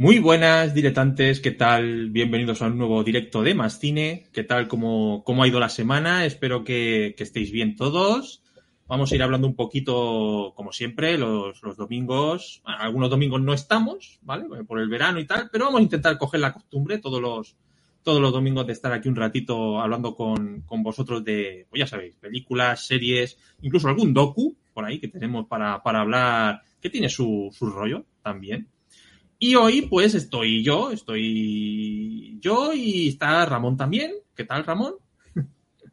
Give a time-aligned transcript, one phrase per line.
[0.00, 2.08] Muy buenas, diletantes, ¿qué tal?
[2.08, 4.30] Bienvenidos a un nuevo directo de Más Cine.
[4.32, 4.66] ¿Qué tal?
[4.66, 6.24] ¿Cómo, cómo ha ido la semana?
[6.24, 8.42] Espero que, que, estéis bien todos.
[8.88, 12.62] Vamos a ir hablando un poquito, como siempre, los, los domingos.
[12.64, 14.46] algunos domingos no estamos, ¿vale?
[14.64, 17.58] Por el verano y tal, pero vamos a intentar coger la costumbre todos los,
[18.02, 21.86] todos los domingos de estar aquí un ratito hablando con, con vosotros de, pues ya
[21.86, 27.10] sabéis, películas, series, incluso algún docu por ahí que tenemos para, para hablar, que tiene
[27.10, 28.66] su, su rollo también.
[29.42, 34.12] Y hoy, pues, estoy yo, estoy yo y está Ramón también.
[34.36, 34.96] ¿Qué tal, Ramón?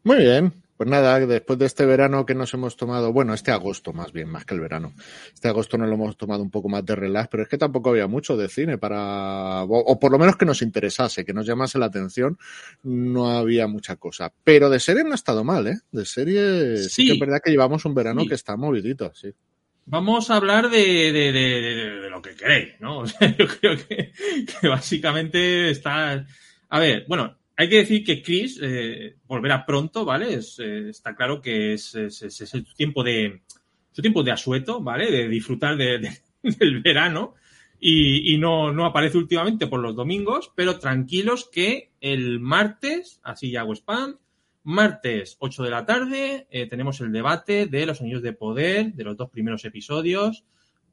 [0.03, 0.53] Muy bien.
[0.75, 4.29] Pues nada, después de este verano que nos hemos tomado, bueno, este agosto más bien,
[4.29, 4.93] más que el verano.
[5.33, 7.89] Este agosto nos lo hemos tomado un poco más de relax, pero es que tampoco
[7.89, 11.79] había mucho de cine para, o, por lo menos que nos interesase, que nos llamase
[11.79, 12.38] la atención,
[12.83, 14.31] no había mucha cosa.
[14.43, 15.79] Pero de serie no ha estado mal, ¿eh?
[15.91, 18.27] De serie sí, sí que es verdad que llevamos un verano sí.
[18.27, 19.33] que está movidito, sí.
[19.89, 22.99] Vamos a hablar de, de, de, lo que queréis, ¿no?
[23.03, 24.11] O sea, yo creo que,
[24.67, 26.25] básicamente está.
[26.67, 30.33] A ver, bueno, hay que decir que Chris eh, volverá pronto, ¿vale?
[30.33, 33.44] Es, eh, está claro que es, es, su tiempo de
[33.94, 35.09] su tiempo de asueto, ¿vale?
[35.09, 37.35] De disfrutar de, del verano
[37.79, 43.51] y, y no, no aparece últimamente por los domingos, pero tranquilos que el martes, así
[43.51, 44.17] ya hago spam,
[44.67, 49.03] Martes, 8 de la tarde, eh, tenemos el debate de los anillos de poder de
[49.05, 50.43] los dos primeros episodios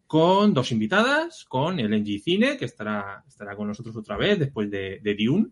[0.06, 4.70] con dos invitadas, con el NG Cine, que estará, estará con nosotros otra vez después
[4.70, 5.48] de, de Dune.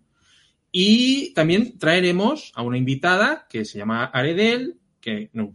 [0.71, 5.49] Y también traeremos a una invitada que se llama Aredel, que nos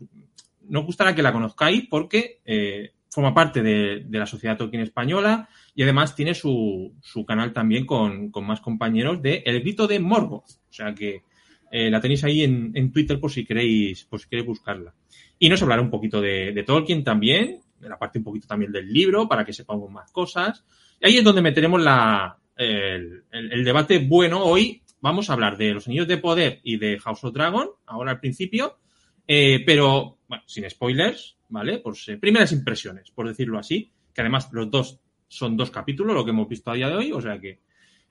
[0.68, 5.48] no gustará que la conozcáis porque eh, forma parte de, de, la Sociedad Tolkien Española
[5.74, 10.02] y además tiene su, su canal también con, con, más compañeros de El Grito de
[10.02, 10.50] Morgoth.
[10.70, 11.24] O sea que
[11.72, 14.94] eh, la tenéis ahí en, en, Twitter por si queréis, por si queréis buscarla.
[15.40, 18.92] Y nos hablará un poquito de, Tolkien también, de la parte un poquito también del
[18.92, 20.64] libro, para que sepamos más cosas.
[21.00, 24.44] Y ahí es donde meteremos la, el, el, el, debate bueno.
[24.44, 28.12] Hoy vamos a hablar de los anillos de poder y de House of Dragon, ahora
[28.12, 28.80] al principio,
[29.28, 31.80] eh, pero bueno, sin spoilers, ¿vale?
[31.80, 36.24] Pues eh, primeras impresiones, por decirlo así, que además los dos son dos capítulos, lo
[36.24, 37.60] que hemos visto a día de hoy, o sea que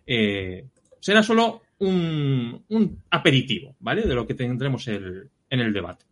[0.06, 0.66] eh,
[1.00, 4.03] será solo un, un, aperitivo, ¿vale?
[4.03, 6.05] De lo que tendremos el, en el debate.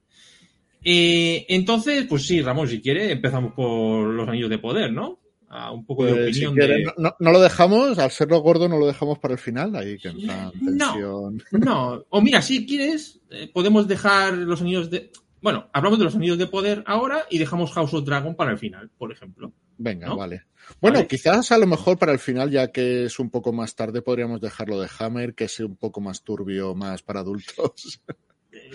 [0.83, 5.19] Eh, entonces, pues sí, Ramón, si quiere, empezamos por los anillos de poder, ¿no?
[5.49, 6.53] A un poco de opinión.
[6.53, 6.85] Si quiere, de...
[6.99, 10.09] no, no, lo dejamos, al serlo gordo, no lo dejamos para el final, ahí que
[10.09, 11.43] entra tensión.
[11.53, 12.05] No, no.
[12.11, 15.11] O mira, si quieres, eh, podemos dejar los anillos de.
[15.41, 18.59] Bueno, hablamos de los anillos de poder ahora y dejamos House of Dragon para el
[18.59, 19.53] final, por ejemplo.
[19.79, 20.17] Venga, ¿no?
[20.17, 20.45] vale.
[20.81, 21.09] Bueno, vale.
[21.09, 24.41] quizás a lo mejor para el final, ya que es un poco más tarde, podríamos
[24.41, 28.01] dejarlo de Hammer, que es un poco más turbio, más para adultos.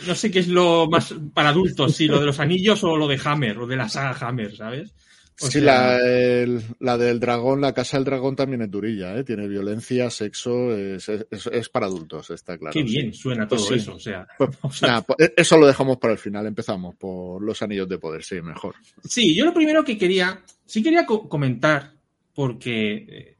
[0.05, 3.07] No sé qué es lo más para adultos, si lo de los anillos o lo
[3.07, 4.93] de Hammer, o de la saga Hammer, ¿sabes?
[5.41, 5.63] O sí, sea...
[5.63, 9.23] la, el, la, del dragón, la casa del dragón también es durilla, ¿eh?
[9.23, 12.73] tiene violencia, sexo, es, es, es para adultos, está claro.
[12.73, 13.75] Qué bien suena todo pues sí.
[13.75, 14.87] eso, o sea, pues, o sea...
[14.87, 18.41] Nada, pues, eso lo dejamos para el final, empezamos por los anillos de poder, sí,
[18.41, 18.75] mejor.
[19.03, 21.93] Sí, yo lo primero que quería, sí quería co comentar,
[22.33, 23.37] porque eh,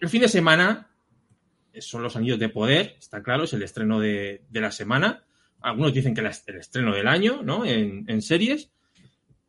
[0.00, 0.90] el fin de semana
[1.80, 5.24] son los anillos de poder, está claro, es el estreno de, de la semana.
[5.60, 7.64] Algunos dicen que el estreno del año, ¿no?
[7.64, 8.70] En, en series.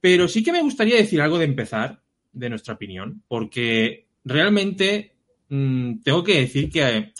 [0.05, 1.99] Pero sí que me gustaría decir algo de empezar,
[2.31, 5.15] de nuestra opinión, porque realmente
[5.49, 7.11] mmm, tengo que decir que a,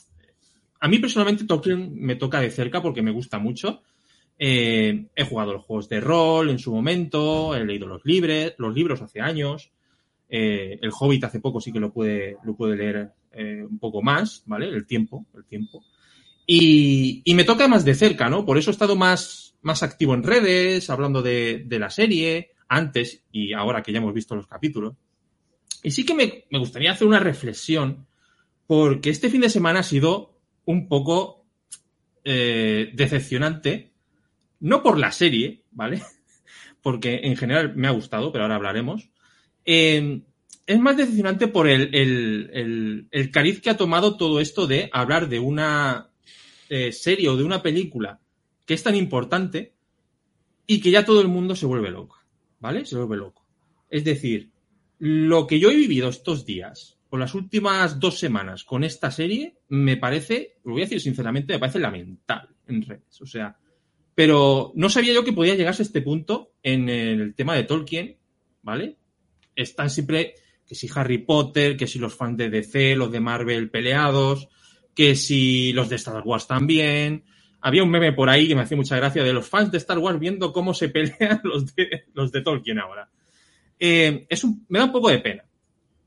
[0.81, 3.81] a, mí personalmente Tolkien me toca de cerca porque me gusta mucho.
[4.37, 9.01] Eh, he jugado los juegos de rol en su momento, he leído los, los libros
[9.01, 9.71] hace años.
[10.29, 14.43] Eh, el Hobbit hace poco sí que lo puede, lo leer eh, un poco más,
[14.45, 14.67] ¿vale?
[14.67, 15.83] El tiempo, el tiempo.
[16.45, 18.45] Y, me toca más de cerca, ¿no?
[18.45, 23.53] Por eso he estado más, más activo en redes, hablando de la serie, antes y
[23.53, 24.95] ahora que ya hemos visto los capítulos.
[25.83, 28.07] Y sí que me, me, gustaría hacer una reflexión,
[28.67, 31.45] porque este fin de semana ha sido un poco
[32.23, 33.93] eh, decepcionante,
[34.59, 36.01] no por la serie, ¿vale?
[36.81, 39.09] Porque en general me ha gustado, pero ahora hablaremos.
[39.65, 40.21] Eh,
[40.67, 44.89] es más decepcionante por el, el, el, el, cariz que ha tomado todo esto de
[44.91, 46.09] hablar de una
[46.69, 48.19] eh, serie o de una película
[48.65, 49.73] que es tan importante
[50.65, 52.14] y que ya todo el mundo se vuelve loco.
[52.65, 52.83] ¿Vale?
[52.83, 53.45] Se vuelve loco.
[53.91, 54.49] Es decir,
[54.97, 59.57] lo que yo he vivido estos días, o las últimas dos semanas con esta serie,
[59.69, 63.21] me parece, lo voy a decir sinceramente, me parece lamentable en redes.
[63.21, 63.55] O sea,
[64.15, 68.17] pero no sabía yo que podía llegarse a este punto en el tema de Tolkien,
[68.63, 68.97] ¿vale?
[69.55, 70.33] Están siempre,
[70.65, 74.49] que si Harry Potter, que si los fans de DC, los de Marvel peleados,
[74.95, 77.25] que si los de Star Wars también,
[77.65, 79.97] había un meme por ahí que me hacía mucha gracia de los fans de Star
[79.97, 83.09] Wars viendo cómo se pelean los de, los de Tolkien ahora.
[83.79, 85.45] Eh, es me da un poco de pena.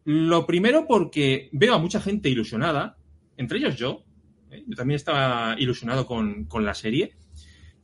[0.04, 2.96] Lo primero porque veo a mucha gente ilusionada,
[3.36, 4.04] entre ellos yo.
[4.52, 4.62] ¿eh?
[4.68, 7.16] Yo también estaba ilusionado con, con la serie.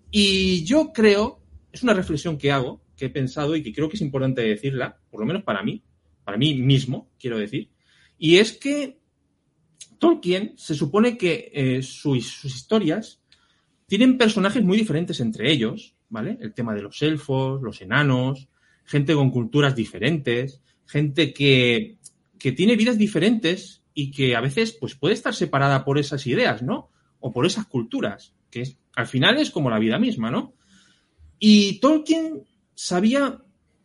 [0.09, 1.43] Y yo creo,
[1.73, 5.01] es una reflexión que hago, que he pensado y que creo que es importante decirla,
[5.11, 5.83] por lo menos para mí,
[6.23, 7.71] para mí mismo, quiero decir,
[8.19, 9.01] y es que
[9.99, 13.24] Tolkien se supone que eh, sus, sus historias
[13.87, 16.39] tienen personajes muy diferentes entre ellos, ¿vale?
[16.41, 18.49] El tema de los elfos, los enanos,
[18.85, 21.97] gente con culturas diferentes, gente que,
[22.39, 26.63] que tiene vidas diferentes y que a veces pues, puede estar separada por esas ideas,
[26.63, 26.91] ¿no?
[27.21, 30.55] O por esas culturas, que es, al final es como la vida misma, ¿no?
[31.39, 32.43] Y Tolkien
[32.75, 33.41] sabía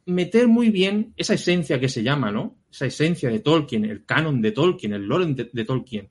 [0.06, 2.58] meter muy bien esa esencia que se llama, ¿no?
[2.72, 6.10] Esa esencia de Tolkien, el canon de Tolkien, el lore de, Tolkien,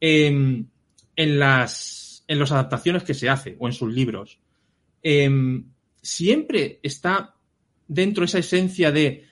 [0.00, 0.70] en,
[1.16, 4.38] en las en las adaptaciones que se hace o en sus libros.
[5.02, 5.30] Eh,
[6.00, 7.34] siempre está
[7.86, 9.24] dentro esa esencia de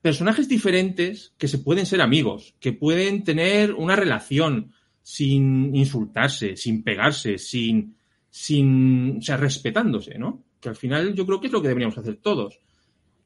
[0.00, 4.72] personajes diferentes que se pueden ser amigos, que pueden tener una relación
[5.02, 7.96] sin insultarse, sin pegarse, sin,
[8.28, 10.44] sin, o sea, respetándose, ¿no?
[10.60, 12.58] Que al final yo creo que es lo que deberíamos hacer todos.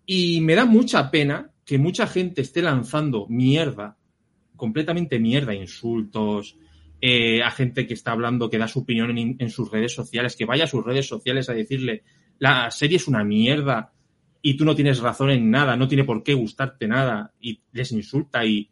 [0.05, 3.97] Y me da mucha pena que mucha gente esté lanzando mierda,
[4.55, 6.57] completamente mierda, insultos,
[7.01, 10.47] eh, a gente que está hablando, que da su opinión en, sus redes sociales, que
[10.47, 12.05] vaya a sus redes sociales a decirle,
[12.39, 13.93] la serie es una mierda
[14.41, 17.93] y tú no tienes razón en nada, no tiene por qué gustarte nada y les
[17.93, 18.71] insulta y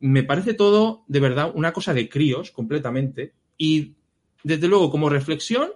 [0.00, 3.94] me parece todo de verdad una cosa de críos completamente y
[4.42, 5.70] desde luego como reflexión,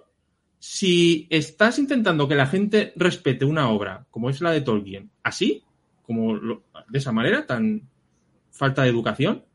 [0.57, 5.63] si estás intentando que la gente respete una obra como es la de Tolkien, así,
[6.01, 7.87] como lo, de esa manera, tan
[8.49, 9.45] falta de educación,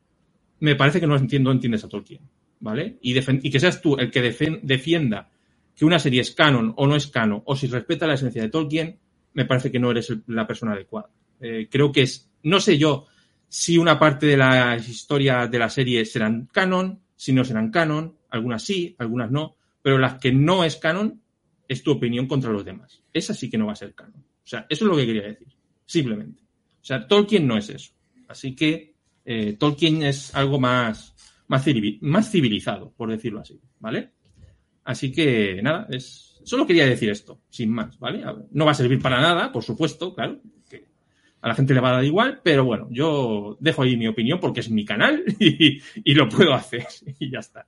[0.61, 2.21] me parece que no entiendo, entiendes a Tolkien,
[2.59, 2.97] ¿vale?
[3.01, 5.29] Y, y que seas tú el que defienda
[5.75, 8.49] que una serie es canon o no es canon, o si respeta la esencia de
[8.49, 8.99] Tolkien,
[9.33, 11.09] me parece que no eres la persona adecuada.
[11.39, 13.07] Eh, creo que es, no sé yo
[13.49, 18.15] si una parte de las historias de la serie serán canon, si no serán canon,
[18.29, 21.21] algunas sí, algunas no, pero las que no es canon
[21.67, 23.01] es tu opinión contra los demás.
[23.11, 24.21] Esa sí que no va a ser canon.
[24.21, 25.47] O sea, eso es lo que quería decir,
[25.85, 26.43] simplemente.
[26.43, 27.93] O sea, Tolkien no es eso.
[28.27, 28.90] Así que
[29.25, 31.15] eh, Tolkien es algo más,
[31.47, 31.63] más,
[32.31, 34.11] civilizado, por decirlo así, ¿vale?
[34.83, 38.23] Así que nada, es, solo quería decir esto, sin más, ¿vale?
[38.51, 40.87] No va a servir para nada, por supuesto, claro, que
[41.41, 44.39] a la gente le va a dar igual, pero bueno, yo dejo ahí mi opinión
[44.39, 46.87] porque es mi canal y, y lo puedo hacer
[47.19, 47.67] y ya está.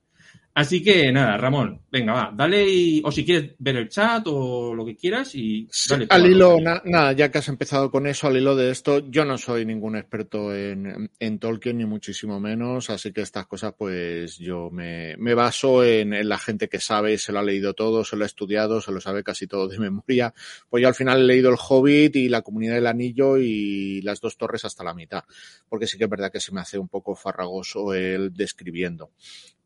[0.56, 4.76] Así que nada, Ramón, venga, va, dale y, o si quieres ver el chat o
[4.76, 6.06] lo que quieras y dale.
[6.12, 9.26] Al hilo, na, nada, ya que has empezado con eso, al hilo de esto, yo
[9.26, 14.38] no soy ningún experto en, en Tolkien, ni muchísimo menos, así que estas cosas, pues
[14.38, 18.06] yo me, me baso en, en, la gente que sabe, se lo ha leído todo,
[18.06, 20.36] se lo ha estudiado, se lo sabe casi todo de memoria.
[20.70, 24.22] Pues yo al final he leído El Hobbit y La Comunidad del Anillo y Las
[24.22, 25.24] Dos Torres hasta la mitad,
[25.68, 29.10] porque sí que es verdad que se me hace un poco farragoso el describiendo.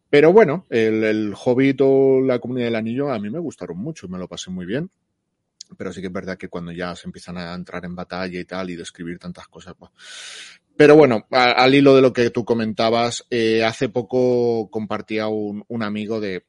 [0.10, 4.08] Pero bueno, el, el Hobbit o la Comunidad del Anillo a mí me gustaron mucho,
[4.08, 4.90] me lo pasé muy bien.
[5.78, 8.46] Pero sí que es verdad que cuando ya se empiezan a entrar en batalla y
[8.46, 9.76] tal y describir tantas cosas.
[9.78, 9.92] Pues...
[10.78, 15.84] Pero bueno, al hilo de lo que tú comentabas, eh, hace poco compartía un, un
[15.84, 16.46] amigo de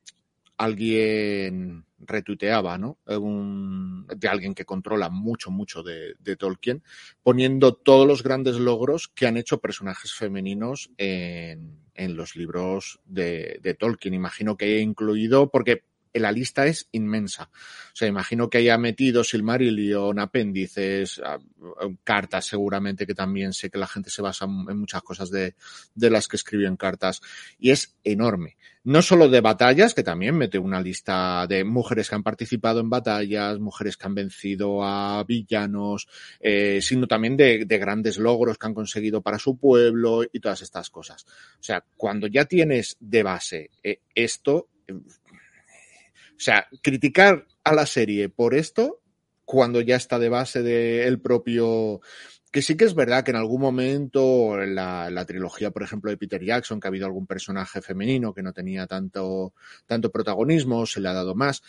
[0.57, 2.99] alguien retuiteaba, ¿no?
[3.07, 6.83] De alguien que controla mucho, mucho de, de, Tolkien,
[7.23, 13.59] poniendo todos los grandes logros que han hecho personajes femeninos en, en los libros de,
[13.63, 14.15] de, Tolkien.
[14.15, 17.51] Imagino que haya incluido, porque la lista es inmensa.
[17.93, 21.21] O sea, imagino que haya metido Silmarillion, apéndices,
[22.05, 25.55] cartas seguramente, que también sé que la gente se basa en muchas cosas de,
[25.95, 27.21] las que escribió en cartas.
[27.59, 28.57] Y es enorme.
[28.85, 32.89] No solo de batallas, que también mete una lista de mujeres que han participado en
[32.89, 36.09] batallas, mujeres que han vencido a villanos,
[36.41, 40.63] eh, sino también de, de, grandes logros que han conseguido para su pueblo y todas
[40.63, 41.27] estas cosas.
[41.61, 44.69] O sea, cuando ya tienes de base eh, esto,
[46.39, 49.03] o sea, criticar a la serie por esto,
[49.45, 52.01] cuando ya está de base del de propio.
[52.53, 56.11] Que sí que es verdad que en algún momento, en la, la, trilogía, por ejemplo,
[56.11, 59.53] de Peter Jackson, que ha habido algún personaje femenino que no tenía tanto,
[59.85, 61.63] tanto protagonismo, se le ha dado más.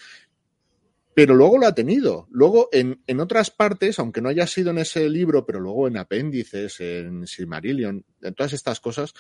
[1.14, 2.28] Pero luego lo ha tenido.
[2.32, 5.98] Luego, en, en otras partes, aunque no haya sido en ese libro, pero luego en
[5.98, 9.14] apéndices, en Silmarillion, en todas estas cosas,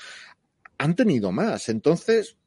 [0.77, 1.67] han tenido más.
[1.67, 2.37] Entonces,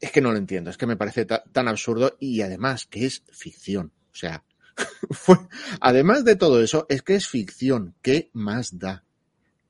[0.00, 3.22] es que no lo entiendo, es que me parece tan absurdo y además que es
[3.32, 3.92] ficción.
[4.12, 4.44] O sea,
[5.10, 5.36] fue,
[5.80, 7.94] además de todo eso, es que es ficción.
[8.02, 9.04] ¿Qué más da?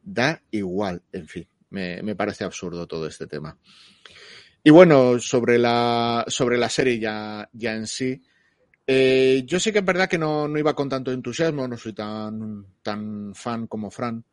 [0.02, 3.59] Da igual, en fin, me, me parece absurdo todo este tema.
[4.62, 8.21] Y bueno, sobre la, sobre la serie ya, ya en sí,
[8.87, 11.92] eh, yo sé que es verdad que no, no, iba con tanto entusiasmo, no soy
[11.92, 14.25] tan, tan fan como Fran.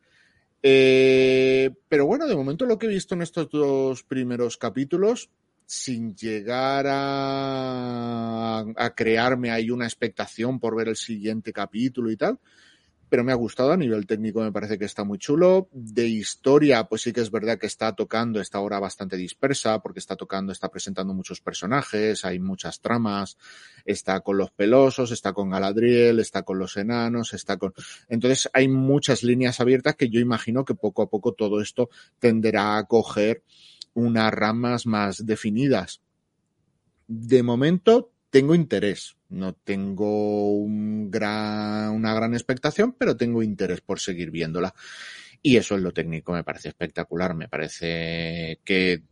[0.62, 5.30] Eh, pero bueno, de momento lo que he visto en estos dos primeros capítulos,
[5.66, 12.38] sin llegar a, a crearme ahí una expectación por ver el siguiente capítulo y tal,
[13.14, 15.68] pero me ha gustado a nivel técnico, me parece que está muy chulo.
[15.70, 20.00] De historia, pues sí que es verdad que está tocando esta hora bastante dispersa, porque
[20.00, 23.38] está tocando, está presentando muchos personajes, hay muchas tramas,
[23.84, 27.72] está con los pelosos, está con Galadriel, está con los enanos, está con...
[28.08, 32.78] Entonces hay muchas líneas abiertas que yo imagino que poco a poco todo esto tenderá
[32.78, 33.44] a coger
[33.94, 36.00] unas ramas más definidas.
[37.06, 39.16] De momento tengo interés.
[39.28, 44.74] No tengo un gran, una gran expectación, pero tengo interés por seguir viéndola.
[45.42, 47.34] Y eso es lo técnico, me parece espectacular.
[47.34, 49.02] Me parece que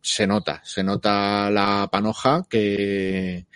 [0.00, 3.46] se nota, se nota la panoja que,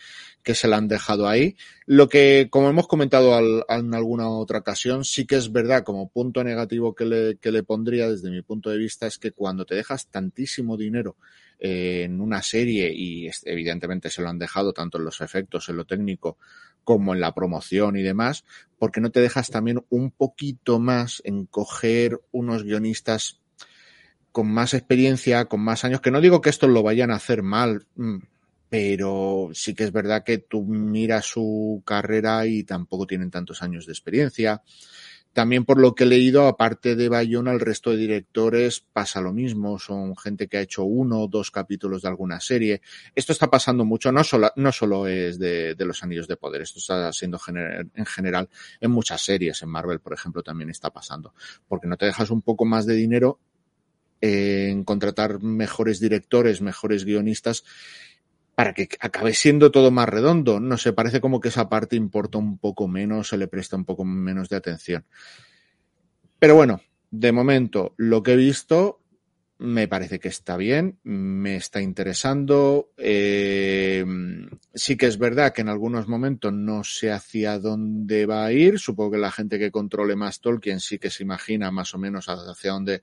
[0.46, 1.56] que se la han dejado ahí.
[1.86, 6.08] Lo que, como hemos comentado al, en alguna otra ocasión, sí que es verdad, como
[6.08, 9.66] punto negativo que le, que le pondría desde mi punto de vista, es que cuando
[9.66, 11.16] te dejas tantísimo dinero
[11.58, 15.84] en una serie y evidentemente se lo han dejado tanto en los efectos, en lo
[15.84, 16.38] técnico,
[16.84, 18.44] como en la promoción y demás,
[18.78, 23.40] porque no te dejas también un poquito más en coger unos guionistas
[24.30, 27.42] con más experiencia, con más años, que no digo que estos lo vayan a hacer
[27.42, 28.18] mal, mm,
[28.68, 33.86] pero sí que es verdad que tú miras su carrera y tampoco tienen tantos años
[33.86, 34.62] de experiencia.
[35.36, 39.34] También por lo que he leído, aparte de Bayona, el resto de directores pasa lo
[39.34, 39.78] mismo.
[39.78, 42.80] Son gente que ha hecho uno o dos capítulos de alguna serie.
[43.14, 46.78] Esto está pasando mucho, no solo, no solo es de, los Anillos de Poder, esto
[46.78, 48.48] está siendo gener, en general
[48.80, 49.62] en muchas series.
[49.62, 51.34] En Marvel, por ejemplo, también está pasando.
[51.68, 53.38] Porque no te dejas un poco más de dinero
[54.22, 57.62] en contratar mejores directores, mejores guionistas
[58.56, 60.60] para que acabe siendo todo más redondo.
[60.60, 63.84] No sé, parece como que esa parte importa un poco menos, se le presta un
[63.84, 65.04] poco menos de atención.
[66.38, 69.02] Pero bueno, de momento, lo que he visto
[69.58, 72.90] me parece que está bien, me está interesando.
[72.98, 74.04] Eh,
[74.74, 78.78] sí que es verdad que en algunos momentos no sé hacia dónde va a ir.
[78.78, 82.26] Supongo que la gente que controle más Tolkien sí que se imagina más o menos
[82.28, 83.02] hacia dónde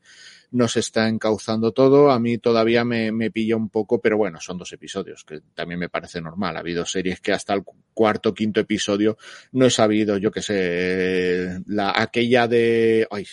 [0.52, 2.12] nos está encauzando todo.
[2.12, 5.80] A mí todavía me, me pilla un poco, pero bueno, son dos episodios, que también
[5.80, 6.56] me parece normal.
[6.56, 7.64] Ha habido series que hasta el
[7.96, 9.18] cuarto, quinto episodio
[9.54, 13.08] no he sabido, yo que sé, la, aquella de...
[13.10, 13.26] Ay,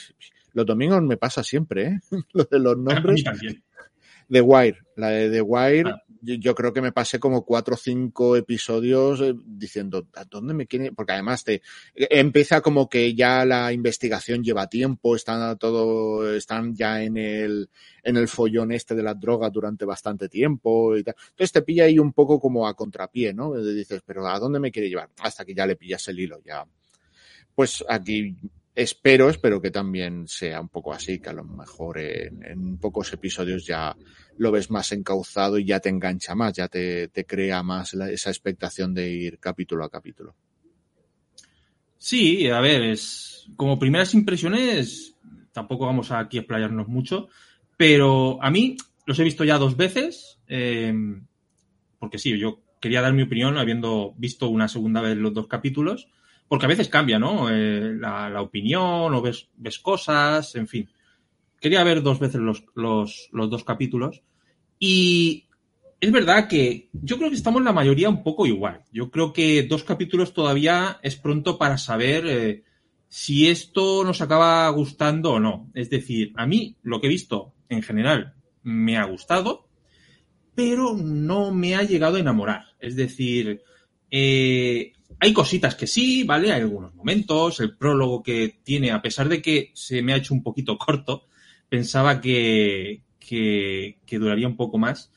[0.53, 2.01] los domingos me pasa siempre, ¿eh?
[2.33, 3.25] Lo de los nombres.
[4.31, 6.03] The Wire, la de The Wire, ah.
[6.23, 10.55] yo, yo, creo que me pasé como cuatro o cinco episodios eh, diciendo, ¿a dónde
[10.55, 10.93] me quiere?
[10.93, 11.63] Porque además te
[11.95, 17.71] empieza como que ya la investigación lleva tiempo, están todo, están ya en el,
[18.05, 21.17] en el follón este de las drogas durante bastante tiempo y tal.
[21.31, 23.57] Entonces te pilla ahí un poco como a contrapié, ¿no?
[23.57, 25.11] Dices, pero ¿a dónde me quiere llevar?
[25.19, 26.65] Hasta que ya le pillas el hilo, ya.
[27.53, 28.37] Pues aquí
[28.83, 33.67] espero, espero que también sea un poco así, que a lo mejor en, pocos episodios
[33.67, 33.95] ya
[34.39, 38.31] lo ves más encauzado y ya te engancha más, ya te, te crea más esa
[38.31, 40.35] expectación de ir capítulo a capítulo.
[41.99, 45.15] Sí, a ver, es como primeras impresiones,
[45.53, 47.29] tampoco vamos aquí a explayarnos mucho,
[47.77, 50.95] pero a mí los he visto ya dos veces, eh,
[51.99, 56.09] porque sí, yo quería dar mi opinión habiendo visto una segunda vez los dos capítulos
[56.51, 57.49] porque a veces cambia, ¿no?
[57.49, 60.91] Eh, la, opinión o ves, cosas, en fin.
[61.61, 62.65] Quería ver dos veces los,
[63.33, 64.25] dos capítulos
[64.77, 65.47] y
[66.01, 68.83] es verdad que yo creo que estamos la mayoría un poco igual.
[68.93, 72.65] Yo creo que dos capítulos todavía es pronto para saber eh,
[73.07, 75.71] si esto nos acaba gustando o no.
[75.73, 79.69] Es decir, a mí lo que he visto en general me ha gustado,
[80.57, 82.65] pero no me ha llegado a enamorar.
[82.81, 83.63] Es decir,
[84.11, 86.51] eh, hay cositas que sí, ¿vale?
[86.51, 90.33] Hay algunos momentos, el prólogo que tiene, a pesar de que se me ha hecho
[90.33, 91.27] un poquito corto,
[91.69, 95.13] pensaba que, que, duraría un poco más,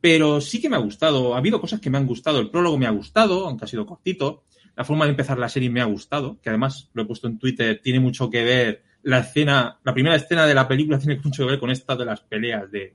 [0.00, 2.78] pero sí que me ha gustado, ha habido cosas que me han gustado, el prólogo
[2.78, 4.44] me ha gustado, aunque ha sido cortito,
[4.76, 7.38] la forma de empezar la serie me ha gustado, que además lo he puesto en
[7.38, 11.44] Twitter, tiene mucho que ver, la escena, la primera escena de la película tiene mucho
[11.44, 12.94] que ver con esta de las peleas de,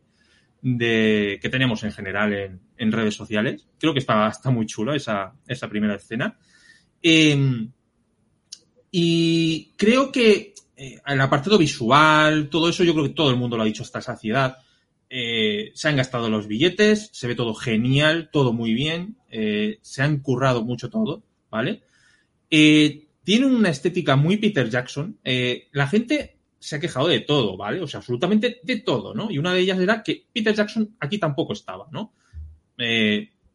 [0.62, 3.68] de, que tenemos en general en, en redes sociales.
[3.78, 6.38] Creo que está, está muy chulo esa, esa primera escena.
[7.04, 7.68] Eh,
[8.92, 13.58] y creo que eh, el apartado visual, todo eso, yo creo que todo el mundo
[13.58, 14.58] lo ha dicho hasta saciedad.
[15.16, 20.02] Eh, se han gastado los billetes, se ve todo genial, todo muy bien, eh, se
[20.02, 21.84] han currado mucho todo, ¿vale?
[22.50, 25.20] Eh, tiene una estética muy Peter Jackson.
[25.72, 27.80] La gente se ha quejado de todo, ¿vale?
[27.82, 29.30] O sea, absolutamente de todo, ¿no?
[29.30, 32.14] Y una de ellas era que Peter Jackson aquí tampoco estaba, ¿no?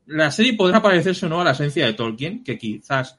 [0.07, 3.19] La serie podrá parecerse o no a la esencia de Tolkien, que quizás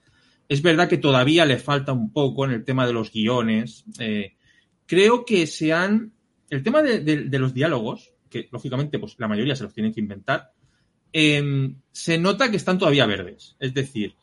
[0.50, 4.34] es verdad que todavía le falta un poco en el tema de los guiones, eh,
[4.86, 6.12] creo que se han.
[6.50, 10.52] El tema de, los diálogos, que lógicamente, pues la mayoría se los tienen que inventar,
[11.14, 13.56] em, se nota que están todavía verdes.
[13.60, 14.16] Es decir,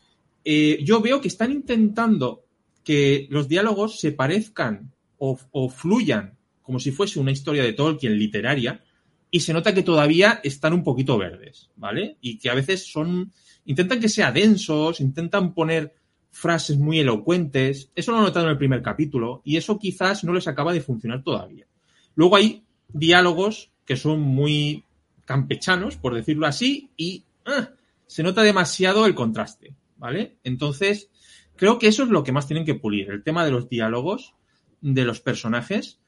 [0.44, 2.44] eh, yo veo que están intentando
[2.82, 8.18] que los diálogos se parezcan o, o fluyan como si fuese una historia de Tolkien
[8.18, 8.82] literaria,
[9.30, 12.16] y se nota que todavía están un poquito verdes, ¿vale?
[12.20, 13.32] Y que a veces son.
[13.66, 15.94] intentan que sea densos, intentan poner
[16.36, 17.90] frases muy elocuentes.
[17.94, 20.82] Eso lo he notado en el primer capítulo, y eso quizás no les acaba de
[20.82, 21.66] funcionar todavía.
[22.14, 24.84] Luego hay diálogos que son muy
[25.24, 27.70] campechanos, por decirlo así, y ah,
[28.06, 30.36] se nota demasiado el contraste, ¿vale?
[30.44, 31.08] Entonces,
[31.56, 34.34] creo que eso es lo que más tienen que pulir, el tema de los diálogos,
[34.82, 35.98] de los personajes.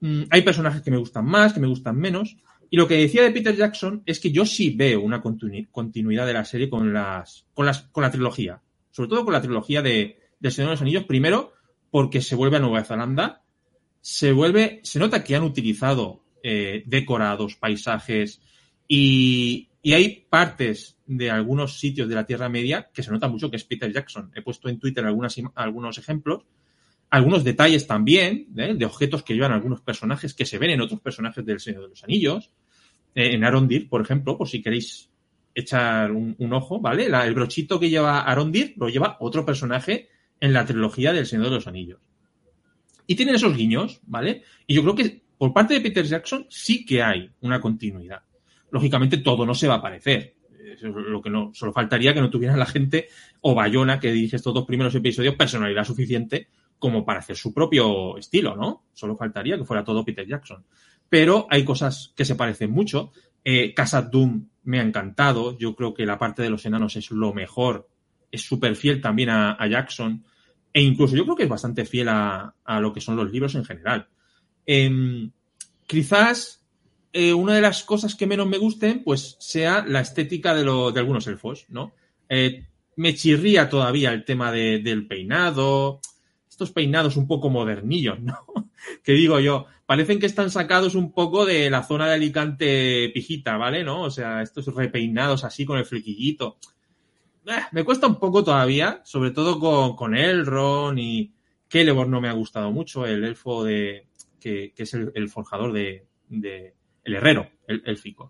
[0.00, 2.36] Mm, hay personajes que me gustan más, que me gustan menos,
[2.70, 6.26] y lo que decía de Peter Jackson es que yo sí veo una continu- continuidad
[6.26, 8.60] de la serie con las, con las, con la trilogía,
[8.94, 11.52] sobre todo con la trilogía de, del Señor de los Anillos, primero
[11.90, 13.42] porque se vuelve a Nueva Zelanda,
[14.00, 18.40] se vuelve, se nota que han utilizado eh, decorados, paisajes
[18.86, 23.56] y, hay partes de algunos sitios de la Tierra Media que se nota mucho que
[23.56, 24.30] es Peter Jackson.
[24.34, 26.44] He puesto en Twitter algunos ejemplos,
[27.10, 28.74] algunos detalles también ¿eh?
[28.74, 31.88] de objetos que llevan algunos personajes que se ven en otros personajes del Señor de
[31.88, 32.50] los Anillos.
[33.14, 35.10] Eh, en Arondir, por ejemplo, por si queréis
[35.54, 37.06] echar un, ojo, ¿vale?
[37.06, 40.08] El brochito que lleva Arondir lo lleva otro personaje
[40.40, 42.00] en la trilogía del Señor de los Anillos.
[43.06, 44.42] Y tienen esos guiños, ¿vale?
[44.66, 48.22] Y yo creo que por parte de Peter Jackson sí que hay una continuidad.
[48.70, 50.34] Lógicamente todo no se va a parecer.
[50.80, 53.08] Lo que no, solo faltaría que no tuviera la gente
[53.42, 58.18] o Bayona que dirige estos dos primeros episodios personalidad suficiente como para hacer su propio
[58.18, 58.86] estilo, ¿no?
[58.92, 60.64] Solo faltaría que fuera todo Peter Jackson.
[61.08, 63.12] Pero hay cosas que se parecen mucho.
[63.44, 65.56] Eh, Casa Doom me ha encantado.
[65.58, 67.88] Yo creo que la parte de los enanos es lo mejor.
[68.30, 70.24] Es súper fiel también a, Jackson.
[70.72, 73.54] E incluso yo creo que es bastante fiel a, a lo que son los libros
[73.54, 74.08] en general.
[74.66, 75.30] Em,
[75.86, 76.64] quizás
[77.12, 80.90] eh, una de las cosas que menos me gusten, pues sea la estética de, lo,
[80.90, 81.92] de algunos elfos, ¿no?
[82.28, 86.00] Eh, me chirría todavía el tema de- del peinado,
[86.50, 88.44] estos peinados un poco modernillos, ¿no?
[89.04, 93.56] que digo yo, parecen que están sacados un poco de la zona de Alicante pijita,
[93.56, 93.84] ¿vale?
[93.84, 94.02] ¿No?
[94.02, 96.58] O sea, estos repeinados así con el flequillito.
[97.46, 101.32] Eh, me cuesta un poco todavía, sobre todo con, con Elrond y
[101.68, 104.06] Celeborn no me ha gustado mucho, el elfo de
[104.40, 108.28] que, que es el, forjador de, de- el herrero, el élfico.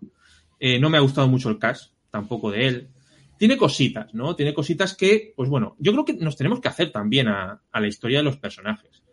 [0.59, 2.89] Eh, no me ha gustado mucho el cast, tampoco de él.
[3.37, 4.35] Tiene cositas, ¿no?
[4.35, 7.79] Tiene cositas que, pues bueno, yo creo que nos tenemos que hacer también a, a
[7.81, 9.03] la historia de los personajes.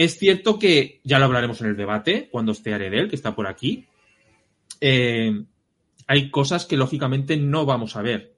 [0.00, 3.46] Es cierto que ya lo hablaremos en el debate, cuando esté Aredel, que está por
[3.46, 3.84] aquí.
[4.80, 5.44] Eh,
[6.06, 8.34] hay cosas que lógicamente no vamos a ver.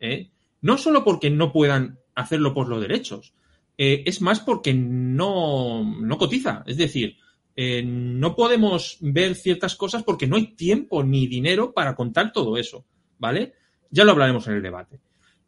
[0.00, 0.30] ¿eh?
[0.62, 3.34] No solo porque no puedan hacerlo por los derechos,
[3.78, 6.64] eh, es más porque no, no cotiza.
[6.66, 7.18] Es decir,
[7.84, 12.84] no podemos ver ciertas cosas porque no hay tiempo ni dinero para contar todo eso,
[13.20, 13.52] ¿vale?
[13.92, 14.98] Ya lo hablaremos en el debate.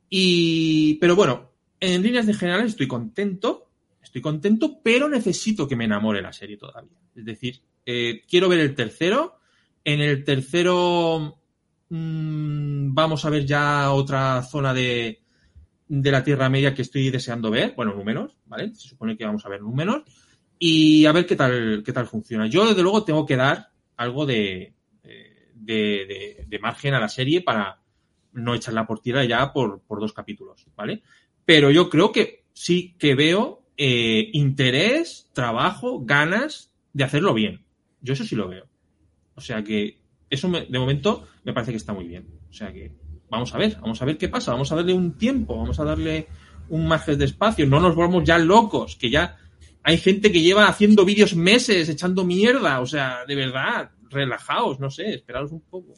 [0.09, 3.68] Y, pero bueno, en líneas de general estoy contento,
[4.03, 6.99] estoy contento, pero necesito que me enamore la serie todavía.
[7.15, 9.39] Es decir, eh, quiero ver el tercero.
[9.85, 11.39] En el tercero
[11.89, 15.21] mm, vamos a ver ya otra zona de,
[15.89, 17.75] de la Tierra Media que estoy deseando ver.
[17.77, 18.75] Bueno, números, ¿vale?
[18.75, 20.03] Se supone que vamos a ver números.
[20.59, 22.47] Y a ver qué tal, qué tal funciona.
[22.49, 24.75] Yo, desde luego, tengo que dar algo de,
[25.55, 27.81] de- de margen a la serie para
[28.33, 31.03] no echarla por tierra ya por, por dos capítulos, ¿vale?
[31.45, 37.65] Pero yo creo que sí que veo eh, interés, trabajo, ganas de hacerlo bien.
[38.03, 38.67] Yo eso sí lo veo.
[39.35, 42.27] O sea que eso de momento me parece que está muy bien.
[42.51, 42.93] O sea que
[43.31, 45.85] vamos a ver, vamos a ver qué pasa, vamos a darle un tiempo, vamos a
[45.85, 46.27] darle
[46.69, 49.37] un margen de espacio, no nos volvamos ya locos, que ya
[49.83, 54.91] hay gente que lleva haciendo vídeos meses echando mierda, o sea, de verdad, relajaos, no
[54.91, 55.95] sé, esperaros un poco.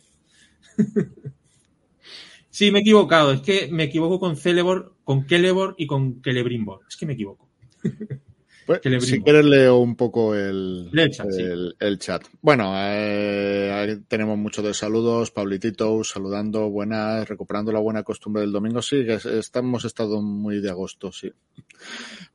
[2.50, 6.82] sí, me he equivocado, es que me equivoco con Celeborn, con Celeborn y con Celebrimbor,
[6.88, 7.49] es que me equivoco.
[8.66, 11.42] Pues, Que si quieres leo un poco el, el chat, sí.
[11.42, 12.22] el- el chat.
[12.40, 15.32] Bueno, eh, tenemos muchos de saludos.
[15.32, 18.80] Pablitito saludando, buenas, recuperando la buena costumbre del domingo.
[18.80, 21.32] Sí, que estamos estado muy de agosto, sí.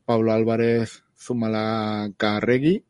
[0.04, 2.84] Pablo Álvarez, Zumala Carregui,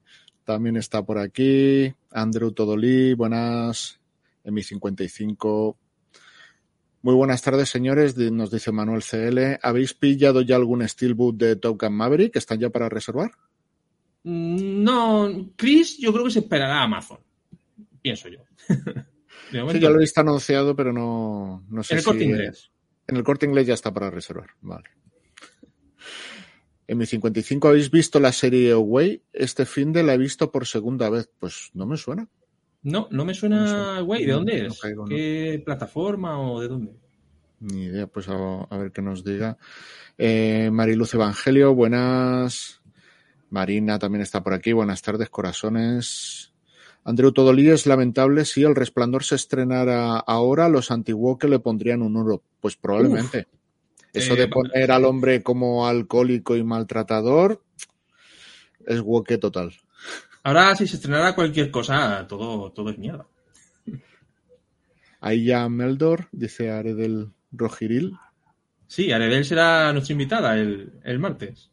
[0.44, 1.94] también está por aquí.
[2.12, 4.00] Andrew Todolí, buenas.
[4.44, 5.76] Emi55.
[7.06, 8.18] Muy buenas tardes, señores.
[8.18, 9.60] Nos dice Manuel CL.
[9.62, 12.36] ¿Habéis pillado ya algún Steelbook de Top Gun Maverick?
[12.36, 13.30] ¿Están ya para reservar?
[14.24, 17.20] Mm, No, Chris, yo creo que se esperará a Amazon.
[18.02, 18.40] Pienso yo.
[19.52, 22.10] Sí, ya lo he visto anunciado, pero no, no sé en el si...
[22.10, 22.72] corte inglés.
[23.08, 24.50] En el corte inglés ya está para reservar.
[24.62, 24.90] Vale.
[26.88, 29.22] En mi 55 habéis visto la serie Away.
[29.32, 31.30] Este fin de la he visto por segunda vez.
[31.40, 32.28] Pues no me suena.
[32.86, 34.26] No, no me suena, güey.
[34.26, 34.80] ¿De dónde es?
[35.10, 36.94] ¿Qué plataforma o de dónde?
[37.60, 39.58] Ni idea, pues a, ver qué nos diga.
[40.20, 42.82] Eh, Mariluz Evangelio, buenas.
[43.50, 44.72] Marina también está por aquí.
[44.72, 46.54] Buenas tardes, corazones.
[47.04, 50.94] Andreu Todolí es lamentable si el resplandor se estrenara ahora, los
[51.40, 52.44] que le pondrían un oro.
[52.60, 53.48] Pues probablemente.
[54.14, 57.64] Eso de eh, poner al hombre como alcohólico y maltratador
[58.86, 59.74] es woke total.
[60.46, 63.26] Ahora, si se estrenara cualquier cosa, todo, todo es mierda.
[65.20, 68.16] Ahí ya Meldor, dice Aredel Rojiril.
[68.86, 71.72] Sí, Aredel será nuestra invitada el, el martes.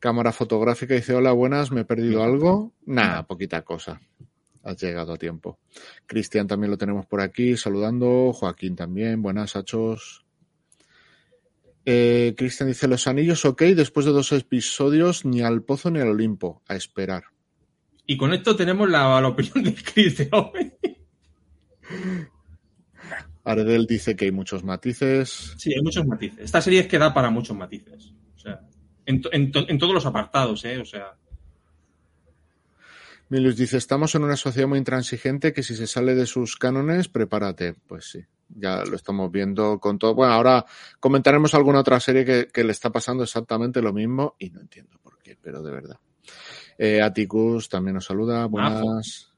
[0.00, 2.72] Cámara fotográfica dice, hola, buenas, ¿me he perdido algo?
[2.84, 4.00] Nada, poquita cosa.
[4.64, 5.60] Has llegado a tiempo.
[6.06, 8.32] Cristian también lo tenemos por aquí, saludando.
[8.32, 10.19] Joaquín también, buenas, hachos.
[11.92, 16.06] Eh, Cristian dice, los anillos ok, después de dos episodios, ni al pozo ni al
[16.06, 17.24] Olimpo, a esperar.
[18.06, 20.30] Y con esto tenemos la, opinión de Cristian.
[23.42, 25.56] Aredel dice que hay muchos matices.
[25.58, 26.38] Sí, hay muchos matices.
[26.38, 28.12] Esta serie es que da para muchos matices.
[28.36, 28.60] O sea,
[29.04, 30.78] en, todos los apartados, ¿eh?
[30.78, 31.16] O sea.
[33.30, 37.08] Milus dice, estamos en una sociedad muy intransigente que si se sale de sus cánones,
[37.08, 37.74] prepárate.
[37.88, 38.20] Pues sí,
[38.56, 40.14] ya lo estamos viendo con todo.
[40.14, 40.64] Bueno, ahora
[40.98, 45.18] comentaremos alguna otra serie que, le está pasando exactamente lo mismo y no entiendo por
[45.18, 45.98] qué, pero de verdad.
[46.78, 48.46] Eh, Atticus también nos saluda.
[48.46, 49.30] Buenas.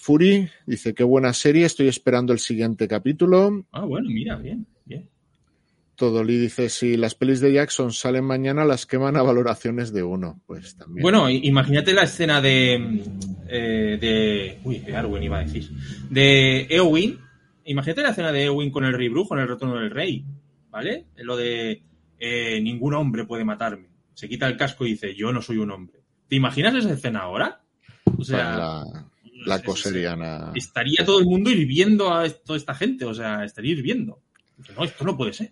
[0.00, 3.66] Fury dice, qué buena serie, estoy esperando el siguiente capítulo.
[3.72, 5.08] Ah, bueno, mira, bien, bien.
[5.96, 10.40] Todolí dice, si las pelis de Jackson salen mañana, las queman a valoraciones de uno.
[10.46, 11.02] Pues también.
[11.02, 13.00] Bueno, imagínate la escena de.
[13.48, 14.58] Eh, de.
[14.64, 15.70] Uy, de Arwen iba a decir.
[16.10, 17.20] De Eowyn.
[17.66, 20.24] Imagínate la escena de Eowyn con el rey brujo en el retorno del rey.
[20.70, 21.06] ¿Vale?
[21.16, 21.82] Lo de.
[22.18, 23.88] Eh, ningún hombre puede matarme.
[24.14, 26.00] Se quita el casco y dice, yo no soy un hombre.
[26.28, 27.62] ¿Te imaginas esa escena ahora?
[28.18, 28.56] O sea.
[28.56, 29.10] La,
[29.46, 30.52] la coseriana.
[30.54, 33.04] Estaría todo el mundo hirviendo a toda esta gente.
[33.04, 34.20] O sea, estaría hirviendo.
[34.76, 35.50] No, esto no puede ser.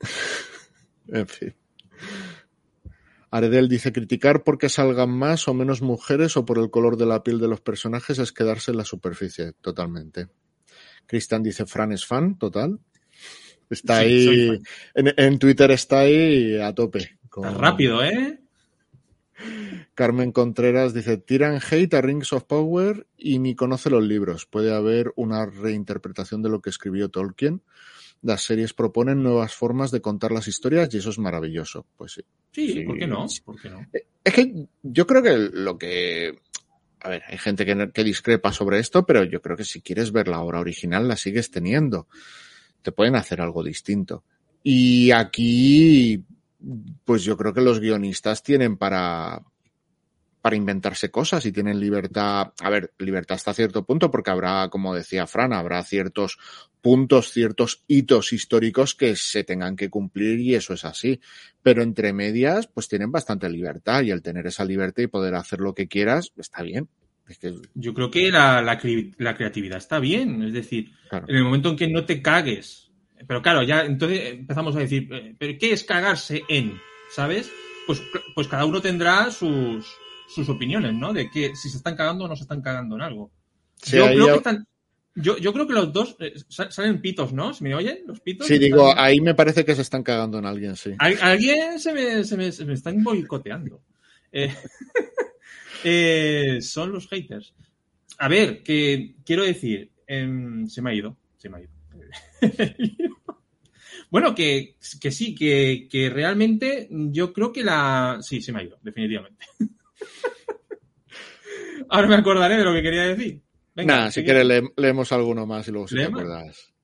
[1.08, 1.54] en fin.
[3.30, 7.22] Aredel dice criticar porque salgan más o menos mujeres o por el color de la
[7.22, 10.28] piel de los personajes es quedarse en la superficie, totalmente.
[11.08, 12.78] Cristian dice Fran es fan, total.
[13.68, 14.60] Está ahí,
[14.94, 17.18] en, Twitter está ahí a tope.
[17.34, 18.38] rápido, ¿eh?
[19.94, 24.46] Carmen Contreras dice, tiran hate a Rings of Power y ni conoce los libros.
[24.46, 27.62] Puede haber una reinterpretación de lo que escribió Tolkien
[28.22, 31.86] las series proponen nuevas formas de contar las historias y eso es maravilloso.
[31.96, 32.22] Pues sí.
[32.52, 33.26] Sí, ¿por qué no?
[33.92, 36.40] Eh, es que yo creo que lo que...
[37.00, 40.12] A ver, hay gente que, que discrepa sobre esto, pero yo creo que si quieres
[40.12, 42.08] ver la obra original la sigues teniendo.
[42.82, 44.24] Te pueden hacer algo distinto.
[44.62, 46.24] Y aquí,
[47.04, 49.42] pues yo creo que los guionistas tienen para,
[50.40, 54.94] para inventarse cosas y tienen libertad, a ver, libertad hasta cierto punto, porque habrá, como
[54.94, 56.38] decía Fran, habrá ciertos
[56.80, 61.20] puntos, ciertos hitos históricos que se tengan que cumplir y eso es así.
[61.62, 65.60] Pero entre medias, pues tienen bastante libertad y el tener esa libertad y poder hacer
[65.60, 66.88] lo que quieras, está bien.
[67.74, 71.88] Yo creo que la, la, creatividad está bien, es decir, en el momento en que
[71.88, 72.90] no te cagues,
[73.26, 76.80] pero claro, ya entonces empezamos a decir, eh, ¿pero qué es cagarse en?
[77.10, 77.50] ¿Sabes?
[77.86, 78.02] Pues,
[78.34, 79.86] pues cada uno tendrá sus,
[80.28, 81.12] sus opiniones, ¿no?
[81.12, 83.30] De que si se están cagando o no se están cagando en algo.
[83.86, 84.66] yo, creo que están,
[85.14, 87.52] yo, yo, creo que los dos eh, salen pitos, ¿no?
[87.52, 88.46] ¿Se me oyen los pitos?
[88.46, 90.92] Sí, digo, ahí me parece que se están cagando en alguien, sí.
[90.98, 93.82] alguien se me, se me, se me están boicoteando.
[94.30, 94.54] Eh,
[95.84, 97.54] eh, son los haters.
[98.18, 101.70] A ver, que quiero decir, em, se me ha ido, se me ha ido.
[104.10, 108.18] bueno, que, que sí, que, que realmente yo creo que la...
[108.20, 109.44] Sí, se me ha ido, definitivamente.
[111.88, 113.42] Ahora me acordaré de lo que quería decir.
[113.74, 116.74] Venga, si quieres leemos alguno más y luego si te acuerdas.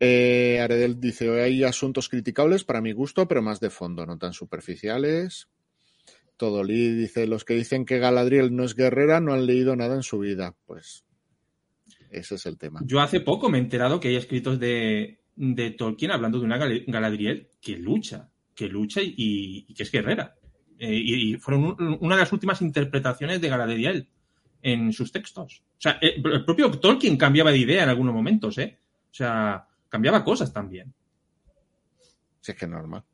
[0.00, 4.18] Eh, Aredel dice, hoy hay asuntos criticables para mi gusto, pero más de fondo, no
[4.18, 5.48] tan superficiales.
[6.36, 10.02] Todolí dice, los que dicen que Galadriel no es guerrera no han leído nada en
[10.02, 10.54] su vida.
[10.66, 11.04] Pues
[12.10, 12.80] ese es el tema.
[12.84, 15.20] Yo hace poco me he enterado que hay escritos de,
[15.78, 20.36] Tolkien hablando de una Galadriel que lucha, que lucha y que es guerrera.
[20.78, 24.08] Eh, y, fueron una de las últimas interpretaciones de Galadriel
[24.62, 25.62] en sus textos.
[25.78, 28.78] O sea, eh, el, propio Tolkien cambiaba de idea en algunos momentos, ¿eh?
[29.10, 30.92] O sea, cambiaba cosas también.
[32.40, 33.04] Sí, es que es normal.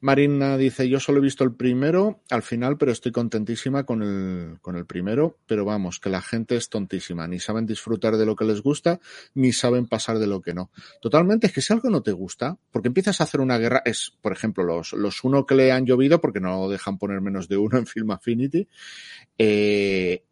[0.00, 4.58] Marina dice, yo solo he visto el primero al final, pero estoy contentísima con el,
[4.60, 8.36] con el primero, pero vamos, que la gente es tontísima, ni saben disfrutar de lo
[8.36, 9.00] que les gusta,
[9.34, 10.70] ni saben pasar de lo que no.
[11.00, 14.12] Totalmente, es que si algo no te gusta, porque empiezas a hacer una guerra, es,
[14.20, 17.56] por ejemplo, los, los uno que le han llovido, porque no dejan poner menos de
[17.56, 18.68] uno en Film Affinity,
[19.38, 20.24] eh,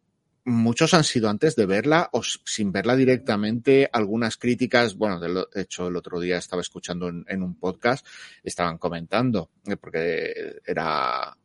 [0.45, 3.89] muchos han sido antes de verla o sin verla directamente.
[3.91, 8.05] Algunas críticas, bueno, de hecho el otro día estaba escuchando en, un podcast,
[8.43, 11.35] estaban comentando, eh, porque era,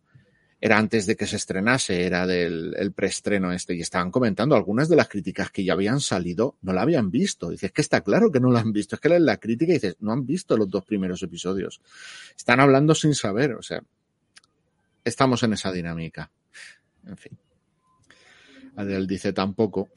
[0.61, 4.89] era antes de que se estrenase, era del el preestreno este, y estaban comentando algunas
[4.91, 7.51] de las críticas que ya habían salido, no la habían visto.
[7.51, 10.13] Dices que está claro que no la han visto, es que la crítica dices, no
[10.13, 11.81] han visto los dos primeros episodios.
[12.37, 13.83] Están hablando sin saber, o sea,
[15.05, 16.31] estamos en esa dinámica.
[17.07, 17.39] En fin.
[18.77, 19.89] Adel dice tampoco.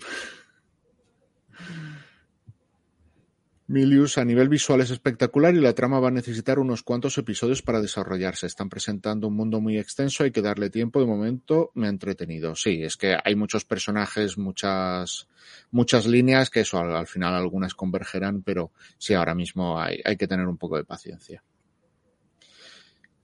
[3.66, 7.62] Milius a nivel visual es espectacular y la trama va a necesitar unos cuantos episodios
[7.62, 8.46] para desarrollarse.
[8.46, 11.00] Están presentando un mundo muy extenso, hay que darle tiempo.
[11.00, 12.56] De momento me ha entretenido.
[12.56, 15.28] Sí, es que hay muchos personajes, muchas,
[15.72, 20.48] muchas líneas que eso al, final algunas convergerán, pero sí, ahora mismo hay que tener
[20.48, 21.42] un poco de paciencia.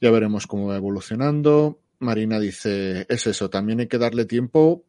[0.01, 1.81] Ya veremos cómo va evolucionando.
[1.99, 4.85] Marina dice, es eso, también hay que darle tiempo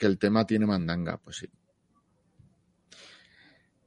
[0.00, 1.46] que el tema tiene mandanga, pues sí.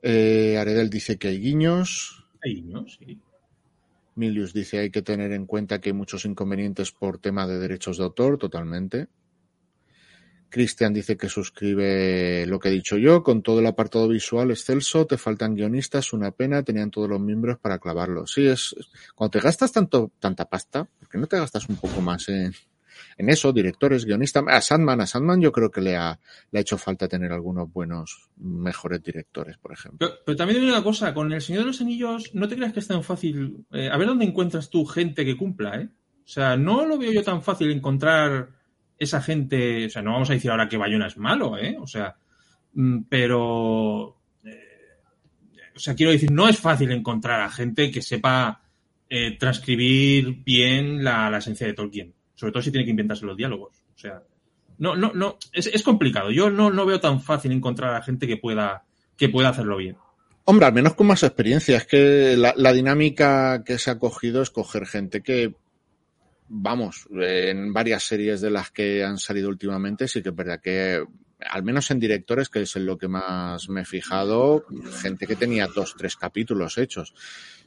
[0.03, 2.27] Eh, Aredel dice que hay guiños.
[2.43, 3.19] Hay guiños, sí.
[4.13, 7.97] Milius dice hay que tener en cuenta que hay muchos inconvenientes por tema de derechos
[7.97, 9.07] de autor, totalmente.
[10.49, 15.07] Cristian dice que suscribe lo que he dicho yo, con todo el apartado visual excelso,
[15.07, 18.27] te faltan guionistas, una pena, tenían todos los miembros para clavarlo.
[18.27, 18.75] Sí, es
[19.15, 22.53] cuando te gastas tanto, tanta pasta, ¿por qué no te gastas un poco más en,
[23.17, 24.43] en eso, directores, guionistas.
[24.47, 26.19] A Sandman, a Sandman yo creo que le ha,
[26.51, 30.09] le ha hecho falta tener algunos buenos, mejores directores, por ejemplo.
[30.25, 32.79] Pero, también hay una cosa, con El Señor de los Anillos, no te creas que
[32.79, 33.65] es tan fácil.
[33.71, 35.89] Eh, a ver dónde encuentras tú gente que cumpla, ¿eh?
[36.25, 38.49] O sea, no lo veo yo tan fácil encontrar
[38.97, 39.85] esa gente.
[39.85, 41.77] O sea, no vamos a decir ahora que Bayona es malo, ¿eh?
[41.79, 42.15] O sea,
[42.73, 44.17] mm, pero.
[44.45, 44.59] Eh,
[45.75, 48.61] o sea, quiero decir, no es fácil encontrar a gente que sepa
[49.09, 53.37] eh, transcribir bien la, la esencia de Tolkien sobre todo si tiene que inventarse los
[53.37, 53.83] diálogos.
[53.95, 54.21] O sea,
[54.77, 56.31] no, no, no, es, complicado.
[56.31, 58.83] Yo no, no veo tan fácil encontrar a gente que pueda,
[59.17, 59.97] que pueda hacerlo bien.
[60.45, 61.77] Hombre, al menos con más experiencia.
[61.77, 65.55] Es que la, dinámica que se ha cogido es coger gente que,
[66.49, 71.01] vamos, en varias series de las que han salido últimamente, sí que es verdad que,
[71.39, 74.65] al menos en directores, que es en lo que más me he fijado,
[75.01, 77.13] gente que tenía dos, tres capítulos hechos.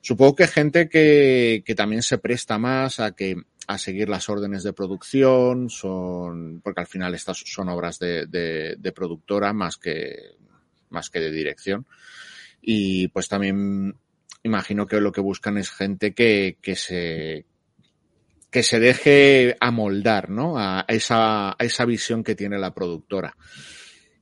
[0.03, 4.63] Supongo que gente que, que también se presta más a que a seguir las órdenes
[4.63, 10.37] de producción, son, porque al final estas son obras de, de, productora más que,
[10.91, 11.87] más que de dirección.
[12.61, 13.97] Y pues también
[14.43, 17.47] imagino que lo que buscan es gente que, que se,
[18.51, 20.59] que se deje amoldar, ¿no?
[20.59, 23.37] A esa, a esa visión que tiene la productora.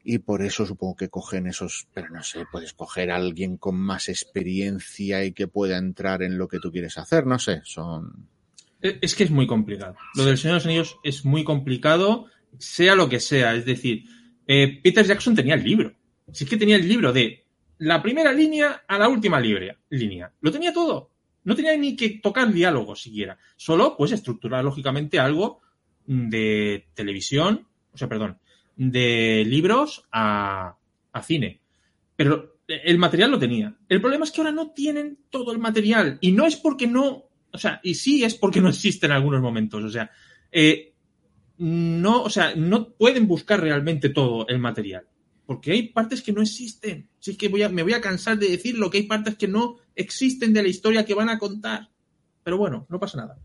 [0.03, 3.77] Y por eso supongo que cogen esos, pero no sé, puedes coger a alguien con
[3.77, 8.29] más experiencia y que pueda entrar en lo que tú quieres hacer, no sé, son,
[8.85, 9.97] es que es muy complicado.
[10.15, 12.27] Lo del Señor de los Anillos es muy complicado,
[12.59, 13.55] sea lo que sea.
[13.55, 14.05] Es decir,
[14.47, 15.95] eh, Peter Jackson tenía el libro.
[16.31, 17.45] Si es que tenía el libro de
[17.79, 20.33] la primera línea a la última línea.
[20.41, 21.11] Lo tenía todo.
[21.45, 23.39] No tenía ni que tocar diálogo siquiera.
[23.57, 25.61] Solo, pues, estructurar lógicamente algo
[26.07, 28.39] de televisión, o sea, perdón,
[28.77, 30.77] de libros a,
[31.13, 31.61] a cine.
[32.17, 33.77] Pero el material lo tenía.
[33.89, 36.19] El problema es que ahora no tienen todo el material.
[36.21, 39.41] Y no es porque no o sea, y sí es porque no existe en algunos
[39.41, 39.85] momentos.
[39.85, 40.11] O sea,
[40.51, 40.93] eh,
[41.59, 45.07] no, o sea, no pueden buscar realmente todo el material.
[45.47, 47.09] Porque hay partes que no existen.
[47.21, 49.77] Así que voy a, me voy a cansar de decirlo, que hay partes que no
[49.95, 51.91] existen de la historia que van a contar.
[52.43, 53.39] Pero bueno, no pasa nada.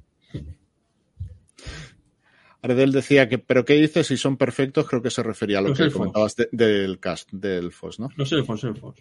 [2.62, 4.88] Aredel decía que, pero ¿qué dices si son perfectos?
[4.88, 8.10] Creo que se refería a lo que comentabas del cast, del FOS, ¿no?
[8.16, 8.96] Los elfos, elfos.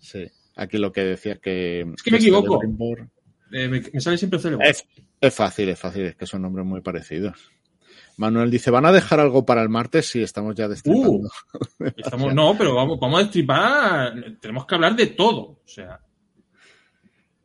[0.00, 1.82] Sí, aquí lo que decía que...
[1.82, 2.60] Es que me equivoco.
[3.52, 4.86] Eh, me, sale siempre Es,
[5.20, 7.50] es, fácil, es fácil, es que son nombres muy parecidos.
[8.16, 10.06] Manuel dice, ¿van a dejar algo para el martes?
[10.06, 11.30] Sí, estamos ya destripando.
[11.78, 15.40] Uh, no, pero vamos, vamos a destripar, tenemos que hablar de todo.
[15.40, 16.00] O sea.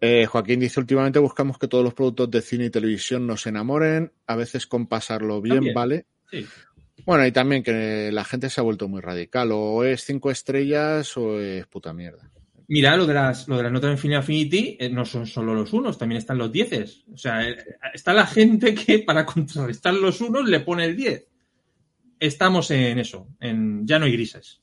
[0.01, 4.11] Eh, Joaquín dice, últimamente buscamos que todos los productos de cine y televisión nos enamoren,
[4.27, 6.07] a veces con pasarlo bien, ¿vale?
[6.29, 6.45] Sí.
[7.05, 11.15] Bueno, y también que la gente se ha vuelto muy radical, o es cinco estrellas
[11.17, 12.31] o es puta mierda.
[12.67, 15.53] Mira, lo de las, lo de las notas en Final Affinity eh, no son solo
[15.53, 17.03] los unos, también están los dieces.
[17.13, 17.57] O sea, eh,
[17.93, 21.27] está la gente que para contrarrestar los unos le pone el 10.
[22.19, 24.61] Estamos en eso, en ya no hay grises.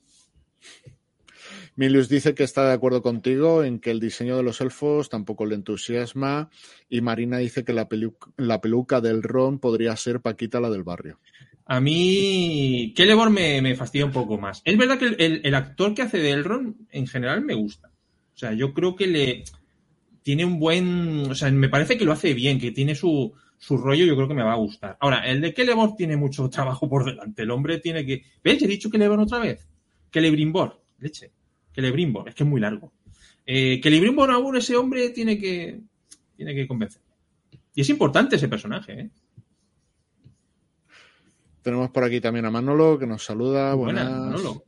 [1.76, 5.46] Milius dice que está de acuerdo contigo en que el diseño de los elfos tampoco
[5.46, 6.50] le entusiasma.
[6.88, 7.88] Y Marina dice que la,
[8.36, 11.20] la peluca del Ron podría ser Paquita la del barrio.
[11.66, 14.60] A mí, Celeborn me, me fastidia un poco más.
[14.64, 17.89] Es verdad que el, el, actor que hace de Elrond en general me gusta.
[18.40, 19.44] O sea, yo creo que le
[20.22, 21.30] tiene un buen.
[21.30, 24.28] O sea, me parece que lo hace bien, que tiene su, su rollo, yo creo
[24.28, 24.96] que me va a gustar.
[24.98, 27.42] Ahora, el de Celeborn tiene mucho trabajo por delante.
[27.42, 28.22] El hombre tiene que.
[28.42, 28.62] ¿Ves?
[28.62, 29.68] He dicho Celeborn otra vez.
[30.10, 31.30] Celebrimbor, leche.
[31.74, 32.94] Celebrimbor, es que es muy largo.
[33.44, 35.78] Eh, Celebrimbor aún ese hombre tiene que.
[36.34, 37.02] Tiene que convencer.
[37.74, 39.10] Y es importante ese personaje, ¿eh?
[41.60, 43.74] Tenemos por aquí también a Manolo que nos saluda.
[43.74, 44.08] Buenas.
[44.08, 44.64] Buenas Manolo.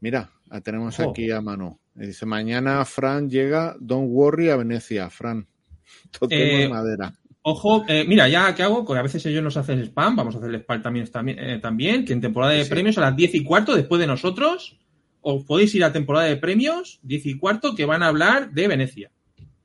[0.00, 0.28] Mira,
[0.64, 1.10] tenemos Ojo.
[1.10, 1.78] aquí a Manu.
[2.06, 5.10] Dice, mañana Fran llega, don't worry, a Venecia.
[5.10, 5.46] Fran,
[6.18, 7.12] toquemos Eh, madera.
[7.42, 10.38] Ojo, eh, mira, ya que hago, porque a veces ellos nos hacen spam, vamos a
[10.38, 12.70] hacerle spam también, también, eh, también, que en temporada de Sí.
[12.70, 14.78] premios a las 10 y cuarto, después de nosotros,
[15.22, 18.68] os podéis ir a temporada de premios, 10 y cuarto, que van a hablar de
[18.68, 19.10] Venecia,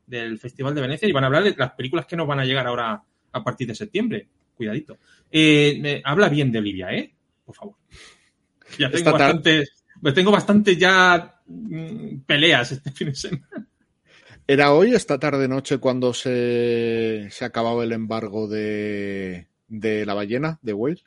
[0.08, 2.46] del Festival de Venecia, y van a hablar de las películas que nos van a
[2.46, 4.28] llegar ahora a partir de septiembre.
[4.56, 4.98] Cuidadito.
[5.32, 7.14] Eh, habla bien de Olivia, ¿eh?
[7.44, 7.76] Por favor.
[8.80, 9.64] Ya tengo Esta tar- bastante,
[10.02, 11.33] pues tengo bastante ya
[12.26, 13.68] peleas este fin de semana.
[14.46, 20.60] ¿Era hoy, esta tarde noche, cuando se, se acababa el embargo de, de la ballena,
[20.62, 21.02] de Whale?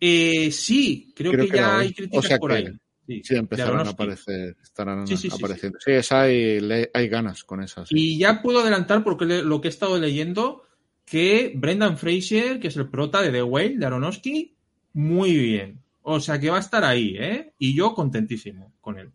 [0.00, 2.80] Eh, sí, creo, Creo que, ya hay críticas O sea por que- ahí.
[3.06, 5.78] Sí, empezaron a aparecer, estarán Sí, sí, sí, apareciendo.
[5.78, 7.84] Sí, esa hay, le- hay ganas con esa.
[7.84, 7.94] sí.
[7.94, 10.62] Y ya puedo adelantar porque le- lo que he estado leyendo,
[11.04, 14.56] que Brendan Fraser, que es el prota de The Whale, de Aronofsky,
[14.94, 15.82] muy bien.
[16.00, 17.52] O sea que va a estar ahí, ¿eh?
[17.58, 19.10] Y yo contentísimo con él.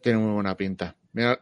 [0.00, 0.94] Tiene muy buena pinta.
[1.12, 1.38] Mira,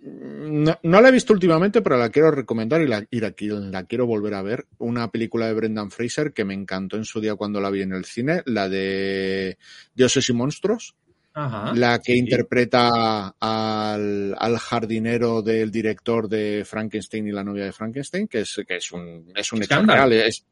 [0.00, 3.34] no, no la he visto últimamente, pero la quiero recomendar y la, y la,
[3.70, 4.66] la quiero volver a ver.
[4.78, 7.92] Una película de Brendan Fraser que me encantó en su día cuando la vi en
[7.92, 9.58] el cine, la de
[9.94, 10.94] Dioses y Monstruos.
[11.38, 11.74] Ajá.
[11.74, 12.18] la que sí.
[12.18, 18.58] interpreta al, al jardinero del director de Frankenstein y la novia de Frankenstein, que es,
[18.66, 20.08] que es un, es un hecho Scandal.
[20.08, 20.12] real.
[20.14, 20.46] Es,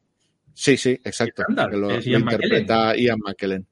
[0.53, 1.43] sí, sí, exacto.
[1.73, 3.67] Lo, lo interpreta Ian McKellen.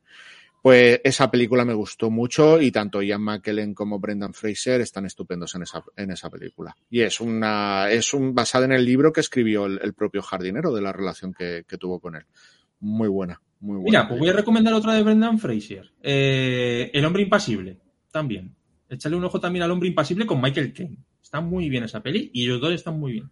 [0.62, 5.52] Pues esa película me gustó mucho y tanto Ian McKellen como Brendan Fraser están estupendos
[5.56, 6.76] en esa, en esa película.
[6.88, 10.72] Y es una, es un basada en el libro que escribió el, el propio jardinero
[10.72, 12.22] de la relación que, que tuvo con él.
[12.78, 13.84] Muy buena, muy buena.
[13.86, 15.90] Mira, pues voy a recomendar otra de Brendan Fraser.
[16.00, 17.78] Eh, el hombre impasible,
[18.12, 18.54] también.
[18.88, 20.98] Échale un ojo también al hombre impasible con Michael Caine.
[21.20, 23.30] Está muy bien esa peli y ellos dos están muy bien.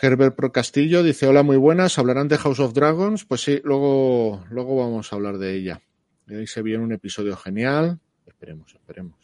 [0.00, 3.24] Herbert Pro Castillo dice, hola, muy buenas, ¿hablarán de House of Dragons?
[3.24, 5.80] Pues sí, luego, luego vamos a hablar de ella.
[6.28, 7.98] Y ahí se viene un episodio genial.
[8.26, 9.16] Esperemos, esperemos.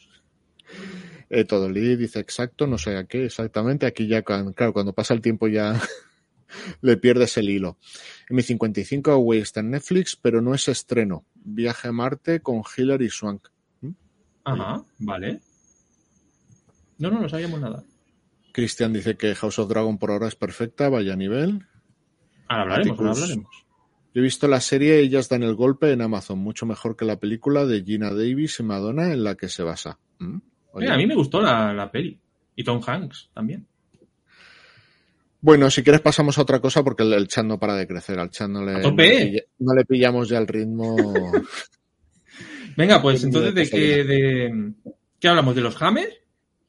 [1.31, 3.87] Eh, todo Lee dice exacto, no sé a qué exactamente.
[3.87, 5.81] Aquí ya, claro, cuando pasa el tiempo ya
[6.81, 7.79] le pierdes el hilo.
[8.29, 11.25] M55 Away está en Netflix, pero no es estreno.
[11.35, 13.49] Viaje a Marte con Hillary Swank.
[14.45, 15.41] Ajá, vale.
[16.99, 17.85] No, no, no sabíamos nada.
[18.55, 21.67] Christian dice que House of Dragon por ahora es perfecta, vaya nivel.
[22.47, 23.49] Ahora hablaremos, ahora hablaremos.
[24.15, 27.19] Yo he visto la serie Ellas dan el golpe en Amazon, mucho mejor que la
[27.19, 29.99] película de Gina Davis y Madonna en la que se basa.
[30.21, 30.37] ¿Mm?
[30.71, 30.85] Oye.
[30.85, 32.17] Mira, a mí me gustó la, la peli.
[32.55, 33.67] Y Tom Hanks también.
[35.41, 38.21] Bueno, si quieres pasamos a otra cosa porque el, chat no para de crecer.
[38.21, 39.03] Al chat no le, ¡A no tope!
[39.09, 40.95] le, pilla- no le pillamos ya el ritmo.
[42.77, 44.73] Venga, pues entonces, ¿de qué, de,
[45.19, 45.55] qué hablamos?
[45.57, 46.15] ¿De los Hammers?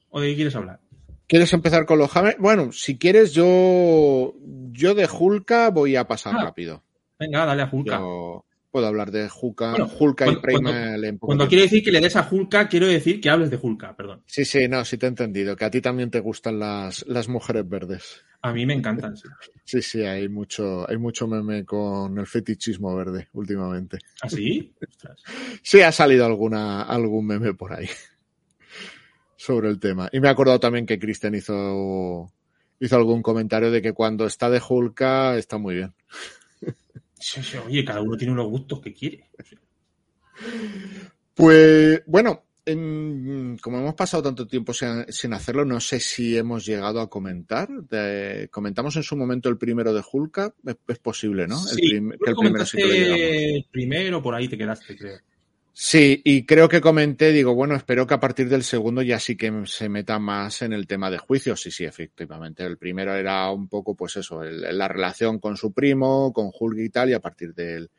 [0.10, 0.80] ¿O de qué quieres hablar?
[1.28, 2.36] ¿Quieres empezar con los Hammer?
[2.40, 4.34] Bueno, si quieres, yo,
[4.72, 6.84] yo de Hulka voy a pasar Ah, rápido.
[7.20, 7.98] Venga, dale a Hulka.
[7.98, 11.50] Yo puedo hablar de Hulka, Bueno, Hulka y Primal en poco Cuando tiempo.
[11.50, 14.22] quiero decir que le des a Hulka, quiero decir que hables de Hulka, perdón.
[14.28, 17.28] Sí, sí, no, sí te he entendido, que a ti también te gustan las, las
[17.30, 18.22] mujeres verdes.
[18.42, 19.28] A mí me encantan, sí.
[19.68, 23.98] Sí, sí, hay mucho, hay mucho meme con el fetichismo verde últimamente.
[24.22, 24.76] ¿Así?
[24.88, 25.24] Ostras.
[25.64, 27.88] Sí, ha salido alguna, algún meme por ahí
[29.46, 30.10] sobre el tema.
[30.12, 32.32] Y me he acordado también que Kristen hizo,
[32.80, 35.94] hizo algún comentario de que cuando está de Hulka está muy bien.
[37.20, 39.30] Sí, sí, Oye, cada uno tiene unos gustos que quiere.
[41.34, 46.66] Pues bueno, en- como hemos pasado tanto tiempo sin, sin hacerlo, no sé si hemos
[46.66, 47.68] llegado a comentar.
[47.70, 51.58] De- comentamos en su momento el primero de Hulka, es, es posible, ¿no?
[51.72, 55.20] El prim- que el primero sí que lo el primero, por ahí te quedaste, creo.
[55.78, 59.36] Sí, y creo que comenté, digo, bueno, espero que a partir del segundo ya sí
[59.36, 61.60] que se meta más en el tema de juicios.
[61.62, 62.64] Sí, sí, efectivamente.
[62.66, 66.80] El primero era un poco, pues eso, el- la relación con su primo, con Hulk
[66.80, 67.90] y tal, y a partir del,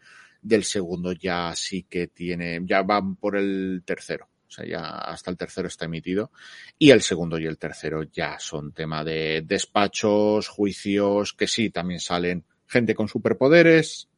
[0.40, 4.26] del segundo ya sí que tiene, ya van por el tercero.
[4.48, 6.30] O sea, ya hasta el tercero está emitido.
[6.78, 12.00] Y el segundo y el tercero ya son tema de despachos, juicios, que sí, también
[12.00, 14.08] salen gente con superpoderes,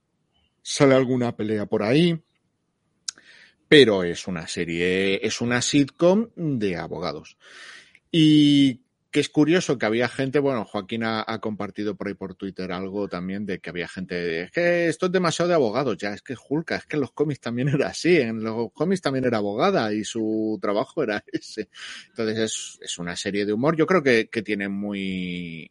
[0.63, 2.21] sale alguna pelea por ahí.
[3.69, 7.37] Pero es una serie, es una sitcom de abogados.
[8.11, 12.73] Y que es curioso que había gente, bueno, Joaquín ha, compartido por ahí por Twitter
[12.73, 16.21] algo también de que había gente, es que esto es demasiado de abogados, ya, es
[16.21, 19.39] que Julka, es que en los cómics también era así, en los cómics también era
[19.39, 21.69] abogada y su trabajo era ese.
[22.09, 25.71] Entonces es, es una serie de humor, yo creo que, que tiene muy,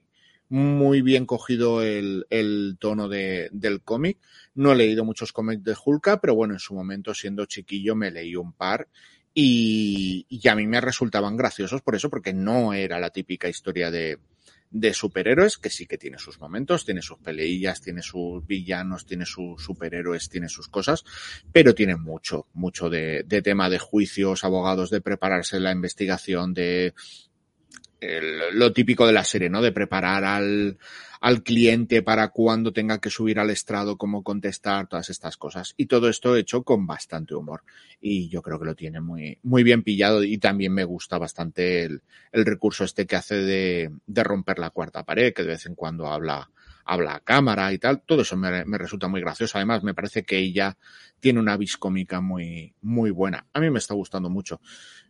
[0.50, 4.20] muy bien cogido el, el tono de, del cómic.
[4.56, 8.12] No he leído muchos cómics de Hulka, pero bueno, en su momento, siendo chiquillo, me
[8.12, 8.88] leí un par
[9.34, 13.92] y, y, a mí me resultaban graciosos por eso, porque no era la típica historia
[13.92, 14.18] de,
[14.72, 19.26] de superhéroes, que sí que tiene sus momentos, tiene sus peleillas, tiene sus villanos, tiene
[19.26, 21.04] sus superhéroes, tiene sus cosas,
[21.52, 26.94] pero tiene mucho, mucho de, de tema de juicios, abogados, de prepararse la investigación, de
[28.00, 29.62] lo típico de la serie, ¿no?
[29.62, 30.78] De preparar al,
[31.22, 35.74] al cliente para cuando tenga que subir al estrado, cómo contestar, todas estas cosas.
[35.78, 37.64] Y todo esto hecho con bastante humor.
[38.02, 41.84] Y yo creo que lo tiene muy, muy bien pillado y también me gusta bastante
[41.84, 45.66] el, el recurso este que hace de, de romper la cuarta pared, que de vez
[45.66, 46.50] en cuando habla,
[46.88, 48.02] habla cámara y tal.
[48.02, 49.58] Todo eso me, resulta muy gracioso.
[49.58, 50.78] Además, me parece que ella
[51.20, 53.46] tiene una vis cómica muy, muy buena.
[53.54, 54.62] A mí me está gustando mucho.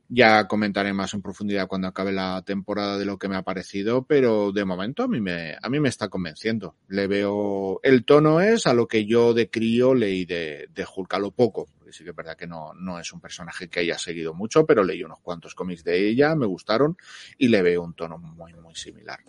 [0.09, 4.05] Ya comentaré más en profundidad cuando acabe la temporada de lo que me ha parecido,
[4.05, 6.75] pero de momento a mí me, a mí me está convenciendo.
[6.87, 11.17] Le veo, el tono es a lo que yo de crío leí de, de Hulk
[11.19, 11.67] lo poco.
[11.77, 14.65] Porque sí que es verdad que no, no es un personaje que haya seguido mucho,
[14.65, 16.97] pero leí unos cuantos cómics de ella, me gustaron
[17.37, 19.19] y le veo un tono muy, muy similar.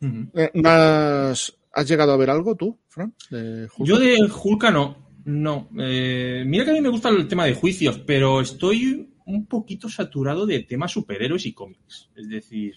[0.00, 0.62] Uh -huh.
[0.62, 3.14] ¿Más, ¿Has llegado a ver algo tú, Fran?
[3.30, 5.10] De yo de Hulk no.
[5.24, 5.68] No.
[5.78, 9.88] Eh, mira que a mí me gusta el tema de juicios, pero estoy un poquito
[9.88, 12.10] saturado de temas superhéroes y cómics.
[12.16, 12.74] Es decir,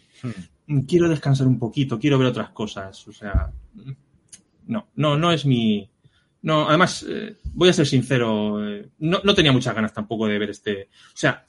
[0.67, 0.81] hmm.
[0.81, 3.07] quiero descansar un poquito, quiero ver otras cosas.
[3.07, 3.51] O sea,
[4.67, 5.89] no, no, no es mi.
[6.43, 10.37] No, además, eh, voy a ser sincero, eh, no, no, tenía muchas ganas tampoco de
[10.37, 10.89] ver este.
[11.07, 11.45] O sea,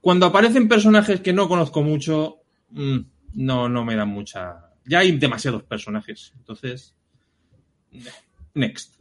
[0.00, 2.98] cuando aparecen personajes que no conozco mucho, mmm,
[3.34, 4.65] no, no me dan mucha.
[4.86, 6.32] Ya hay demasiados personajes.
[6.36, 6.94] Entonces,
[8.54, 8.96] next.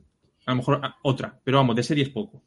[0.46, 2.44] A lo mejor otra, pero vamos, de series poco.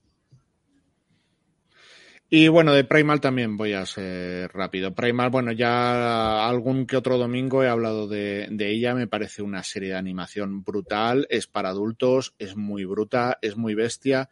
[2.31, 4.95] Y bueno, de Primal también voy a ser rápido.
[4.95, 9.63] Primal, bueno, ya algún que otro domingo he hablado de, de, ella, me parece una
[9.63, 14.29] serie de animación brutal, es para adultos, es muy bruta, es muy bestia.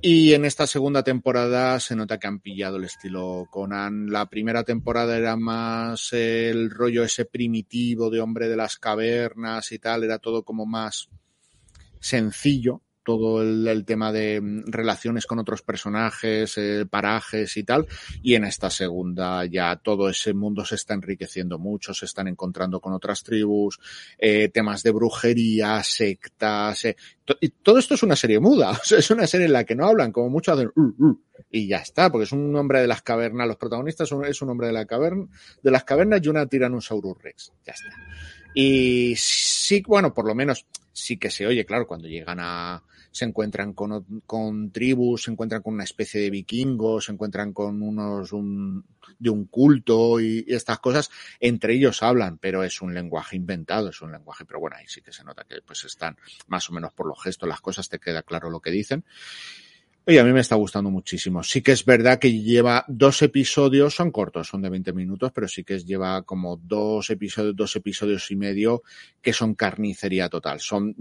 [0.00, 4.10] Y en esta segunda temporada se nota que han pillado el estilo Conan.
[4.10, 9.80] La primera temporada era más el rollo ese primitivo de hombre de las cavernas y
[9.80, 11.08] tal, era todo como más
[11.98, 17.86] sencillo, todo el, el, tema de mm, relaciones con otros personajes, eh, parajes y tal.
[18.22, 22.80] Y en esta segunda ya todo ese mundo se está enriqueciendo mucho, se están encontrando
[22.80, 23.80] con otras tribus,
[24.18, 26.84] eh, temas de brujería, sectas.
[26.84, 26.96] Eh,
[27.40, 29.74] y todo esto es una serie muda, o sea, es una serie en la que
[29.74, 32.88] no hablan, como mucho hacen uh, uh, y ya está, porque es un hombre de
[32.88, 35.28] las cavernas, los protagonistas son, es un hombre de la caverna,
[35.62, 37.52] de las cavernas y una Tyrannosaurus Rex.
[37.64, 37.88] Ya está.
[38.54, 43.24] Y sí, bueno, por lo menos sí que se oye, claro, cuando llegan a, se
[43.24, 48.32] encuentran con, con, tribus, se encuentran con una especie de vikingos, se encuentran con unos
[48.32, 48.84] un,
[49.18, 53.90] de un culto y, y, estas cosas, entre ellos hablan, pero es un lenguaje inventado,
[53.90, 56.72] es un lenguaje, pero bueno, ahí sí que se nota que pues están más o
[56.72, 59.04] menos por los gestos, las cosas, te queda claro lo que dicen.
[60.10, 61.42] Y a mí me está gustando muchísimo.
[61.42, 65.46] Sí que es verdad que lleva dos episodios, son cortos, son de 20 minutos, pero
[65.46, 68.82] sí que lleva como dos episodios, dos episodios y medio
[69.20, 70.60] que son carnicería total.
[70.60, 70.96] Son,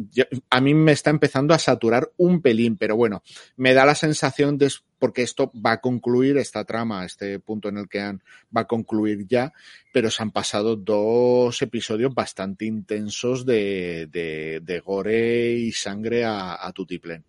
[0.50, 3.24] a mí me está empezando a saturar un pelín, pero bueno,
[3.56, 7.78] me da la sensación de, porque esto va a concluir, esta trama, este punto en
[7.78, 8.22] el que han,
[8.54, 9.54] va a concluir ya,
[9.94, 16.58] pero se han pasado dos episodios bastante intensos de, de, de gore y sangre a,
[16.62, 17.24] a tutiplén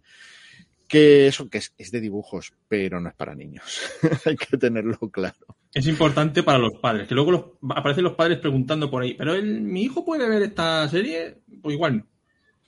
[0.89, 3.81] que eso que es, es, de dibujos, pero no es para niños.
[4.25, 5.37] Hay que tenerlo claro.
[5.73, 7.45] Es importante para los padres, que luego los,
[7.77, 11.75] aparecen los padres preguntando por ahí, pero el, mi hijo puede ver esta serie, pues
[11.75, 12.07] igual no.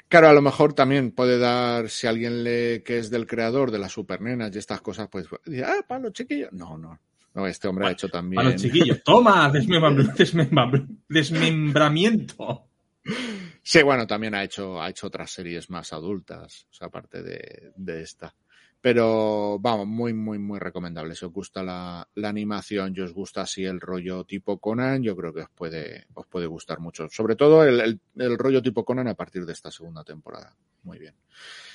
[0.09, 3.79] Claro, a lo mejor también puede dar, si alguien le que es del creador de
[3.79, 5.27] las supernenas y estas cosas, pues,
[5.65, 6.53] ah, para los chiquillos.
[6.53, 6.99] No, no.
[7.33, 8.37] No, este hombre ha hecho también.
[8.37, 12.65] Para los chiquillos, toma, desmembra, desmembra, desmembramiento.
[13.63, 17.73] Sí, bueno, también ha hecho, ha hecho otras series más adultas, o sea, aparte de,
[17.77, 18.35] de, esta.
[18.81, 21.15] Pero vamos, muy, muy, muy recomendable.
[21.15, 25.15] Si os gusta la, la, animación y os gusta así el rollo tipo Conan, yo
[25.15, 27.07] creo que os puede, os puede gustar mucho.
[27.11, 30.57] Sobre todo el, el, el rollo tipo Conan a partir de esta segunda temporada.
[30.85, 31.15] Muy bien.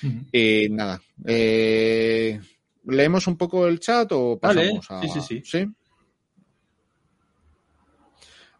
[0.02, 0.26] Uh -huh.
[0.32, 1.00] Y nada.
[1.24, 2.40] Eh,
[2.86, 5.06] ¿Leemos un poco el chat o pasamos vale.
[5.06, 5.12] a.?
[5.12, 5.42] Sí, sí, sí.
[5.44, 5.66] ¿Sí?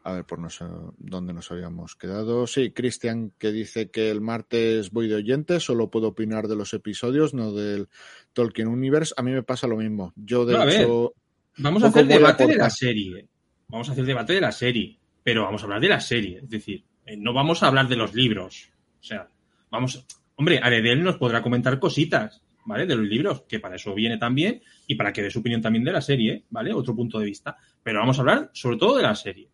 [0.06, 0.64] A ver, por no sé
[0.98, 2.46] dónde nos habíamos quedado.
[2.46, 6.72] Sí, Cristian, que dice que el martes voy de oyente, solo puedo opinar de los
[6.74, 7.88] episodios, no del
[8.32, 9.12] Tolkien Universe.
[9.16, 10.12] A mí me pasa lo mismo.
[10.14, 11.12] Yo, de hecho.
[11.58, 13.26] vamos a hacer debate de la serie.
[13.66, 14.96] Vamos a hacer debate de la serie.
[15.24, 16.38] Pero vamos a hablar de la serie.
[16.38, 18.70] Es decir, eh, no vamos a hablar de los libros.
[19.00, 19.28] O sea,
[19.72, 20.06] vamos.
[20.36, 22.86] Hombre, Aredel nos podrá comentar cositas, ¿vale?
[22.86, 25.82] De los libros, que para eso viene también, y para que dé su opinión también
[25.82, 26.72] de la serie, ¿vale?
[26.72, 27.56] Otro punto de vista.
[27.82, 29.50] Pero vamos a hablar sobre todo de la serie.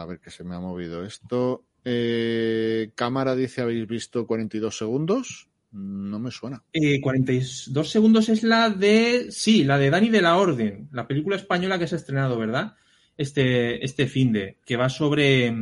[0.00, 1.64] A ver que se me ha movido esto.
[1.84, 5.48] Eh, cámara dice, ¿habéis visto 42 segundos?
[5.72, 6.62] No me suena.
[7.02, 9.26] 42 eh, segundos es la de.
[9.30, 12.74] Sí, la de Dani de la Orden, la película española que se ha estrenado, ¿verdad?
[13.16, 14.58] Este, este fin de.
[14.64, 15.52] Que va sobre.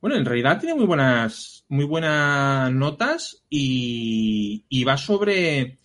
[0.00, 5.78] Bueno, en realidad tiene muy buenas, muy buenas notas y, y va sobre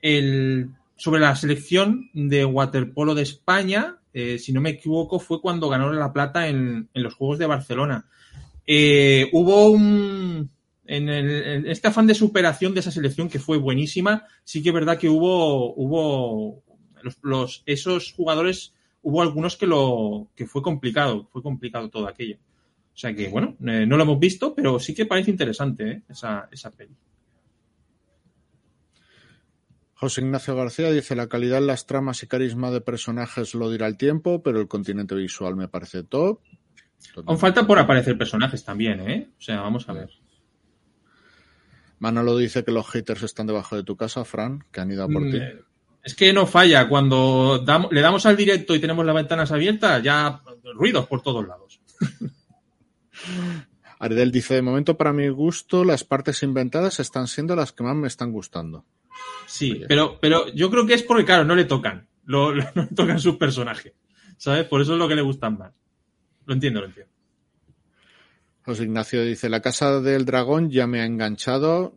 [0.00, 5.68] el sobre la selección de waterpolo de España eh, si no me equivoco, fue cuando
[5.68, 8.06] ganó la plata en, los Juegos de Barcelona.
[8.64, 10.50] Eh, hubo un.
[10.86, 11.08] En,
[11.66, 15.08] este afán de superación de esa selección que fue buenísima, sí que es verdad que
[15.08, 16.62] hubo, hubo
[17.22, 22.36] los, esos jugadores, hubo algunos que lo que fue complicado, fue complicado todo aquello.
[22.94, 26.48] O sea que, bueno, eh, no lo hemos visto, pero sí que parece interesante esa,
[26.52, 26.94] esa peli.
[29.94, 33.96] José Ignacio García dice, la calidad, las tramas y carisma de personajes lo dirá el
[33.96, 36.40] tiempo, pero el continente visual me parece top.
[37.26, 39.28] Aún falta por aparecer personajes también, ¿eh?
[39.38, 40.10] O sea, vamos a ver.
[41.98, 45.08] Manolo dice que los haters están debajo de tu casa, Fran, que han ido a
[45.08, 45.38] por ti.
[45.38, 45.64] Mm,
[46.02, 46.88] es que no falla.
[46.88, 50.42] Cuando le damos al directo y tenemos las ventanas abiertas, ya
[50.74, 51.80] ruidos por todos lados.
[54.00, 57.96] Aridel dice, de momento para mi gusto, las partes inventadas están siendo las que más
[57.96, 58.84] me están gustando.
[59.46, 62.08] Sí, pero, pero yo creo que es porque, claro, no le tocan.
[62.26, 63.92] no le tocan sus personajes.
[64.36, 64.66] ¿Sabes?
[64.66, 65.72] Por eso es lo que le gustan más.
[66.46, 67.12] Lo entiendo, lo entiendo.
[68.64, 71.94] José Ignacio dice, la casa del dragón ya me ha enganchado.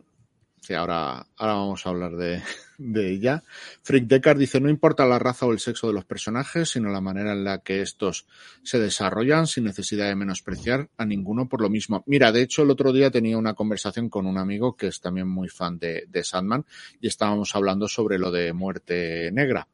[0.76, 2.42] Ahora, ahora vamos a hablar de,
[2.78, 3.42] de ella.
[3.82, 7.00] Frick Deckard dice, no importa la raza o el sexo de los personajes, sino la
[7.00, 8.26] manera en la que estos
[8.62, 12.02] se desarrollan sin necesidad de menospreciar a ninguno por lo mismo.
[12.06, 15.28] Mira, de hecho, el otro día tenía una conversación con un amigo que es también
[15.28, 16.64] muy fan de, de Sandman
[17.00, 19.66] y estábamos hablando sobre lo de muerte negra.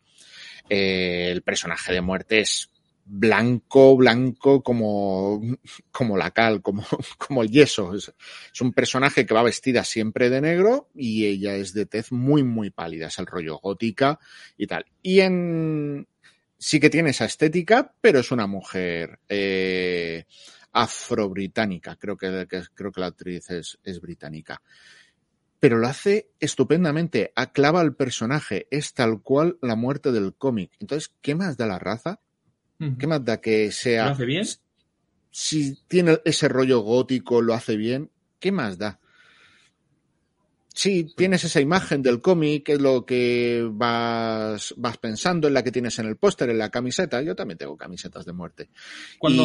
[0.69, 2.71] Eh, el personaje de muerte es
[3.05, 5.41] blanco, blanco como,
[5.91, 6.85] como la cal, como,
[7.19, 7.95] como el yeso.
[7.95, 8.13] Es,
[8.61, 12.71] un personaje que va vestida siempre de negro y ella es de tez muy, muy
[12.71, 13.09] pálida.
[13.09, 14.19] Es el rollo gótica
[14.57, 14.87] y tal.
[15.03, 16.07] Y en,
[16.59, 20.25] sí que tiene esa estética, pero es una mujer, eh,
[20.75, 21.97] afro-británica.
[21.97, 24.61] Creo que, creo que la actriz es, británica.
[25.59, 30.73] Pero lo hace estupendamente, aclava al personaje, es tal cual la muerte del cómic.
[30.79, 32.21] Entonces, ¿qué más da la raza?
[32.99, 34.07] ¿Qué más da que sea...
[34.07, 34.47] ¿Lo hace bien?
[35.31, 39.01] Si tiene ese rollo gótico, lo hace bien, ¿qué más da?
[40.77, 45.71] Sí, tienes esa imagen del cómic, es lo que vas, vas pensando, en la que
[45.71, 47.23] tienes en el póster, en la camiseta.
[47.23, 48.71] Yo también tengo camisetas de muerte.
[49.19, 49.45] Cuando,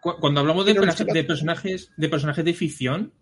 [0.00, 3.12] cuando hablamos de, de, personajes, de personajes de ficción,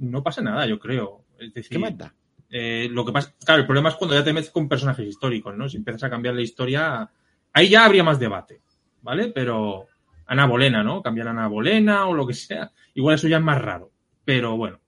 [0.00, 1.24] no pasa nada, yo creo.
[1.70, 2.12] ¿Qué más da?
[2.50, 5.56] Eh, lo que pasa, claro, el problema es cuando ya te metes con personajes históricos,
[5.56, 5.68] ¿no?
[5.68, 7.10] Si empiezas a cambiar la historia,
[7.54, 8.60] Ahí ya habría más debate,
[9.00, 9.28] ¿vale?
[9.28, 9.86] Pero
[10.26, 11.00] Ana Bolena, ¿no?
[11.02, 12.70] Cambiar a Ana Bolena o lo que sea.
[12.94, 13.92] Igual eso ya es más raro.
[14.24, 14.80] Pero bueno.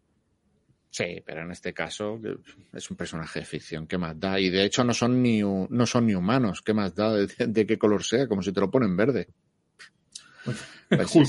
[0.91, 2.19] Sí, pero en este caso
[2.73, 4.41] es un personaje de ficción, ¿qué más da?
[4.41, 7.79] Y de hecho no son ni, no son ni humanos, ¿qué más da de, qué
[7.79, 8.27] color sea?
[8.27, 9.29] Como si te lo ponen verde.
[10.89, 11.23] Pues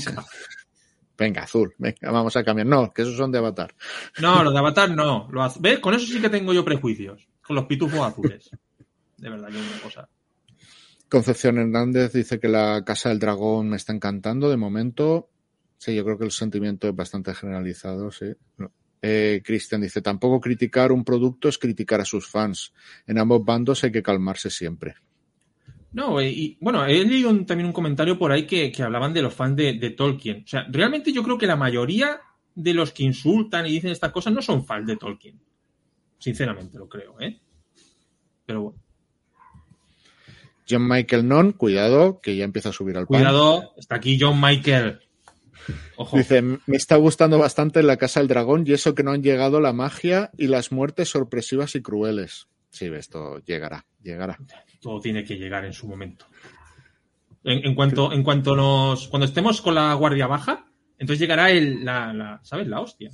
[1.18, 2.66] venga, azul, venga, vamos a cambiar.
[2.66, 3.74] No, que esos son de Avatar.
[4.20, 5.28] No, los de Avatar no.
[5.60, 5.80] ¿Ves?
[5.80, 7.28] Con eso sí que tengo yo prejuicios.
[7.42, 8.50] Con los pitufos azules.
[9.18, 10.08] De verdad, que es una cosa.
[11.08, 15.30] Concepción Hernández dice que la Casa del Dragón me está encantando de momento.
[15.78, 18.26] Sí, yo creo que el sentimiento es bastante generalizado, sí.
[19.00, 22.74] Eh, Cristian dice, tampoco criticar un producto es criticar a sus fans.
[23.06, 24.96] En ambos bandos hay que calmarse siempre.
[25.92, 29.56] No, y bueno, he leído también un comentario por ahí que, hablaban de los fans
[29.56, 30.42] de, de, Tolkien.
[30.44, 32.20] O sea, realmente yo creo que la mayoría
[32.54, 35.40] de los que insultan y dicen estas cosas no son fans de Tolkien.
[36.18, 37.40] Sinceramente lo creo, ¿eh?
[38.44, 38.87] Pero bueno.
[40.68, 43.20] John Michael Non, cuidado, que ya empieza a subir al pan.
[43.20, 45.00] Cuidado, está aquí John Michael.
[46.12, 49.60] Dice, me está gustando bastante La Casa del Dragón y eso que no han llegado
[49.60, 52.48] la magia y las muertes sorpresivas y crueles.
[52.70, 54.38] Sí, esto llegará, llegará.
[54.80, 56.26] Todo tiene que llegar en su momento.
[57.44, 60.66] En, cuanto, en cuanto nos, cuando estemos con la guardia baja,
[60.98, 62.66] entonces llegará el, la, la, ¿sabes?
[62.66, 63.10] La hostia.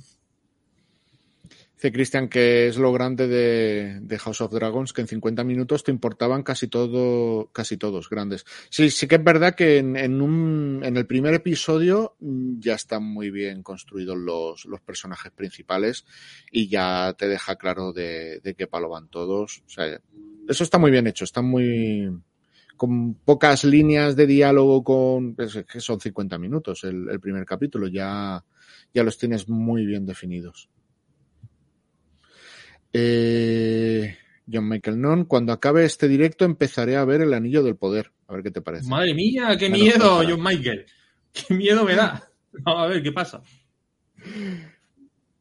[1.75, 5.91] Dice Cristian que es lo grande de, House of Dragons, que en 50 minutos te
[5.91, 8.45] importaban casi todo, casi todos grandes.
[8.69, 12.75] Sí, sí que es verdad que en, en, un, en el primer episodio mm, ya
[12.75, 16.05] están muy bien construidos los, los personajes principales
[16.49, 19.61] y ya te deja claro de, de qué palo van todos.
[19.65, 19.99] O sea,
[20.47, 22.09] eso está muy bien hecho, está muy,
[22.77, 27.87] con pocas líneas de diálogo con, pues, que son 50 minutos el, el primer capítulo,
[27.87, 28.45] ya,
[28.93, 30.69] ya los tienes muy bien definidos.
[32.97, 34.17] Eh,
[34.49, 38.13] John Michael Non, cuando acabe este directo empezaré a ver el anillo del poder.
[38.27, 38.87] A ver qué te parece.
[38.87, 40.85] Madre mía, qué miedo, John Michael.
[41.33, 42.23] Qué miedo me da.
[42.53, 43.41] Vamos a ver qué pasa.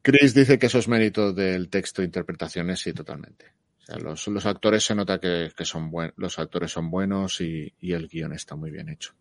[0.02, 3.52] Chris dice que eso es mérito del texto e interpretaciones, sí, totalmente.
[3.78, 7.40] O sea, los, los, actores se nota que, que son buen, los actores son buenos
[7.40, 9.14] y, y, el guion está muy bien hecho.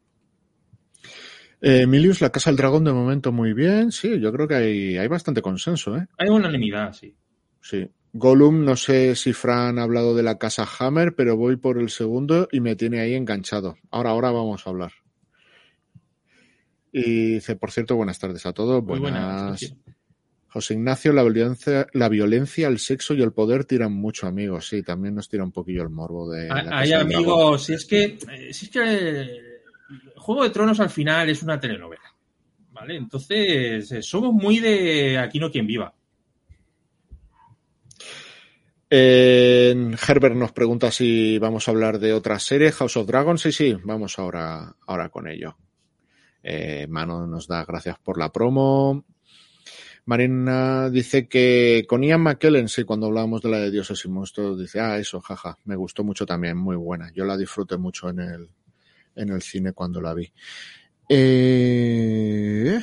[1.62, 3.92] Eh, Milius, la Casa del Dragón de momento muy bien.
[3.92, 5.96] Sí, yo creo que hay, hay bastante consenso.
[5.96, 6.08] ¿eh?
[6.18, 7.16] Hay unanimidad, sí.
[7.62, 7.88] Sí.
[8.14, 11.90] Gollum, no sé si Fran ha hablado de la casa Hammer, pero voy por el
[11.90, 13.76] segundo y me tiene ahí enganchado.
[13.90, 14.92] Ahora, ahora vamos a hablar.
[16.92, 18.84] Y dice, por cierto, buenas tardes a todos.
[18.84, 19.02] Buenas.
[19.02, 19.76] buenas
[20.54, 24.68] José Ignacio, la violencia, la violencia, el sexo y el poder tiran mucho, amigos.
[24.68, 26.48] Sí, también nos tira un poquillo el morbo de.
[26.52, 28.20] Hay amigos, si es que,
[28.52, 29.42] si es que
[30.18, 32.04] Juego de Tronos al final es una telenovela.
[32.72, 32.96] ¿Vale?
[32.98, 35.92] Entonces, somos muy de aquí no quien viva.
[38.96, 43.42] Herbert nos pregunta si vamos a hablar de otra serie, House of Dragons.
[43.42, 45.58] Sí, sí, vamos ahora, ahora con ello.
[46.44, 49.04] Eh, Mano nos da gracias por la promo.
[50.06, 54.60] Marina dice que con Ian McKellen, sí, cuando hablábamos de la de Dioses y Monstruos,
[54.60, 57.10] dice, ah, eso, jaja, me gustó mucho también, muy buena.
[57.14, 58.50] Yo la disfruté mucho en el,
[59.16, 60.32] en el cine cuando la vi.
[61.10, 62.80] Eh...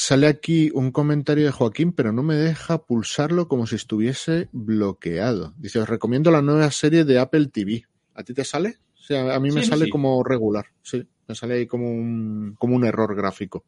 [0.00, 5.54] Sale aquí un comentario de Joaquín, pero no me deja pulsarlo como si estuviese bloqueado.
[5.58, 7.84] Dice, os recomiendo la nueva serie de Apple TV.
[8.14, 8.78] ¿A ti te sale?
[8.94, 9.90] O sea, a mí me sí, sale sí.
[9.90, 10.66] como regular.
[10.82, 13.64] Sí, me sale ahí como un, como un error gráfico.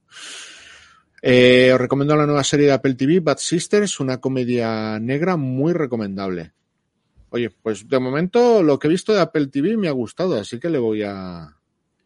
[1.21, 5.73] Eh, os recomiendo la nueva serie de Apple TV, Bad Sisters, una comedia negra muy
[5.73, 6.53] recomendable.
[7.31, 10.61] Oye, pues de momento lo que he visto de Apple TV me ha gustado, así
[10.61, 11.60] que le voy a,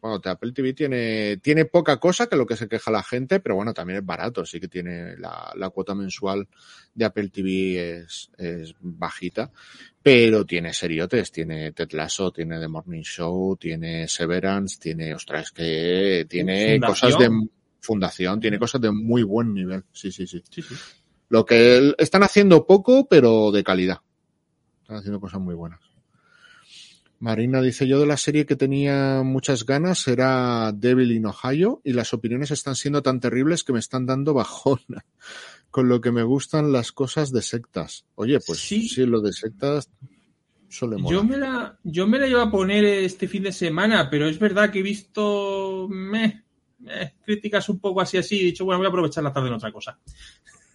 [0.04, 3.54] bueno, Apple TV tiene, tiene poca cosa que lo que se queja la gente, pero
[3.54, 6.46] bueno, también es barato, sí que tiene la, la cuota mensual
[6.92, 9.50] de Apple TV es, es, bajita,
[10.02, 16.26] pero tiene seriotes, tiene Ted Lasso, tiene The Morning Show, tiene Severance, tiene, ostras, que
[16.28, 17.10] tiene ¿Fundación?
[17.10, 17.48] cosas de
[17.80, 20.42] fundación, tiene cosas de muy buen nivel, sí, sí, sí.
[20.50, 20.74] sí, sí.
[21.30, 24.00] Lo que están haciendo poco, pero de calidad.
[24.82, 25.93] Están haciendo cosas muy buenas.
[27.24, 31.94] Marina dice yo de la serie que tenía muchas ganas era Devil in Ohio y
[31.94, 35.06] las opiniones están siendo tan terribles que me están dando bajona.
[35.70, 38.04] Con lo que me gustan las cosas de sectas.
[38.16, 39.88] Oye, pues sí, sí lo de sectas
[40.68, 41.12] suele molar.
[41.12, 44.38] Yo me la, yo me la iba a poner este fin de semana, pero es
[44.38, 46.44] verdad que he visto meh,
[46.80, 49.48] meh, críticas un poco así así y he dicho, bueno, voy a aprovechar la tarde
[49.48, 49.98] en otra cosa.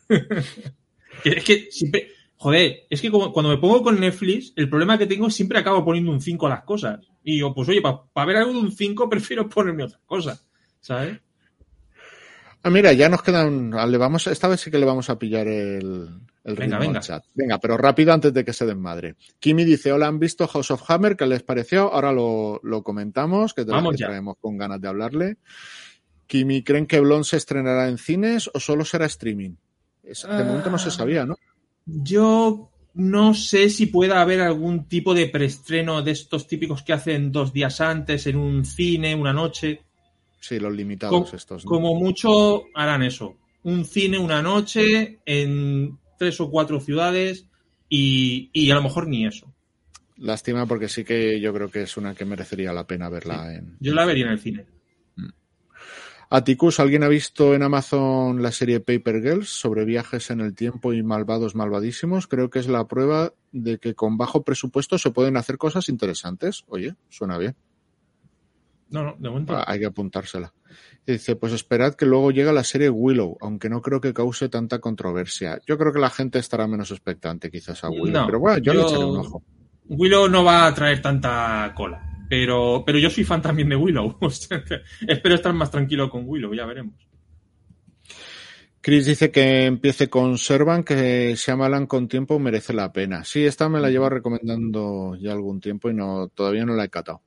[1.24, 2.10] es que siempre,
[2.42, 5.60] Joder, es que como, cuando me pongo con Netflix, el problema que tengo es siempre
[5.60, 7.06] acabo poniendo un 5 a las cosas.
[7.22, 10.42] Y yo, pues oye, para pa ver algo de un 5 prefiero ponerme otra cosa,
[10.80, 11.20] ¿sabes?
[12.64, 13.72] Ah, mira, ya nos quedan.
[13.72, 16.08] Le vamos, esta vez sí que le vamos a pillar el,
[16.46, 17.02] el venga, venga.
[17.02, 17.26] chat.
[17.34, 19.16] Venga, pero rápido antes de que se desmadre.
[19.40, 21.18] Kimi dice: Hola, ¿han visto House of Hammer?
[21.18, 21.94] ¿Qué les pareció?
[21.94, 25.38] Ahora lo, lo comentamos, que, vamos que traemos con ganas de hablarle.
[26.26, 29.56] Kimi, ¿creen que Blon se estrenará en cines o solo será streaming?
[30.04, 30.44] Es, de ah.
[30.44, 31.36] momento no se sabía, ¿no?
[31.86, 37.32] Yo no sé si pueda haber algún tipo de preestreno de estos típicos que hacen
[37.32, 39.82] dos días antes en un cine, una noche.
[40.40, 41.66] Sí, los limitados como, estos.
[41.66, 41.70] ¿no?
[41.70, 43.38] Como mucho harán eso.
[43.64, 47.46] Un cine una noche en tres o cuatro ciudades
[47.88, 49.54] y, y, a lo mejor ni eso.
[50.18, 53.58] Lástima porque sí que yo creo que es una que merecería la pena verla sí.
[53.58, 53.78] en.
[53.80, 54.66] Yo la vería en el cine.
[56.32, 60.94] Atticus, ¿alguien ha visto en Amazon la serie Paper Girls sobre viajes en el tiempo
[60.94, 62.28] y malvados malvadísimos?
[62.28, 66.66] Creo que es la prueba de que con bajo presupuesto se pueden hacer cosas interesantes.
[66.68, 67.56] Oye, suena bien.
[68.92, 69.56] No, no, de momento.
[69.56, 70.54] Ah, hay que apuntársela.
[71.08, 74.50] Y dice, pues esperad que luego llega la serie Willow, aunque no creo que cause
[74.50, 75.60] tanta controversia.
[75.66, 78.74] Yo creo que la gente estará menos expectante quizás a Willow, no, pero bueno, yo,
[78.74, 79.44] yo le echaré un ojo.
[79.88, 82.09] Willow no va a traer tanta cola.
[82.30, 84.18] Pero, pero yo soy fan también de Willow.
[84.22, 84.64] O sea,
[85.08, 87.10] espero estar más tranquilo con Willow, ya veremos.
[88.82, 93.26] Chris dice que empiece con Servan, que se amalan con tiempo merece la pena.
[93.26, 96.90] Sí, esta me la lleva recomendando ya algún tiempo y no todavía no la he
[96.90, 97.22] catado.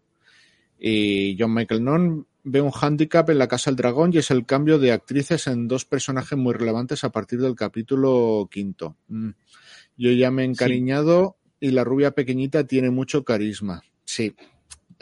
[0.79, 4.47] Y John Michael Non, ve un hándicap en la Casa del Dragón y es el
[4.47, 8.97] cambio de actrices en dos personajes muy relevantes a partir del capítulo quinto.
[9.09, 9.31] Mm.
[9.99, 13.83] Yo ya me he encariñado y la rubia pequeñita tiene mucho carisma.
[14.05, 14.35] Sí.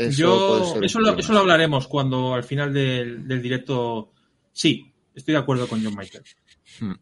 [0.08, 4.12] Eso, eso, lo, eso, lo, hablaremos cuando al final del, del, directo.
[4.52, 6.24] Sí, estoy de acuerdo con John Michael.
[6.80, 6.94] Hmm.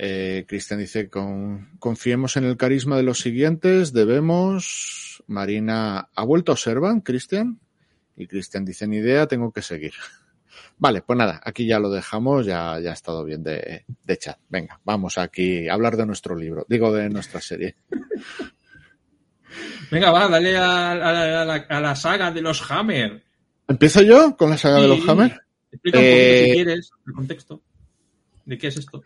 [0.00, 5.06] Eh, Cristian dice, con, confiemos en el carisma de los siguientes, debemos...
[5.26, 7.60] Marina, ¿ha vuelto a Servan, Cristian?
[8.16, 9.92] Y Cristian dice, ni idea, tengo que seguir.
[10.78, 14.38] Vale, pues nada, aquí ya lo dejamos, ya, ya ha estado bien de, de chat.
[14.48, 17.76] Venga, vamos aquí a hablar de nuestro libro, digo de nuestra serie.
[19.90, 23.22] Venga, va, dale a, a, la, a, la, saga de los Hammer.
[23.66, 25.40] ¿Empiezo yo con la saga sí, de los Hammer?
[25.72, 26.44] Explica un poquito eh...
[26.44, 27.62] si quieres el contexto.
[28.44, 29.02] ¿De qué es esto?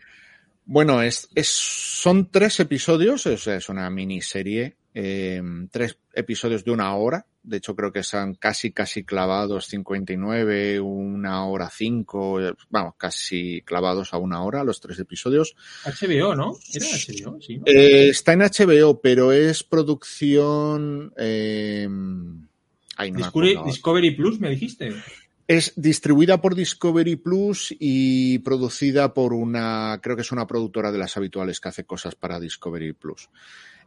[0.65, 6.71] Bueno, es, es, son tres episodios, o sea, es una miniserie, eh, tres episodios de
[6.71, 7.27] una hora.
[7.43, 12.41] De hecho, creo que están casi, casi clavados 59, una hora 5,
[12.71, 15.57] vamos, casi clavados a una hora los tres episodios.
[15.85, 16.57] HBO, ¿no?
[16.73, 17.41] ¿Era HBO?
[17.41, 17.59] Sí.
[17.59, 17.65] ¿no?
[17.67, 21.13] Eh, está en HBO, pero es producción.
[21.17, 21.89] Eh,
[22.97, 24.95] ay, no Discovery, Discovery Plus, me dijiste.
[25.49, 30.99] Es distribuida por Discovery Plus y producida por una, creo que es una productora de
[30.99, 33.29] las habituales que hace cosas para Discovery Plus.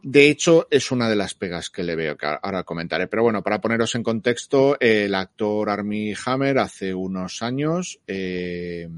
[0.08, 3.08] De hecho, es una de las pegas que le veo, que ahora comentaré.
[3.08, 8.88] Pero bueno, para poneros en contexto, el actor Armie Hammer hace unos años eh,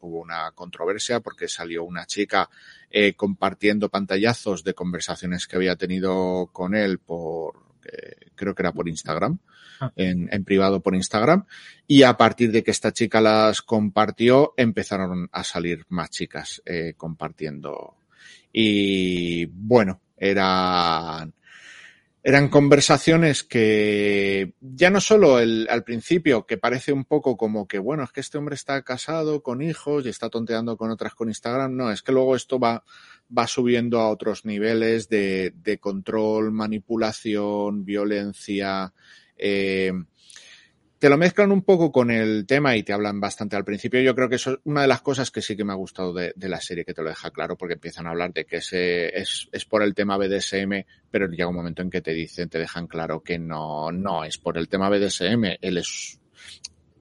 [0.00, 2.50] hubo una controversia porque salió una chica
[2.90, 7.54] eh, compartiendo pantallazos de conversaciones que había tenido con él por,
[7.84, 9.38] eh, creo que era por Instagram.
[9.94, 11.44] En, en, privado por Instagram
[11.86, 16.94] y a partir de que esta chica las compartió empezaron a salir más chicas eh,
[16.96, 17.94] compartiendo
[18.52, 21.34] y bueno eran
[22.22, 27.78] eran conversaciones que ya no solo el, al principio, que parece un poco como que,
[27.78, 31.28] bueno, es que este hombre está casado con hijos y está tonteando con otras con
[31.28, 32.84] Instagram, no, es que luego esto va,
[33.36, 38.92] va subiendo a otros niveles de, de control, manipulación, violencia,
[39.38, 39.92] eh,
[40.98, 44.00] te lo mezclan un poco con el tema y te hablan bastante al principio.
[44.00, 46.12] Yo creo que eso es una de las cosas que sí que me ha gustado
[46.12, 48.72] de, la serie, que te lo deja claro, porque empiezan a hablar de que es,
[48.72, 52.88] es, por el tema BDSM, pero llega un momento en que te dicen, te dejan
[52.88, 55.58] claro que no, no es por el tema BDSM.
[55.60, 56.18] Él es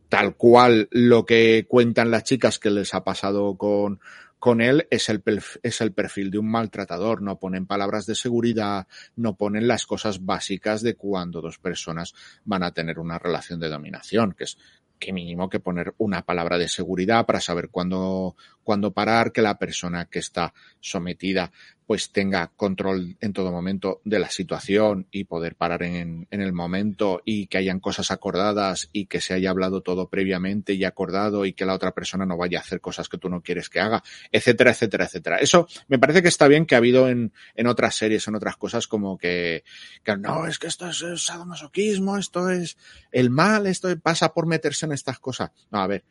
[0.09, 3.99] tal cual lo que cuentan las chicas que les ha pasado con,
[4.39, 5.23] con él es el,
[5.63, 7.21] es el perfil de un maltratador.
[7.21, 12.13] No ponen palabras de seguridad, no ponen las cosas básicas de cuando dos personas
[12.45, 14.57] van a tener una relación de dominación, que es
[14.99, 19.57] que mínimo que poner una palabra de seguridad para saber cuándo, cuándo parar, que la
[19.57, 21.51] persona que está sometida
[21.87, 26.51] pues tenga control en todo momento de la situación y poder parar en, en, el
[26.51, 31.45] momento y que hayan cosas acordadas y que se haya hablado todo previamente y acordado
[31.45, 33.79] y que la otra persona no vaya a hacer cosas que tú no quieres que
[33.79, 35.37] haga, etcétera, etcétera, etcétera.
[35.37, 38.57] Eso me parece que está bien que ha habido en, en otras series, en otras
[38.57, 39.63] cosas como que,
[40.03, 42.77] que no, es que esto es, es sadomasoquismo, esto es
[43.13, 45.51] el mal, esto pasa por meterse en estas cosas.
[45.71, 46.03] No, a ver,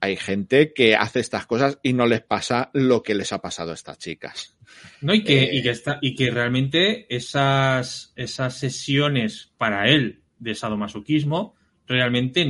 [0.00, 3.70] hay gente que hace estas cosas y no les pasa lo que les ha pasado
[3.70, 4.56] a estas chicas.
[5.00, 10.22] No, y que, eh, y que, está, y que realmente esas, esas sesiones para él
[10.38, 11.54] de sadomasoquismo
[11.86, 12.44] realmente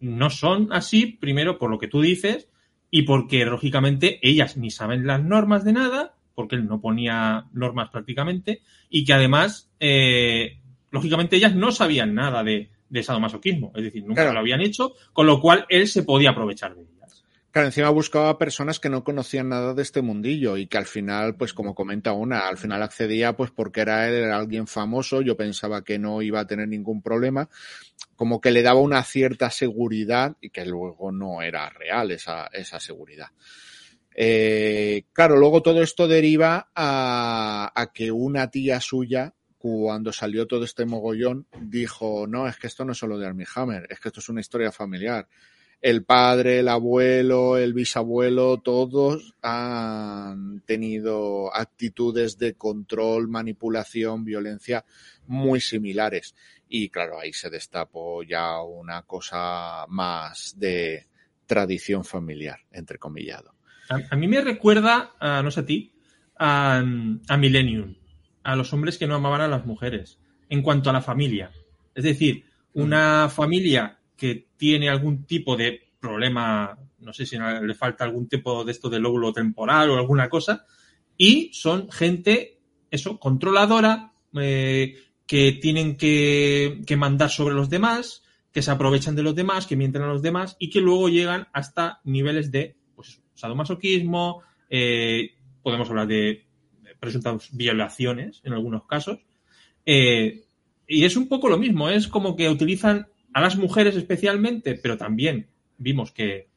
[0.00, 2.48] no son así, primero por lo que tú dices,
[2.90, 7.90] y porque lógicamente ellas ni saben las normas de nada, porque él no ponía normas
[7.90, 10.58] prácticamente, y que además, eh,
[10.90, 14.34] lógicamente ellas no sabían nada de, de sadomasoquismo, es decir, nunca claro.
[14.34, 17.24] lo habían hecho, con lo cual él se podía aprovechar de ellas.
[17.52, 21.36] Claro, encima buscaba personas que no conocían nada de este mundillo y que al final,
[21.36, 25.36] pues como comenta una, al final accedía pues porque era él, era alguien famoso, yo
[25.36, 27.48] pensaba que no iba a tener ningún problema,
[28.14, 32.78] como que le daba una cierta seguridad y que luego no era real esa, esa
[32.78, 33.28] seguridad.
[34.14, 40.64] Eh, claro, luego todo esto deriva a, a que una tía suya cuando salió todo
[40.64, 44.08] este mogollón, dijo, no, es que esto no es solo de Armie Hammer, es que
[44.08, 45.28] esto es una historia familiar.
[45.82, 54.86] El padre, el abuelo, el bisabuelo, todos han tenido actitudes de control, manipulación, violencia
[55.26, 56.34] muy similares.
[56.66, 61.06] Y claro, ahí se destapó ya una cosa más de
[61.44, 63.52] tradición familiar, entre comillado.
[63.90, 65.92] A, a mí me recuerda, no sé a ti,
[66.38, 67.99] a, a Millennium
[68.42, 70.18] a los hombres que no amaban a las mujeres
[70.48, 71.50] en cuanto a la familia.
[71.94, 78.04] Es decir, una familia que tiene algún tipo de problema, no sé si le falta
[78.04, 80.66] algún tipo de esto de lóbulo temporal o alguna cosa,
[81.16, 82.58] y son gente,
[82.90, 88.22] eso, controladora, eh, que tienen que, que, mandar sobre los demás,
[88.52, 91.48] que se aprovechan de los demás, que mienten a los demás y que luego llegan
[91.52, 96.46] hasta niveles de pues, sadomasoquismo, eh, podemos hablar de
[97.00, 99.18] presuntas violaciones en algunos casos.
[99.86, 100.44] Eh,
[100.86, 104.96] y es un poco lo mismo, es como que utilizan a las mujeres especialmente, pero
[104.96, 105.48] también
[105.78, 106.48] vimos que,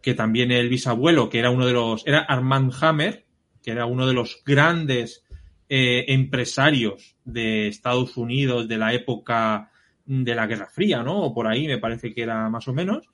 [0.00, 3.24] que también el bisabuelo, que era uno de los, era Armand Hammer,
[3.62, 5.24] que era uno de los grandes
[5.68, 9.70] eh, empresarios de Estados Unidos de la época
[10.04, 11.22] de la Guerra Fría, ¿no?
[11.22, 13.08] O por ahí me parece que era más o menos,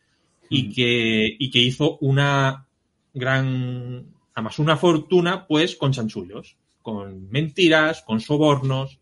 [0.48, 2.66] y que, y que hizo una
[3.12, 6.56] gran, además una fortuna, pues, con chanchullos,
[6.88, 8.98] con mentiras, con sobornos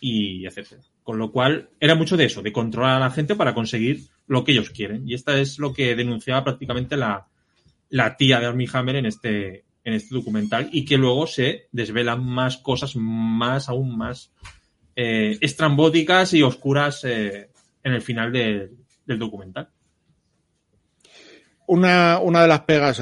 [0.00, 0.82] y etcétera.
[1.04, 4.42] Con lo cual, era mucho de eso, de controlar a la gente para conseguir lo
[4.42, 5.08] que ellos quieren.
[5.08, 7.28] Y esta es lo que denunciaba prácticamente la,
[8.18, 12.56] tía de Armie Hammer en este, en este documental y que luego se desvelan más
[12.56, 14.32] cosas más, aún más
[14.96, 17.50] eh, estrambóticas y oscuras eh,
[17.84, 18.72] en el final de,
[19.06, 19.68] del documental.
[21.68, 23.00] Una, una de las pegas,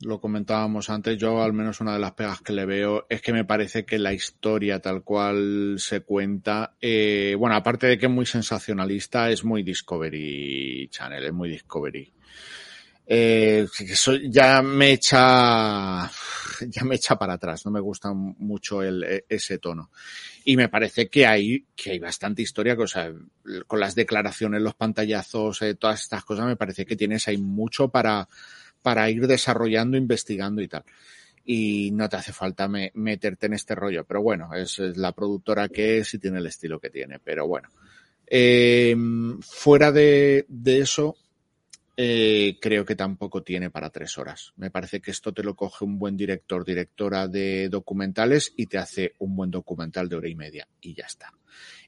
[0.00, 3.32] lo comentábamos antes, yo al menos una de las pegas que le veo es que
[3.32, 8.12] me parece que la historia tal cual se cuenta, eh, bueno, aparte de que es
[8.12, 12.12] muy sensacionalista, es muy Discovery Channel, es muy Discovery
[13.10, 16.04] eh, eso ya me echa,
[16.68, 19.90] ya me echa para atrás, no me gusta mucho el, e, ese tono.
[20.44, 23.10] Y me parece que hay, que hay bastante historia, o sea,
[23.66, 27.88] con las declaraciones, los pantallazos, eh, todas estas cosas, me parece que tienes ahí mucho
[27.88, 28.28] para,
[28.82, 30.84] para ir desarrollando, investigando y tal.
[31.44, 35.68] Y no te hace falta me, meterte en este rollo, pero bueno, es, la productora
[35.68, 37.68] que es y tiene el estilo que tiene, pero bueno.
[38.26, 38.94] Eh,
[39.40, 41.16] fuera de, de eso,
[42.00, 44.52] eh, creo que tampoco tiene para tres horas.
[44.56, 48.78] Me parece que esto te lo coge un buen director, directora de documentales y te
[48.78, 51.32] hace un buen documental de hora y media y ya está.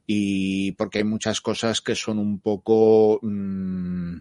[0.09, 4.17] Y porque hay muchas cosas que son un poco mmm,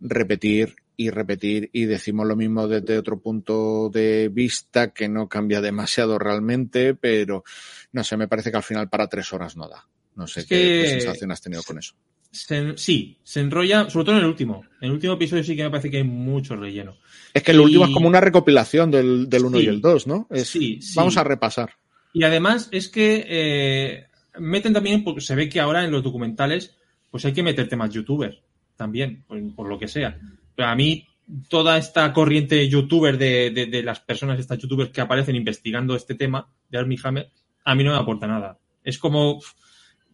[0.00, 5.60] repetir y repetir y decimos lo mismo desde otro punto de vista que no cambia
[5.60, 7.44] demasiado realmente, pero
[7.92, 9.86] no sé, me parece que al final para tres horas no da.
[10.16, 11.94] No sé qué, sensación has tenido con eso.
[12.30, 14.64] Se- sí, se enrolla, sobre todo en el último.
[14.80, 16.96] En el último episodio sí que me parece que hay mucho relleno.
[17.34, 19.64] Es que el Y- último es como una recopilación del, del 1 Sí.
[19.64, 20.26] y el 2, ¿no?
[20.30, 20.94] Es- Sí, sí.
[20.96, 21.74] Vamos a repasar.
[22.14, 24.06] Y además es que eh,
[24.38, 26.74] meten también, porque se ve que ahora en los documentales,
[27.10, 28.42] pues hay que meter temas youtuber
[28.76, 30.18] también, por, por lo que sea.
[30.58, 31.06] A mí,
[31.48, 36.14] toda esta corriente youtuber de, de, de las personas, estas youtubers que aparecen investigando este
[36.14, 37.30] tema de Armie Hammer,
[37.64, 38.58] a mí no me aporta nada.
[38.84, 39.40] Es como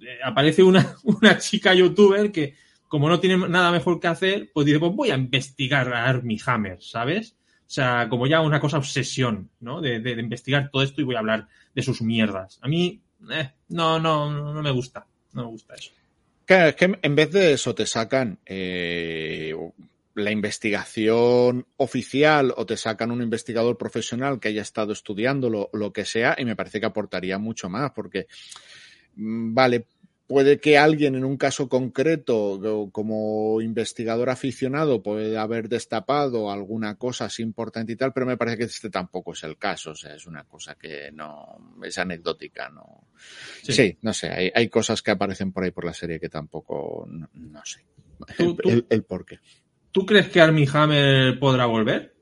[0.00, 2.54] eh, aparece una, una chica youtuber que,
[2.86, 6.40] como no tiene nada mejor que hacer, pues dice, pues voy a investigar a Armie
[6.46, 7.36] Hammer, ¿sabes?
[7.60, 9.80] O sea, como ya una cosa obsesión, ¿no?
[9.82, 12.58] De, de- investigar todo esto y voy a hablar de sus mierdas.
[12.62, 15.06] A mí, eh, no, no, no no me gusta.
[15.34, 15.90] No me gusta eso.
[16.46, 19.54] Claro, es que en vez de eso te sacan eh,
[20.18, 26.04] la investigación oficial o te sacan un investigador profesional que haya estado estudiando lo, que
[26.04, 28.26] sea y me parece que aportaría mucho más porque,
[29.16, 29.86] mm, vale,
[30.26, 37.24] puede que alguien en un caso concreto como investigador aficionado puede haber destapado alguna cosa
[37.24, 40.14] así importante y tal, pero me parece que este tampoco es el caso, o sea,
[40.14, 43.06] es una cosa que no es anecdótica, no.
[43.62, 47.06] Sí, no sé, hay, hay cosas que aparecen por ahí por la serie que tampoco,
[47.08, 47.86] no, no sé.
[48.36, 49.38] Tú- El, tú- el- el por qué.
[49.98, 52.14] ¿Tú crees que Armie Hammer podrá volver?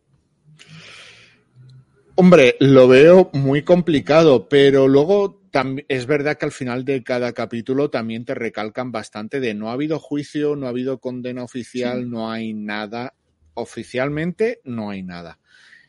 [2.14, 5.42] Hombre, lo veo muy complicado, pero luego
[5.86, 9.72] es verdad que al final de cada capítulo también te recalcan bastante de no ha
[9.74, 12.08] habido juicio, no ha habido condena oficial, Sí.
[12.08, 13.12] no hay nada.
[13.52, 15.38] Oficialmente no hay nada.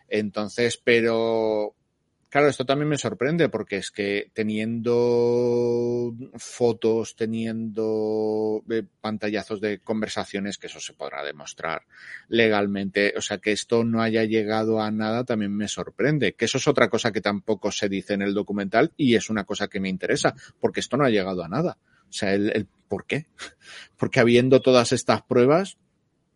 [0.09, 1.73] Entonces, pero
[2.29, 10.57] claro, esto también me sorprende porque es que teniendo fotos, teniendo eh, pantallazos de conversaciones,
[10.57, 11.83] que eso se podrá demostrar
[12.27, 16.57] legalmente, o sea, que esto no haya llegado a nada también me sorprende, que eso
[16.57, 19.79] es otra cosa que tampoco se dice en el documental y es una cosa que
[19.79, 21.77] me interesa, porque esto no ha llegado a nada.
[22.09, 23.27] O sea, el, el ¿por qué?
[23.97, 25.77] Porque habiendo todas estas pruebas,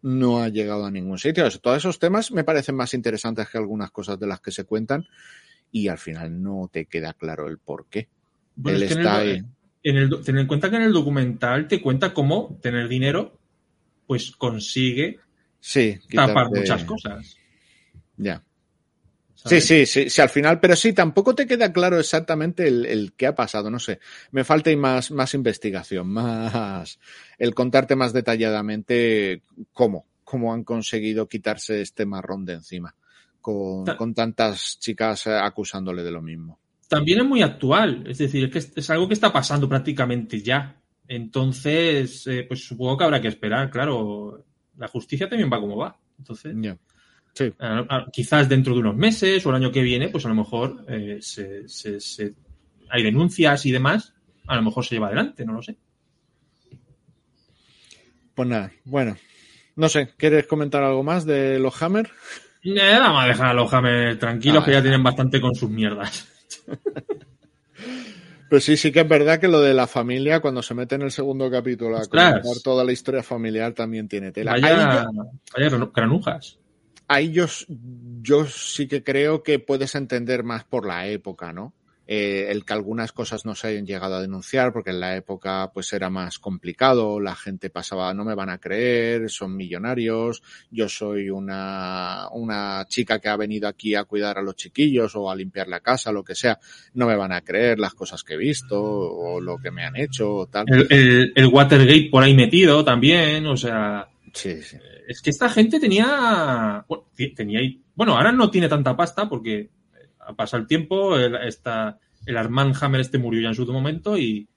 [0.02, 1.46] no ha llegado a ningún sitio.
[1.46, 4.52] O sea, todos esos temas me parecen más interesantes que algunas cosas de las que
[4.52, 5.08] se cuentan
[5.72, 8.10] y al final no te queda claro el por qué.
[8.56, 9.46] Bueno, Él es que en está el-
[9.84, 13.40] en el, ten en cuenta que en el documental te cuenta cómo tener dinero,
[14.06, 15.20] pues consigue
[15.60, 17.38] Sí, tapar muchas cosas.
[18.18, 18.44] Ya.
[19.34, 19.66] Sí, ¿sabes?
[19.66, 23.26] sí, sí, sí, al final, pero sí, tampoco te queda claro exactamente el, el qué
[23.28, 24.00] ha pasado, no sé.
[24.32, 27.00] Me falta más, más investigación, más
[27.40, 29.42] el contarte más detalladamente
[29.74, 32.96] cómo, cómo han conseguido quitarse este marrón de encima
[33.42, 36.60] con, Ta- con tantas chicas eh, acusándole de lo mismo.
[36.88, 40.78] También es muy actual, es decir, es que es, algo que está pasando prácticamente ya
[41.08, 44.46] Entonces, eh, pues supongo que habrá que esperar, claro.
[44.78, 45.98] La justicia también va como va.
[46.18, 46.78] Entonces, Ya.
[47.34, 47.52] Sí.
[47.60, 50.36] a- a- quizás dentro de unos meses o el año que viene, pues a lo
[50.36, 52.36] mejor eh, se- se- se-
[52.90, 54.14] hay denuncias y demás.
[54.48, 55.78] A lo mejor se lleva adelante, no lo sé.
[58.36, 59.16] Pues nada, bueno.
[59.76, 62.10] No sé, ¿quieres comentar algo más de los Hammer?
[62.64, 65.70] Eh, vamos a dejar a los Hammer tranquilos, Ah, que ya tienen bastante con sus
[65.70, 66.28] mierdas.
[68.50, 71.04] Pues sí, sí que es verdad que lo de la familia, cuando se mete en
[71.04, 74.52] el segundo capítulo a contar toda la historia familiar, también tiene tela.
[74.52, 75.06] Ahí Vaya, yo-
[75.56, 76.60] vaya granu- granujas.
[77.08, 77.46] ahí yo,
[78.22, 81.74] yo sí que creo que puedes entender más por la época, ¿no?
[82.14, 85.72] Eh, el que algunas cosas no se hayan llegado a denunciar, porque en la época
[85.74, 90.90] pues era más complicado, la gente pasaba, no me van a creer, son millonarios, yo
[90.90, 95.36] soy una, una chica que ha venido aquí a cuidar a los chiquillos o a
[95.38, 96.60] limpiar la casa, lo que sea,
[96.96, 99.96] no me van a creer las cosas que he visto o lo que me han
[99.96, 100.66] hecho o tal.
[100.68, 104.76] El, el- el Watergate por ahí metido también, o sea, Sí, sí.
[105.08, 107.06] es que esta gente tenía, bueno,
[107.38, 107.62] tenía,
[107.96, 109.70] bueno, ahora no tiene tanta pasta porque
[110.26, 111.36] ha pasado el tiempo, el,
[112.26, 114.48] el Armand Hammer este murió ya en su momento y,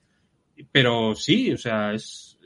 [0.71, 2.37] pero sí, o sea, es,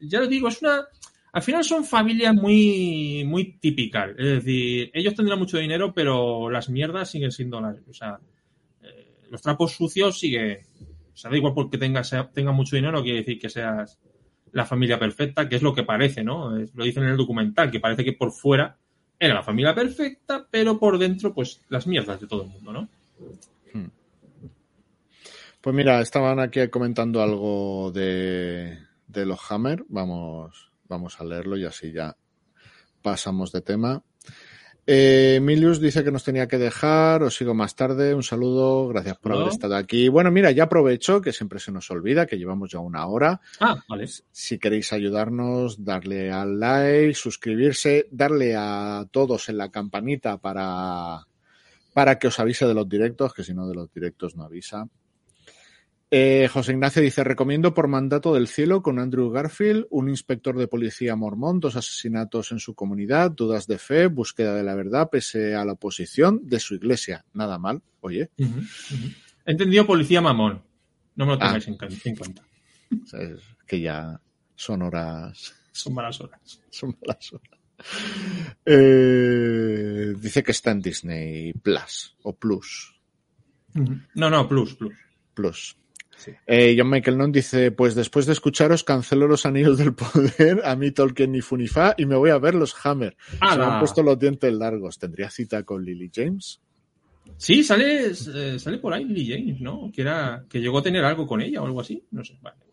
[0.00, 0.84] ya lo digo, es una,
[1.32, 6.68] al final son familias muy, muy típicas, es decir, ellos tendrán mucho dinero, pero las
[6.68, 8.18] mierdas siguen siendo las, o sea,
[8.82, 10.62] eh, los trapos sucios sigue,
[11.12, 13.98] o sea, da igual porque tengas, tenga mucho dinero, quiere decir que seas
[14.52, 16.56] la familia perfecta, que es lo que parece, ¿no?
[16.58, 18.78] Es- lo dicen en el documental, que parece que por fuera
[19.18, 22.88] era la familia perfecta, pero por dentro, pues, las mierdas de todo el mundo, ¿no?
[25.66, 29.84] Pues mira, estaban aquí comentando algo de, de los Hammer.
[29.88, 32.16] Vamos, vamos a leerlo y así ya
[33.02, 34.00] pasamos de tema.
[34.88, 39.18] Eh, Emilius dice que nos tenía que dejar, os sigo más tarde, un saludo, gracias
[39.18, 40.08] por haber estado aquí.
[40.08, 43.40] Bueno, mira, ya aprovecho, que siempre se nos olvida, que llevamos ya una hora.
[43.58, 44.06] Ah, vale.
[44.30, 51.26] Si queréis ayudarnos, darle al like, suscribirse, darle a todos en la campanita para,
[51.92, 54.86] para que os avise de los directos, que si no de los directos no avisa.
[56.10, 60.68] Eh, José Ignacio dice, recomiendo por mandato del cielo con Andrew Garfield, un inspector de
[60.68, 65.56] policía mormón, dos asesinatos en su comunidad, dudas de fe, búsqueda de la verdad pese
[65.56, 67.24] a la oposición de su iglesia.
[67.32, 68.30] Nada mal, oye.
[68.38, 70.62] He entendido policía mamón.
[71.16, 71.58] No me lo Ah.
[71.58, 72.42] tengáis en, en cuenta.
[73.12, 74.20] Es que ya
[74.54, 76.60] son horas Son malas horas.
[76.70, 77.50] Son malas horas.
[78.64, 82.94] Eh, dice que está en Disney Plus o Plus.
[84.14, 84.94] No, no, plus, plus.
[85.34, 85.76] Plus.
[86.16, 86.32] Sí.
[86.46, 90.74] Eh, John Michael Non dice, pues después de escucharos cancelo los anillos del poder, a
[90.76, 93.16] mí Tolkien ni Funifa y me voy a ver los Hammer.
[93.38, 94.98] Se han puesto los dientes largos.
[94.98, 96.60] ¿Tendría cita con Lily James?
[97.36, 99.90] Sí, sale, eh, sale por ahí Lily James, ¿no?
[99.92, 102.02] Que, era, que llegó a tener algo con ella o algo así.
[102.10, 102.38] No sé.
[102.40, 102.66] Vale.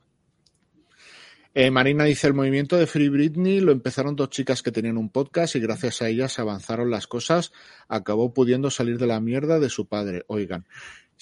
[1.55, 5.09] Eh, Marina dice, el movimiento de Free Britney lo empezaron dos chicas que tenían un
[5.09, 7.51] podcast y gracias a ellas avanzaron las cosas,
[7.87, 10.23] acabó pudiendo salir de la mierda de su padre.
[10.27, 10.65] Oigan.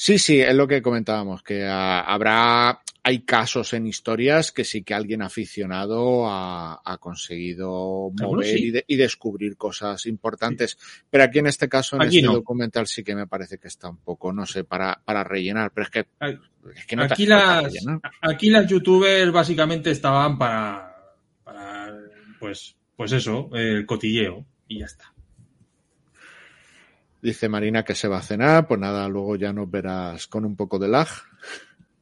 [0.04, 4.82] Sí, sí, es lo que comentábamos, que ah, habrá, hay casos en historias que sí
[4.82, 8.64] que alguien aficionado ha, ha conseguido mover sí.
[8.64, 10.76] y, de- y descubrir cosas importantes.
[11.08, 12.34] Pero aquí en este caso, en Aquí este no.
[12.34, 15.84] documental sí que me parece que está un poco, no sé, para, para rellenar, pero
[15.86, 16.00] es que,
[16.76, 17.72] es que no aquí, las,
[18.22, 21.94] aquí las youtubers básicamente estaban para, para
[22.40, 25.11] pues, pues eso, el cotilleo y ya está.
[27.22, 30.56] Dice Marina que se va a cenar, pues nada, luego ya nos verás con un
[30.56, 31.08] poco de lag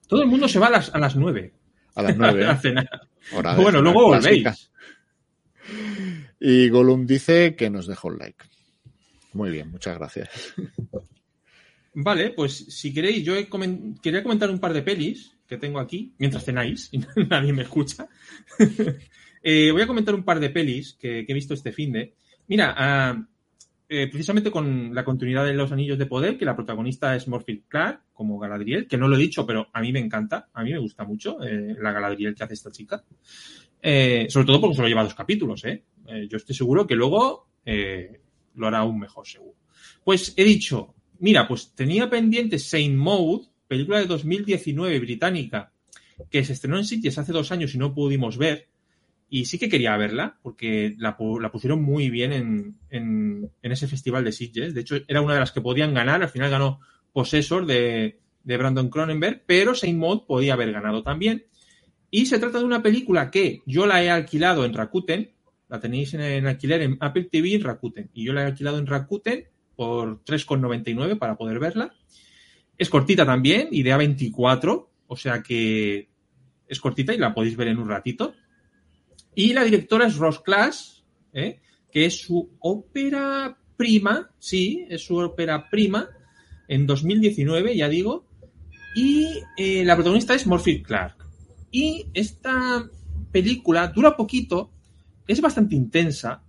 [0.07, 1.53] Todo el mundo se va a las, a las 9
[1.95, 2.45] a las nueve.
[2.47, 2.87] a cenar.
[3.33, 4.51] Hora de Bueno, cenar luego clásica.
[4.51, 4.71] volvéis.
[6.39, 8.45] Y Gollum dice que nos deja un like.
[9.33, 10.29] Muy bien, muchas gracias.
[11.93, 15.79] Vale, pues si queréis, yo he comen- quería comentar un par de pelis que tengo
[15.79, 16.99] aquí, mientras cenáis y
[17.29, 18.07] nadie me escucha.
[19.41, 22.13] Eh, voy a comentar un par de pelis que, que he visto este fin de.
[22.49, 23.25] Mira, ah,
[23.91, 27.63] eh, precisamente con la continuidad de Los Anillos de Poder, que la protagonista es Morphy
[27.67, 30.71] Clark, como Galadriel, que no lo he dicho, pero a mí me encanta, a mí
[30.71, 33.03] me gusta mucho eh, la Galadriel que hace esta chica.
[33.81, 35.83] Eh, sobre todo porque solo lleva dos capítulos, ¿eh?
[36.27, 39.55] Yo estoy seguro que luego lo hará aún mejor, seguro.
[40.03, 45.71] Pues he dicho, mira, pues tenía pendiente Saint Maud, película de 2019 británica,
[46.29, 48.67] que se estrenó en Sitges hace dos años y no pudimos ver.
[49.29, 53.87] Y sí que quería verla, porque la, pu- la pusieron muy bien en, en, ese
[53.87, 54.73] festival de Sitges.
[54.73, 56.21] De hecho, era una de las que podían ganar.
[56.23, 56.79] Al final ganó
[57.13, 61.45] Possessor de, de Brandon Cronenberg, pero Saint Maud podía haber ganado también.
[62.09, 65.31] Y se trata de una película que yo la he alquilado en Rakuten.
[65.67, 68.09] La tenéis en, en alquiler en Apple TV en Rakuten.
[68.15, 71.93] Y yo la he alquilado en Rakuten por 3,99 para poder verla.
[72.79, 76.09] Es cortita también y de A24, o sea que
[76.67, 78.33] es cortita y la podéis ver en un ratito.
[79.39, 81.61] Y la directora es Ross Class, ¿eh?
[81.89, 86.09] que es su ópera prima, sí, es su ópera prima,
[86.67, 88.25] en 2019, ya digo.
[88.97, 91.25] Y eh, la protagonista es Morphy Clark.
[91.71, 92.85] Y esta
[93.31, 94.73] película dura poquito,
[95.25, 96.43] es bastante intensa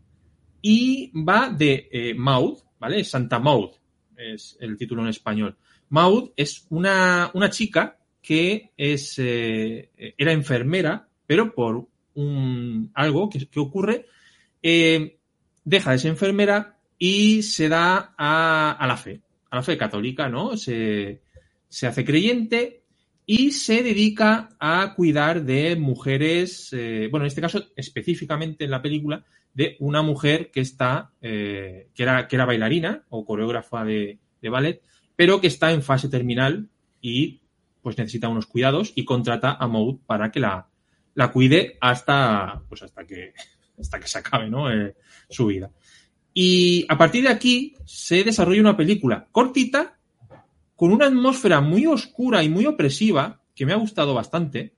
[0.61, 3.05] y va de eh, Maud, ¿vale?
[3.05, 3.70] Santa Maud
[4.16, 5.57] es el título en español.
[5.91, 14.07] Maud es una, una chica que es, era enfermera, pero por un, algo que, ocurre,
[14.63, 15.19] eh,
[15.65, 20.57] deja de ser enfermera y se da a, la fe, a la fe católica, ¿no?
[20.57, 21.23] Se,
[21.69, 22.81] se hace creyente
[23.27, 28.83] y se dedica a cuidar de mujeres, eh, bueno, en este caso específicamente en la
[28.83, 34.19] película, de una mujer que está, eh, que, era, que era bailarina o coreógrafa de,
[34.43, 34.83] de, ballet,
[35.17, 36.69] pero que está en fase terminal
[37.01, 37.41] y
[37.83, 40.70] pues necesita unos cuidados y contrata a Maud para que la,
[41.21, 43.35] la cuide hasta, pues hasta que,
[43.79, 44.73] hasta que se acabe, ¿no?
[44.73, 44.97] Eh,
[45.29, 45.71] su vida.
[46.33, 49.99] Y a partir de aquí se desarrolla una película cortita
[50.77, 54.75] con una atmósfera muy oscura y muy opresiva que me ha gustado bastante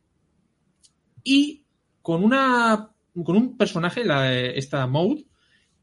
[1.23, 1.65] y
[2.01, 2.91] con una
[3.25, 5.21] con un personaje, la, esta Maud,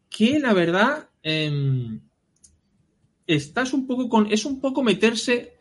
[0.10, 1.99] que la verdad eh,
[3.28, 4.32] estás un poco con.
[4.32, 5.53] es un poco meterse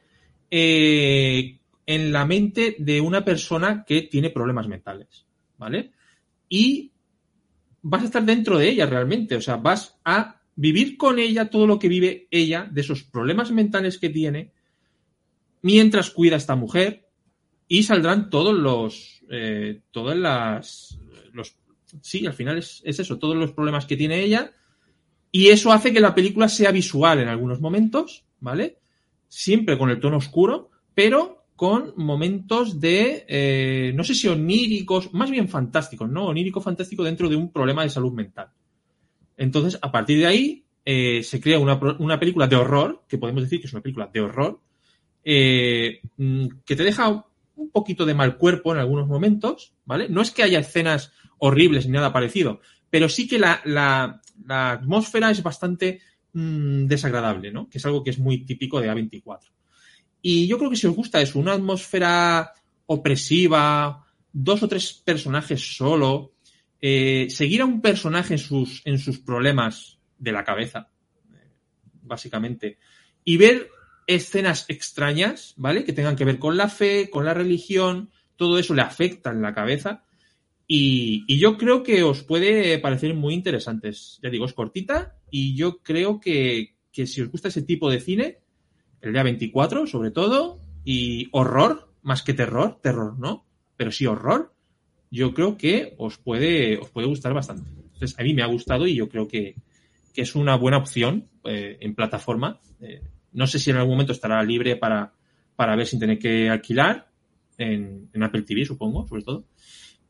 [0.51, 1.57] eh,
[1.89, 5.26] en la mente de una persona que tiene problemas mentales.
[5.57, 5.91] ¿Vale?
[6.49, 6.93] Y
[7.82, 9.34] vas a estar dentro de ella realmente.
[9.34, 13.51] O sea, vas a vivir con ella todo lo que vive ella, de esos problemas
[13.51, 14.53] mentales que tiene,
[15.62, 17.09] mientras cuida a esta mujer,
[17.66, 19.24] y saldrán todos los.
[19.30, 20.99] Eh, todas las
[22.03, 24.53] sí, al final es, eso, todos los problemas que tiene ella.
[25.30, 28.78] Y eso hace que la película sea visual en algunos momentos, ¿vale?
[29.28, 35.28] Siempre con el tono oscuro, pero con momentos de, eh, no sé si oníricos, más
[35.28, 36.26] bien fantásticos, ¿no?
[36.26, 38.50] Onírico fantástico dentro de un problema de salud mental.
[39.36, 43.42] Entonces, a partir de ahí, eh, se crea una, una, película de horror, que podemos
[43.42, 44.61] decir que es una película de horror,
[45.24, 50.09] eh, mm, que te deja un poquito de mal cuerpo en algunos momentos, ¿vale?
[50.09, 55.32] No es que haya escenas horribles ni nada parecido, pero sí que la, la, atmósfera
[55.32, 56.02] es bastante
[56.34, 57.68] mmm, desagradable, ¿no?
[57.68, 59.57] Que es algo que es muy típico de A24.
[60.22, 62.52] Y yo creo que si os gusta eso, una atmósfera
[62.86, 66.32] opresiva, dos o tres personajes solo,
[66.80, 70.90] eh, seguir a un personaje en sus, en sus problemas de la cabeza,
[72.02, 72.78] básicamente,
[73.24, 73.70] y ver
[74.06, 75.84] escenas extrañas, ¿vale?
[75.84, 79.42] Que tengan que ver con la fe, con la religión, todo eso le afecta en
[79.42, 80.04] la cabeza.
[80.66, 84.18] Y, yo creo que os puede parecer muy interesantes.
[84.22, 88.00] Ya digo, es cortita y yo creo que, que si os gusta ese tipo de
[88.00, 88.38] cine,
[89.01, 93.44] el día 24 sobre todo, y horror, más que terror, terror no,
[93.76, 94.53] pero sí horror,
[95.11, 97.70] yo creo que os puede, os puede gustar bastante.
[97.70, 99.57] Entonces, a mí me ha gustado y yo creo que,
[100.14, 102.61] que es una buena opción eh, en plataforma.
[102.80, 105.12] Eh, no sé si en algún momento estará libre para,
[105.57, 107.09] para ver sin tener que alquilar
[107.57, 109.44] en, en Apple TV, supongo, sobre todo.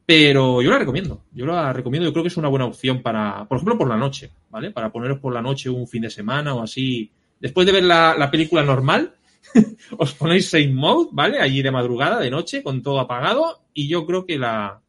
[0.05, 3.47] Pero yo la recomiendo, yo la recomiendo, yo creo que es una buena opción para,
[3.47, 4.71] por ejemplo, por la noche, ¿vale?
[4.71, 7.11] Para poneros por la noche un fin de semana o así.
[7.41, 9.15] Después de ver la, la película normal,
[9.99, 11.39] os ponéis Saint Mode, ¿vale?
[11.39, 14.81] Allí de madrugada, de noche, con todo apagado, y yo creo que la,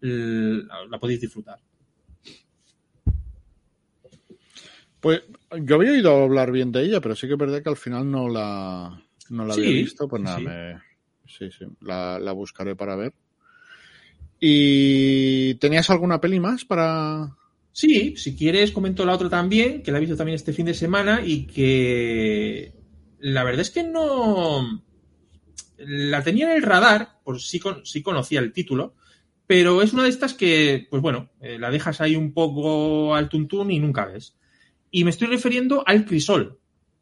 [0.00, 1.58] la, la podéis disfrutar.
[5.00, 5.22] Pues
[5.62, 8.10] yo había oído hablar bien de ella, pero sí que es verdad que al final
[8.10, 10.08] no la, no la había visto.
[10.08, 10.44] Pues nada, sí.
[10.44, 10.74] Me,
[11.26, 13.12] sí, sí, la, la buscaré para ver.
[14.40, 17.34] ¿Y tenías alguna peli más para...?
[17.72, 20.74] Sí, si quieres comento la otra también, que la he visto también este fin de
[20.74, 22.72] semana y que
[23.20, 24.82] la verdad es que no...
[25.76, 28.94] La tenía en el radar, por sí, sí conocía el título,
[29.46, 33.28] pero es una de estas que, pues bueno, eh, la dejas ahí un poco al
[33.28, 34.36] tuntún y nunca ves.
[34.90, 36.58] Y me estoy refiriendo al Crisol,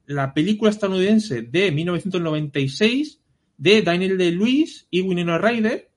[0.06, 3.20] la película estadounidense de 1996
[3.58, 5.90] de Daniel de Luis y Winona Ryder,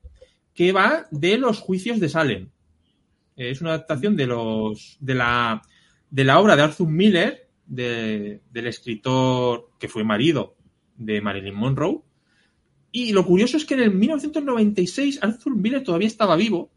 [0.54, 2.50] que va de los juicios de Salem.
[3.48, 5.62] Es una adaptación de los de la,
[6.10, 10.56] de la obra de Arthur Miller, de, del escritor que fue marido
[10.98, 12.02] de Marilyn Monroe.
[12.92, 16.70] Y lo curioso es que en el 1996 Arthur Miller todavía estaba vivo.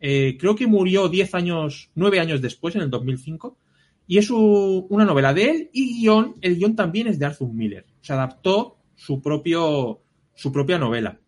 [0.00, 3.58] Eh, creo que murió 10 años, 9 años después, en el 2005.
[4.06, 6.36] Y es una novela de él y guion.
[6.40, 7.84] El guion también es de Arthur Miller.
[8.00, 11.20] Se adaptó su propia novela.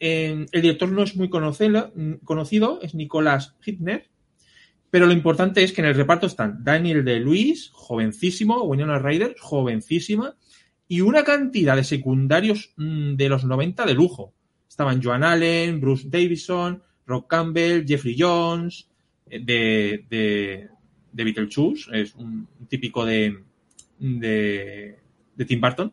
[0.00, 4.08] El director no es muy conocido, es Nicolás Hitner,
[4.90, 9.36] pero lo importante es que en el reparto están Daniel de Luis, jovencísimo, Winona Ryder,
[9.38, 10.36] jovencísima,
[10.88, 14.34] y una cantidad de secundarios mmm, de los 90 de lujo.
[14.68, 18.88] estaban Joan Allen, Bruce Davison, Rob Campbell, Jeffrey Jones,
[19.26, 20.68] eh, de, de,
[21.12, 23.38] de Beetlejuice, es un típico de,
[23.98, 24.98] de,
[25.36, 25.92] de Tim Burton.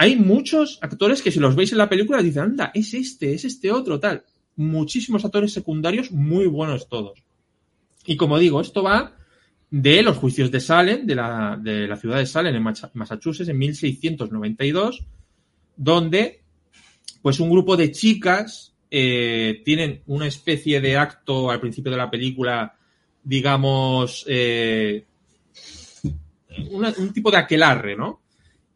[0.00, 3.44] Hay muchos actores que si los veis en la película dicen, anda, es este, es
[3.44, 4.24] este otro, tal.
[4.54, 7.24] Muchísimos actores secundarios muy buenos todos.
[8.06, 9.16] Y como digo, esto va
[9.70, 12.62] de los juicios de Salem, de la, de la ciudad de Salem en
[12.94, 15.04] Massachusetts, en 1692,
[15.76, 16.42] donde
[17.20, 22.08] pues un grupo de chicas eh, tienen una especie de acto al principio de la
[22.08, 22.76] película,
[23.24, 25.04] digamos, eh,
[26.70, 28.20] un tipo de aquelarre, ¿no?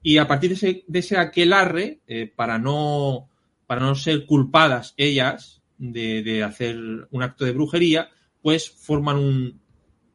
[0.02, 3.28] Y a partir de ese, de ese aquelarre, eh, para, no,
[3.66, 6.76] para no ser culpadas ellas de, hacer
[7.10, 8.10] un acto de brujería,
[8.40, 9.60] pues forman un,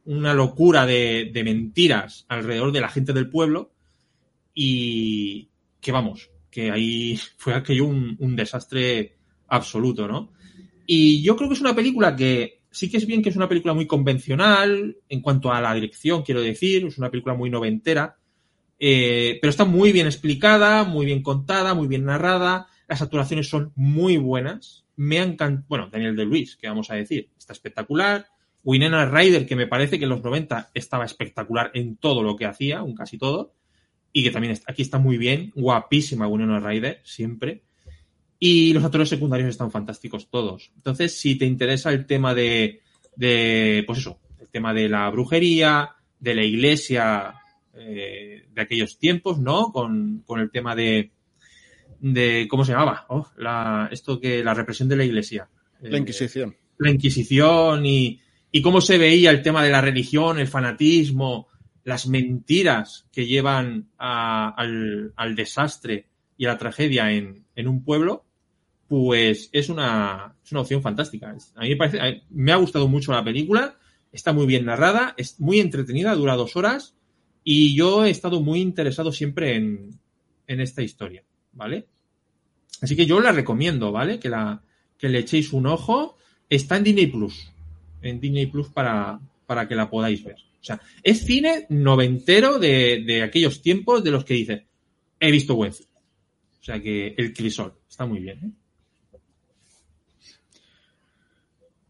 [0.05, 3.71] una locura de, de, mentiras alrededor de la gente del pueblo
[4.53, 5.49] y
[5.79, 10.33] que vamos, que ahí fue aquello un, un desastre absoluto, ¿no?
[10.85, 13.49] Y yo creo que es una película que sí que es bien que es una
[13.49, 18.17] película muy convencional en cuanto a la dirección, quiero decir, es una película muy noventera,
[18.79, 23.71] eh, pero está muy bien explicada, muy bien contada, muy bien narrada, las actuaciones son
[23.75, 28.27] muy buenas, me han encantado, bueno, Daniel de Luis, que vamos a decir, está espectacular,
[28.63, 32.45] Winona Ryder, que me parece que en los 90 estaba espectacular en todo lo que
[32.45, 33.53] hacía, un casi todo,
[34.11, 37.63] y que también aquí está muy bien, guapísima Winona Ryder, siempre.
[38.39, 40.71] Y los actores secundarios están fantásticos todos.
[40.75, 42.81] Entonces, si te interesa el tema de,
[43.15, 47.35] de pues eso, el tema de la brujería, de la iglesia
[47.79, 49.71] eh, de aquellos tiempos, ¿no?
[49.71, 51.11] Con, con el tema de,
[51.99, 53.05] de, ¿cómo se llamaba?
[53.09, 55.49] Oh, la, esto que, la represión de la iglesia.
[55.81, 56.51] La Inquisición.
[56.51, 58.19] Eh, la Inquisición y,
[58.51, 61.47] y cómo se veía el tema de la religión, el fanatismo,
[61.83, 67.83] las mentiras que llevan a, al, al, desastre y a la tragedia en, en un
[67.83, 68.25] pueblo,
[68.87, 71.35] pues es una, es una opción fantástica.
[71.55, 73.77] A mí me parece, me ha gustado mucho la película,
[74.11, 76.95] está muy bien narrada, es muy entretenida, dura dos horas
[77.49, 79.97] y yo he estado muy interesado siempre en,
[80.47, 81.87] esta historia, ¿vale?
[82.81, 84.19] Así que yo la recomiendo, ¿vale?
[84.19, 84.61] Que, la,
[84.97, 86.17] que le echéis un ojo.
[86.49, 87.49] Está en Disney Plus.
[88.01, 90.35] En Disney Plus para, para que la podáis ver.
[90.59, 94.65] O sea, es cine noventero de, de aquellos tiempos de los que dice,
[95.17, 95.71] he visto buen.
[95.71, 98.51] O sea que el crisol está muy bien, ¿eh?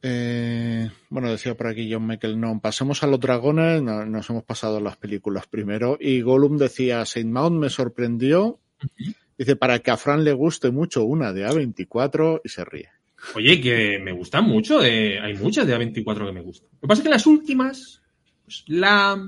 [0.03, 0.86] Eh,
[1.17, 4.79] bueno, decía por aquí John Michael, no, pasemos a los dragones, no, nos hemos pasado
[4.79, 9.15] las películas primero, y Gollum decía, Saint Maud me sorprendió, uh -huh.
[9.35, 12.89] dice, para que a Fran le guste mucho una de A24 y se ríe.
[13.33, 16.69] Oye, que me gustan mucho, de, hay muchas de A24 que me gustan.
[16.73, 18.03] Lo que pasa es que las últimas,
[18.45, 19.19] pues, la,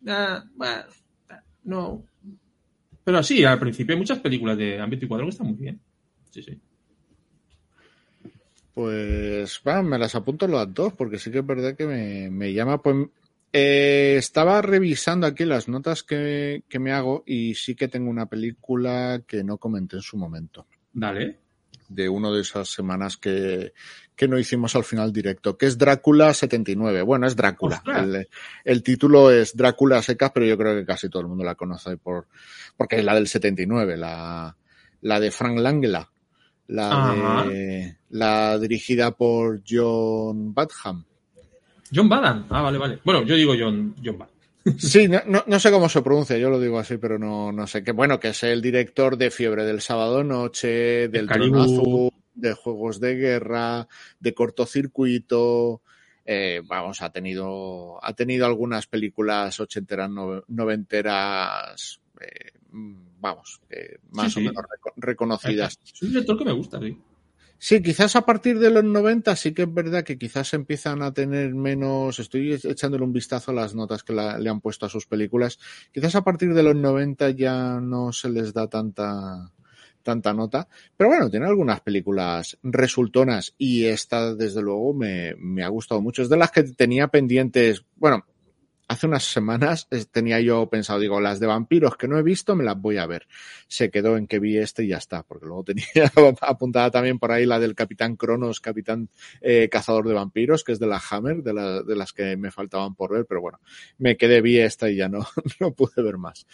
[0.00, 0.46] la
[1.64, 2.06] no,
[3.04, 5.78] pero sí, al principio hay muchas películas de A24 que están muy bien.
[6.30, 6.58] Sí, sí.
[8.78, 12.52] Pues va, me las apunto las dos, porque sí que es verdad que me, me
[12.52, 12.80] llama.
[12.80, 13.08] Pues
[13.52, 18.26] eh, estaba revisando aquí las notas que, que, me hago y sí que tengo una
[18.26, 20.68] película que no comenté en su momento.
[20.92, 21.40] Dale.
[21.88, 23.72] De una de esas semanas que,
[24.14, 27.02] que no hicimos al final directo, que es Drácula 79.
[27.02, 27.82] Bueno, es Drácula.
[27.84, 28.28] El,
[28.64, 31.96] el, título es Drácula secas, pero yo creo que casi todo el mundo la conoce
[31.96, 32.28] por,
[32.76, 34.56] porque es la del 79, la,
[35.00, 36.08] la de Frank Langela
[36.68, 41.04] la, de, la dirigida por John Badham.
[41.92, 42.98] John Badham, ah, vale, vale.
[43.04, 44.34] Bueno, yo digo John, John Badham.
[44.78, 47.66] Sí, no, no, no, sé cómo se pronuncia, yo lo digo así, pero no, no
[47.66, 47.82] sé.
[47.82, 52.52] Que bueno, que es el director de Fiebre del Sábado Noche, del Trono Azul, de
[52.52, 53.88] Juegos de Guerra,
[54.20, 55.82] de Cortocircuito.
[56.24, 60.10] Eh, vamos, ha tenido, ha tenido algunas películas ochenteras,
[60.48, 62.52] noventeras, eh,
[63.20, 64.48] vamos, eh, más sí, o sí.
[64.48, 64.64] menos
[64.96, 65.78] reconocidas.
[65.94, 66.98] Es un director que me gusta, sí.
[67.60, 71.12] Sí, quizás a partir de los 90 sí que es verdad que quizás empiezan a
[71.12, 74.88] tener menos, estoy echándole un vistazo a las notas que la, le han puesto a
[74.88, 75.58] sus películas,
[75.92, 79.50] quizás a partir de los 90 ya no se les da tanta,
[80.04, 85.68] tanta nota, pero bueno, tiene algunas películas resultonas y esta desde luego me, me ha
[85.68, 88.24] gustado mucho, es de las que tenía pendientes, bueno,
[88.88, 92.64] hace unas semanas tenía yo pensado, digo, las de vampiros que no he visto me
[92.64, 93.28] las voy a ver.
[93.68, 96.10] Se quedó en que vi este y ya está, porque luego tenía
[96.40, 99.10] apuntada también por ahí la del Capitán Cronos, Capitán
[99.42, 102.94] eh, Cazador de Vampiros, que es de la Hammer, de, de, las que me faltaban
[102.94, 103.60] por ver, pero bueno,
[103.98, 105.26] me quedé, vi esta y ya no,
[105.60, 106.46] no pude ver más.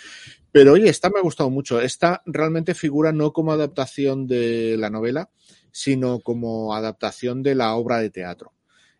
[0.51, 1.81] Pero oye, esta me ha gustado mucho.
[1.81, 5.31] Esta realmente figura no como adaptación de la novela,
[5.71, 8.53] sino como adaptación de la obra de teatro.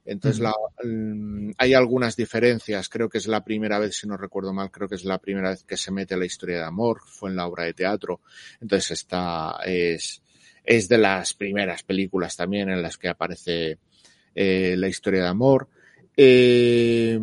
[0.05, 0.53] Entonces, la,
[1.59, 2.89] hay algunas diferencias.
[2.89, 5.51] Creo que es la primera vez, si no recuerdo mal, creo que es la primera
[5.51, 7.01] vez que se mete la historia de amor.
[7.07, 8.21] Fue en la obra de teatro.
[8.61, 10.23] Entonces, esta es,
[10.63, 13.79] Es de las primeras películas también en las que aparece
[14.35, 15.69] eh, la historia de amor.
[16.17, 17.19] Eh,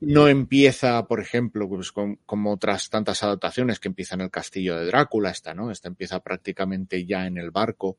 [0.00, 4.76] no empieza, por ejemplo, pues con, como otras tantas adaptaciones que empiezan en el castillo
[4.76, 5.70] de Drácula, esta, ¿no?
[5.70, 7.98] Esta empieza prácticamente ya en el barco.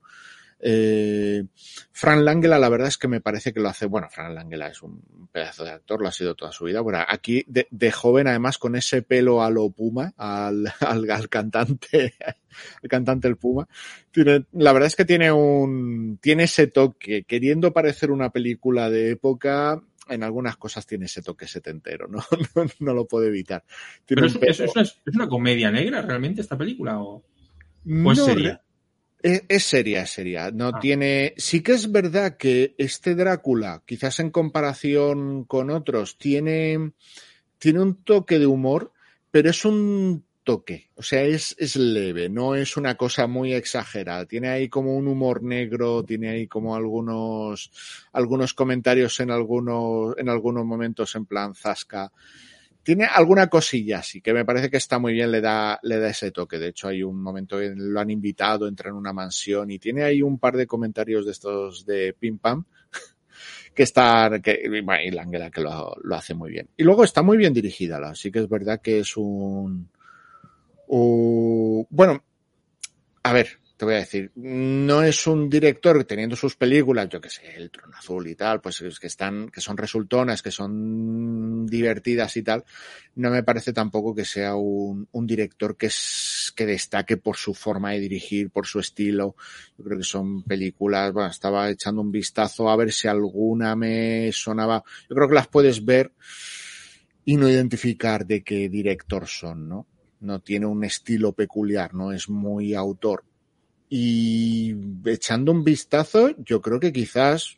[0.59, 1.43] Eh,
[1.91, 4.81] Fran Langela, la verdad es que me parece que lo hace, bueno, Fran Langela es
[4.81, 6.81] un pedazo de actor, lo ha sido toda su vida.
[6.81, 11.29] Bueno, aquí de, de joven, además, con ese pelo a lo Puma, al, al, al
[11.29, 12.15] cantante,
[12.81, 13.67] el cantante el Puma,
[14.11, 19.11] tiene, la verdad es que tiene un, tiene ese toque, queriendo parecer una película de
[19.11, 22.19] época, en algunas cosas tiene ese toque setentero, ¿no?
[22.55, 23.63] No, no lo puedo evitar.
[24.05, 27.23] Tiene Pero es, es, una, es, una, comedia negra realmente esta película o,
[27.85, 28.61] o es seria.
[29.22, 30.52] Es, es, seria, es seria.
[30.52, 30.80] No ah.
[30.80, 31.34] tiene.
[31.38, 36.91] Sí que es verdad que este Drácula, quizás en comparación con otros, tiene,
[37.57, 38.94] tiene un toque de humor,
[39.31, 40.89] pero es un toque.
[40.95, 44.26] O sea, es, es leve, no es una cosa muy exagerada.
[44.26, 47.69] Tiene ahí como un humor negro, tiene ahí como algunos,
[48.14, 52.14] algunos comentarios en algunos, en algunos momentos en plan zasca
[52.88, 56.07] tiene alguna cosilla así que me parece que está muy bien, le da, le da
[56.07, 56.57] ese toque.
[56.57, 60.05] De hecho, hay un momento que lo han invitado, entra en una mansión y tiene
[60.05, 62.64] ahí un par de comentarios de estos de Pim Pam
[63.76, 64.61] que está, que,
[65.03, 66.69] y Langela que lo, lo, hace muy bien.
[66.77, 69.89] Y luego está muy bien dirigida, así que es verdad que es un,
[70.88, 72.23] un bueno,
[73.22, 77.29] a ver, te voy a decir, no es un director teniendo sus películas, yo que
[77.29, 82.35] sé, El Trono Azul y tal, pues que están, que son resultonas, que son divertidas
[82.37, 82.65] y tal,
[83.15, 87.53] no me parece tampoco que sea un, un director que es, que destaque por su
[87.53, 89.35] forma de dirigir, por su estilo.
[89.77, 94.31] Yo creo que son películas, bueno, estaba echando un vistazo a ver si alguna me
[94.31, 94.83] sonaba.
[95.07, 96.13] Yo creo que las puedes ver
[97.25, 99.87] y no identificar de qué director son, ¿no?
[100.19, 103.26] No tiene un estilo peculiar, no es muy autor
[103.89, 107.57] y echando un vistazo, yo creo que quizás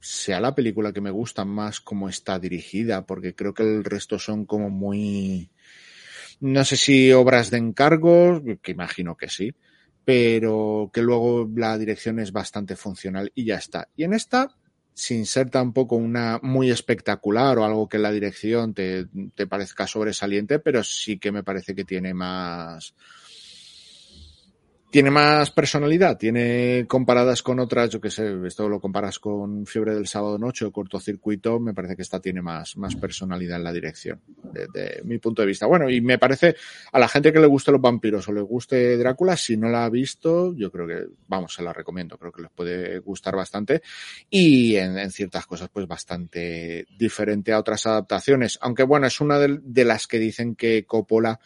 [0.00, 4.18] sea la película que me gusta más como está dirigida, porque creo que el resto
[4.18, 5.50] son como muy,
[6.40, 9.54] no sé si obras de encargo, que imagino que sí,
[10.04, 13.88] pero que luego la dirección es bastante funcional y ya está.
[13.94, 14.56] Y en esta,
[14.94, 20.58] sin ser tampoco una muy espectacular o algo que la dirección te, te parezca sobresaliente,
[20.58, 22.94] pero sí que me parece que tiene más,
[24.90, 29.94] tiene más personalidad, tiene comparadas con otras, yo que sé, esto lo comparas con Fiebre
[29.94, 33.72] del Sábado Noche o Cortocircuito, me parece que esta tiene más, más personalidad en la
[33.72, 34.20] dirección,
[34.52, 35.66] desde mi punto de vista.
[35.66, 36.56] Bueno, y me parece
[36.90, 39.84] a la gente que le guste los vampiros o le guste Drácula, si no la
[39.84, 43.82] ha visto, yo creo que, vamos, se la recomiendo, creo que les puede gustar bastante.
[44.28, 49.38] Y en, en ciertas cosas pues bastante diferente a otras adaptaciones, aunque bueno, es una
[49.38, 51.38] de, de las que dicen que Coppola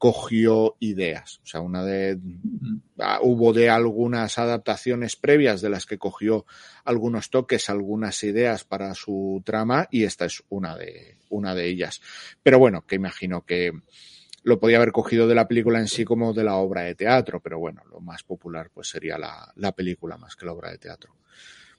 [0.00, 1.40] cogió ideas.
[1.42, 2.18] O sea, una de
[3.20, 6.46] hubo de algunas adaptaciones previas de las que cogió
[6.86, 12.00] algunos toques, algunas ideas para su trama y esta es una de una de ellas.
[12.42, 13.72] Pero bueno, que imagino que
[14.42, 17.40] lo podía haber cogido de la película en sí como de la obra de teatro,
[17.40, 20.78] pero bueno, lo más popular pues sería la, la película más que la obra de
[20.78, 21.14] teatro.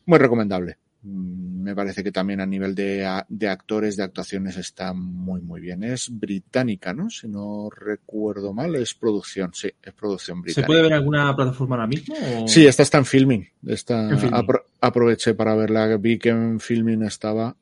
[0.06, 0.78] Muy recomendable.
[1.04, 5.62] Mm, me parece que también a nivel de, de, actores, de actuaciones está muy, muy
[5.62, 5.84] bien.
[5.84, 7.10] Es británica, ¿no?
[7.10, 10.62] Si no recuerdo mal, es producción, sí, es producción británica.
[10.62, 12.16] ¿Se puede ver en alguna plataforma ahora mismo?
[12.16, 12.48] O...
[12.48, 13.48] Sí, esta está en filming.
[13.66, 14.40] Está, ¿En filming?
[14.40, 17.56] Apro aproveché para verla, vi que en filming estaba.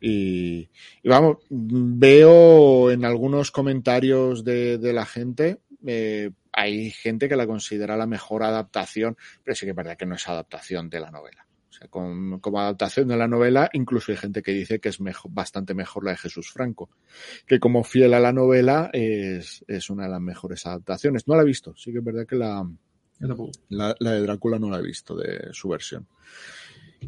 [0.00, 0.68] Y,
[1.02, 7.46] y vamos, veo en algunos comentarios de, de la gente, eh, hay gente que la
[7.46, 11.10] considera la mejor adaptación, pero sí que es verdad que no es adaptación de la
[11.10, 11.45] novela.
[11.78, 15.30] Sea, con, como adaptación de la novela, incluso hay gente que dice que es mejor,
[15.32, 16.88] bastante mejor la de Jesús Franco,
[17.46, 21.26] que como fiel a la novela es, es una de las mejores adaptaciones.
[21.26, 22.66] No la he visto, sí que es verdad que la,
[23.68, 26.06] la, la de Drácula no la he visto de su versión.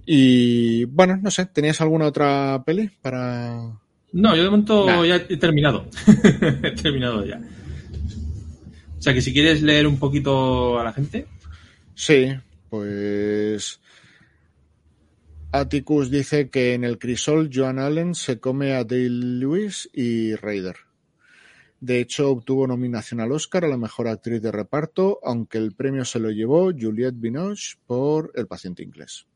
[0.04, 3.80] Y bueno, no sé, ¿tenías alguna otra peli para...?
[4.12, 5.04] No, yo de momento nah.
[5.04, 5.86] ya he terminado.
[6.62, 7.40] he terminado ya.
[8.98, 11.26] O sea que si quieres leer un poquito a la gente.
[11.94, 12.34] Sí,
[12.70, 13.80] pues
[15.50, 20.76] Atticus dice que en el crisol Joan Allen se come a Dale Lewis y Raider.
[21.80, 26.04] De hecho, obtuvo nominación al Oscar a la mejor actriz de reparto, aunque el premio
[26.04, 29.26] se lo llevó Juliette Binoche por El paciente inglés.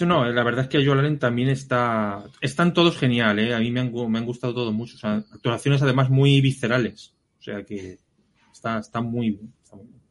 [0.00, 2.24] No, la verdad es que Joan Allen también está.
[2.40, 3.54] Están todos genial, ¿eh?
[3.54, 4.96] A mí me han, me han gustado todo mucho.
[5.06, 7.14] Actuaciones además muy viscerales.
[7.38, 7.98] O sea que
[8.52, 9.38] está, está muy.
[9.62, 10.01] Está muy bien.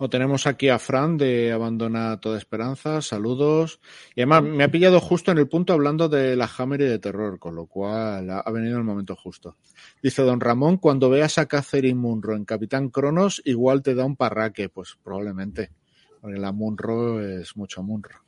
[0.00, 3.80] O tenemos aquí a Fran de Abandona toda esperanza, saludos.
[4.14, 7.00] Y además me ha pillado justo en el punto hablando de la Hammer y de
[7.00, 9.56] terror, con lo cual ha venido el momento justo.
[10.00, 14.14] Dice Don Ramón, cuando veas a Catherine Munro en Capitán Cronos, igual te da un
[14.14, 15.72] parraque, pues probablemente,
[16.20, 18.20] porque la Munro es mucho Munro.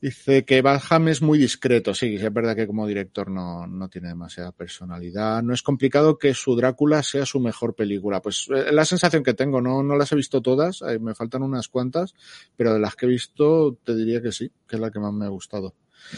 [0.00, 4.08] Dice que Badham es muy discreto, sí, es verdad que como director no, no, tiene
[4.08, 5.42] demasiada personalidad.
[5.42, 8.22] No es complicado que su Drácula sea su mejor película.
[8.22, 11.42] Pues eh, la sensación que tengo, no, no las he visto todas, eh, me faltan
[11.42, 12.14] unas cuantas,
[12.56, 15.12] pero de las que he visto te diría que sí, que es la que más
[15.12, 15.74] me ha gustado.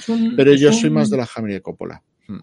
[0.09, 2.02] Un, pero yo un, soy más de la Hammer de Coppola.
[2.28, 2.40] Hmm.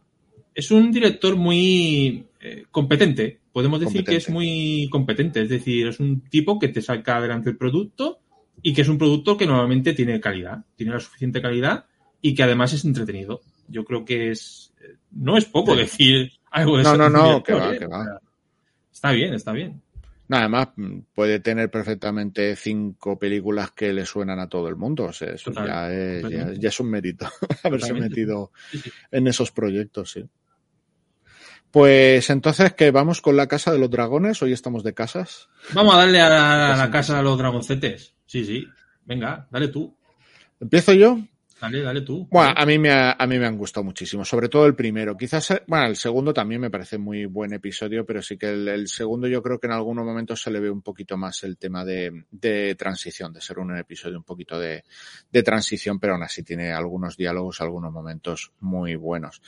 [0.56, 4.12] Es un director muy eh, competente, podemos decir competente.
[4.12, 8.22] que es muy competente, es decir, es un tipo que te saca adelante el producto
[8.62, 11.86] y que es un producto que normalmente tiene calidad, tiene la suficiente calidad
[12.22, 13.42] y que además es entretenido.
[13.68, 14.74] Yo creo que es
[15.12, 15.80] no es poco sí.
[15.80, 18.20] decir algo de No, no, no, que va, que va.
[18.92, 19.82] Está bien, está bien.
[20.30, 20.70] Nada además
[21.14, 25.06] puede tener perfectamente cinco películas que le suenan a todo el mundo.
[25.06, 27.28] O sea, eso Total, ya, es, ya, ya, es un mérito
[27.64, 28.92] haberse metido sí, sí.
[29.12, 30.26] en esos proyectos, sí.
[31.72, 34.42] Pues entonces que vamos con la casa de los dragones.
[34.42, 35.50] Hoy estamos de casas.
[35.74, 38.16] Vamos a darle a la, a la casa de los dragoncetes.
[38.26, 38.66] Sí, sí.
[39.06, 39.96] Venga, dale tú.
[40.60, 41.20] ¿Empiezo yo?
[41.60, 42.28] Dale, dale tú.
[42.30, 45.18] Bueno, a mí, me ha, a mí me han gustado muchísimo, sobre todo el primero.
[45.18, 48.88] Quizás, bueno, el segundo también me parece muy buen episodio, pero sí que el, el
[48.88, 51.84] segundo yo creo que en algunos momentos se le ve un poquito más el tema
[51.84, 54.84] de, de transición, de ser un episodio un poquito de,
[55.32, 59.42] de transición, pero aún así tiene algunos diálogos, algunos momentos muy buenos.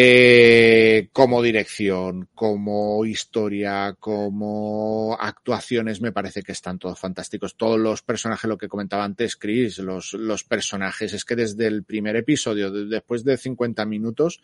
[0.00, 7.56] Eh, como dirección, como historia, como actuaciones, me parece que están todos fantásticos.
[7.56, 12.14] Todos los personajes, lo que comentaba antes Chris, los, personajes, es que desde el primer
[12.14, 14.40] episodio, después de 50 minutos,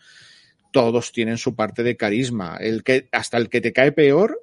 [0.73, 2.57] todos tienen su parte de carisma.
[2.59, 4.41] El que, hasta el que te cae peor,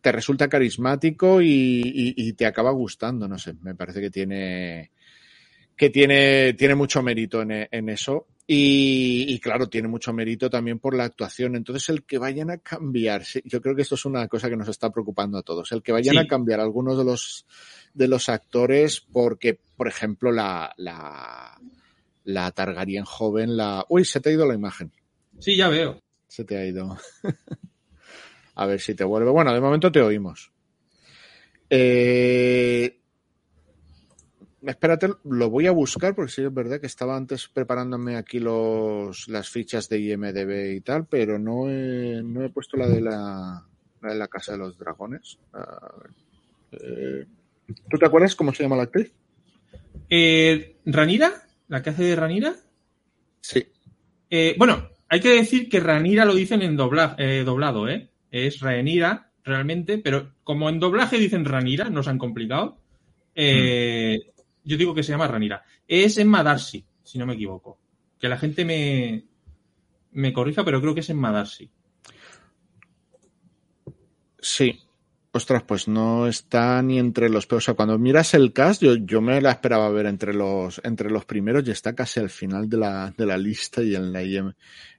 [0.00, 4.92] te resulta carismático y, te acaba gustando, no sé, me parece que tiene,
[5.76, 10.96] que tiene, tiene mucho mérito en eso y, y, claro, tiene mucho mérito también por
[10.96, 11.56] la actuación.
[11.56, 14.68] Entonces, el que vayan a cambiar, yo creo que esto es una cosa que nos
[14.68, 16.20] está preocupando a todos, el que vayan sí.
[16.20, 17.44] a cambiar algunos de los,
[17.92, 21.60] de los actores porque, por ejemplo, la, la,
[22.24, 23.84] la Targaryen joven, la...
[23.88, 24.92] Uy, se te ha ido la imagen.
[25.40, 26.00] Sí, ya veo.
[26.28, 26.96] Se te ha ido.
[28.54, 29.30] a ver si te vuelve.
[29.30, 30.52] Bueno, de momento te oímos.
[31.68, 33.00] Eh,
[34.66, 39.28] espérate, lo voy a buscar porque sí es verdad que estaba antes preparándome aquí los,
[39.28, 43.66] las fichas de IMDB y tal, pero no he, no he puesto la de la,
[44.02, 45.38] la de la Casa de los Dragones.
[46.72, 47.26] Eh,
[47.90, 49.12] ¿Tú te acuerdas cómo se llama la actriz?
[50.08, 51.32] Eh, ¿Ranira?
[51.68, 52.54] ¿La que hace de Ranira?
[53.40, 53.66] Sí.
[54.30, 58.10] Eh, bueno, hay que decir que Ranira lo dicen en dobla, eh, doblado, ¿eh?
[58.30, 62.78] Es Ranira realmente, pero como en doblaje dicen Ranira, no se han complicado.
[63.34, 64.35] Eh, hmm
[64.66, 65.64] yo digo que se llama Ranira.
[65.86, 67.78] Es en Madarsi, si no me equivoco.
[68.18, 69.24] Que la gente me,
[70.10, 71.70] me corrija, pero creo que es en Madarsi.
[74.40, 74.80] Sí.
[75.30, 77.64] Ostras, pues no está ni entre los peores.
[77.64, 81.10] O sea, cuando miras el cast, yo, yo me la esperaba ver entre los, entre
[81.10, 84.22] los primeros y está casi al final de la, de la lista y en, la
[84.22, 84.52] IM,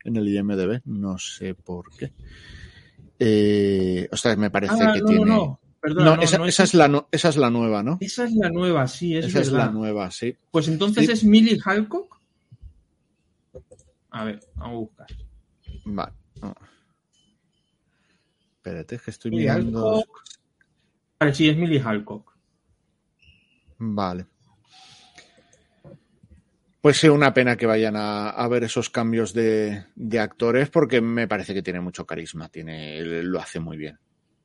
[0.03, 0.81] en el IMDB.
[0.85, 2.13] No sé por qué.
[3.19, 5.25] Eh, ostras, me parece ah, que no, tiene.
[5.25, 7.97] No, Perdón, no, no, esa, no esa, es la, esa, es la, nueva, ¿no?
[8.01, 9.47] Esa es la nueva, sí, es Esa verdad.
[9.47, 10.35] es la nueva, sí.
[10.51, 11.11] Pues entonces sí.
[11.13, 12.19] es Millie Halcock.
[14.09, 15.07] A ver, vamos a buscar.
[15.85, 16.11] Vale.
[16.41, 16.53] Oh.
[18.57, 19.95] Espérate, es que estoy Millie mirando.
[19.95, 20.23] Halcock.
[21.21, 22.37] Vale, sí, es Millie Halcock.
[23.77, 24.25] Vale.
[26.81, 30.99] Pues sí, una pena que vayan a, a ver esos cambios de, de, actores porque
[30.99, 33.97] me parece que tiene mucho carisma, tiene, lo hace muy bien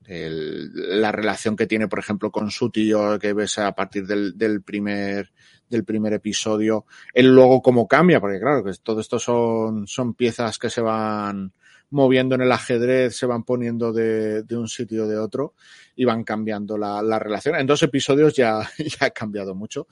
[0.06, 4.36] el, la relación que tiene, por ejemplo, con su tío, que ves a partir del,
[4.36, 5.32] del, primer,
[5.68, 10.58] del primer episodio, él luego cómo cambia, porque claro, que todo esto son, son piezas
[10.58, 11.52] que se van
[11.90, 15.54] moviendo en el ajedrez, se van poniendo de, de un sitio o de otro
[15.94, 17.56] y van cambiando la, la, relación.
[17.56, 19.86] En dos episodios ya, ya ha cambiado mucho.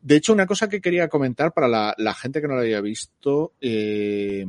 [0.00, 2.80] De hecho, una cosa que quería comentar para la, la gente que no lo haya
[2.80, 4.44] visto, eh,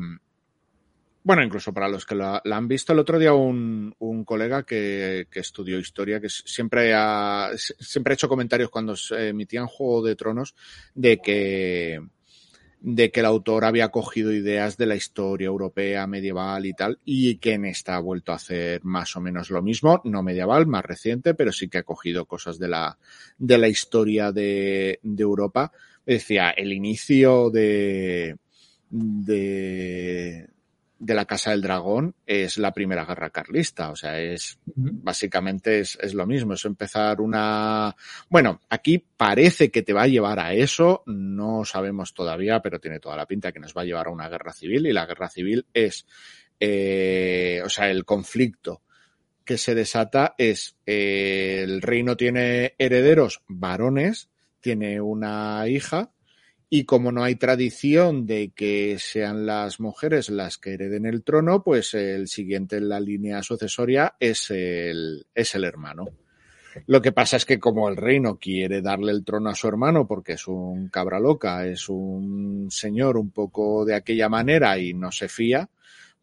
[1.25, 3.95] bueno, incluso para los que la, han visto el otro día un,
[4.27, 10.05] colega que, estudió historia, que siempre ha, siempre ha hecho comentarios cuando se emitían Juego
[10.05, 10.53] de Tronos
[10.93, 11.99] de que,
[12.79, 17.37] de que el autor había cogido ideas de la historia europea, medieval y tal, y
[17.37, 20.85] que en esta ha vuelto a hacer más o menos lo mismo, no medieval, más
[20.85, 22.99] reciente, pero sí que ha cogido cosas de la,
[23.39, 25.71] de la historia de Europa.
[26.05, 28.37] Decía, el inicio de,
[28.91, 30.47] de,
[30.97, 33.91] de la Casa del Dragón es la Primera Guerra Carlista.
[33.91, 36.53] O sea, es básicamente es, es, lo mismo.
[36.53, 37.95] Es empezar una.
[38.29, 41.03] Bueno, aquí parece que te va a llevar a eso.
[41.05, 44.29] No sabemos todavía, pero tiene toda la pinta que nos va a llevar a una
[44.29, 44.87] guerra civil.
[44.87, 46.05] Y la guerra civil es.
[46.59, 48.81] Eh, o sea, el conflicto
[49.43, 56.11] que se desata es eh, el reino tiene herederos varones, tiene una hija
[56.77, 61.63] y como no hay tradición de que sean las mujeres las que hereden el trono,
[61.63, 66.05] pues el siguiente en la línea sucesoria es el, es el hermano.
[66.87, 70.05] Lo que pasa es que como el reino quiere darle el trono a su hermano
[70.05, 75.13] porque es un cabra loca, es un señor un poco de aquella manera y no
[75.13, 75.69] se fía,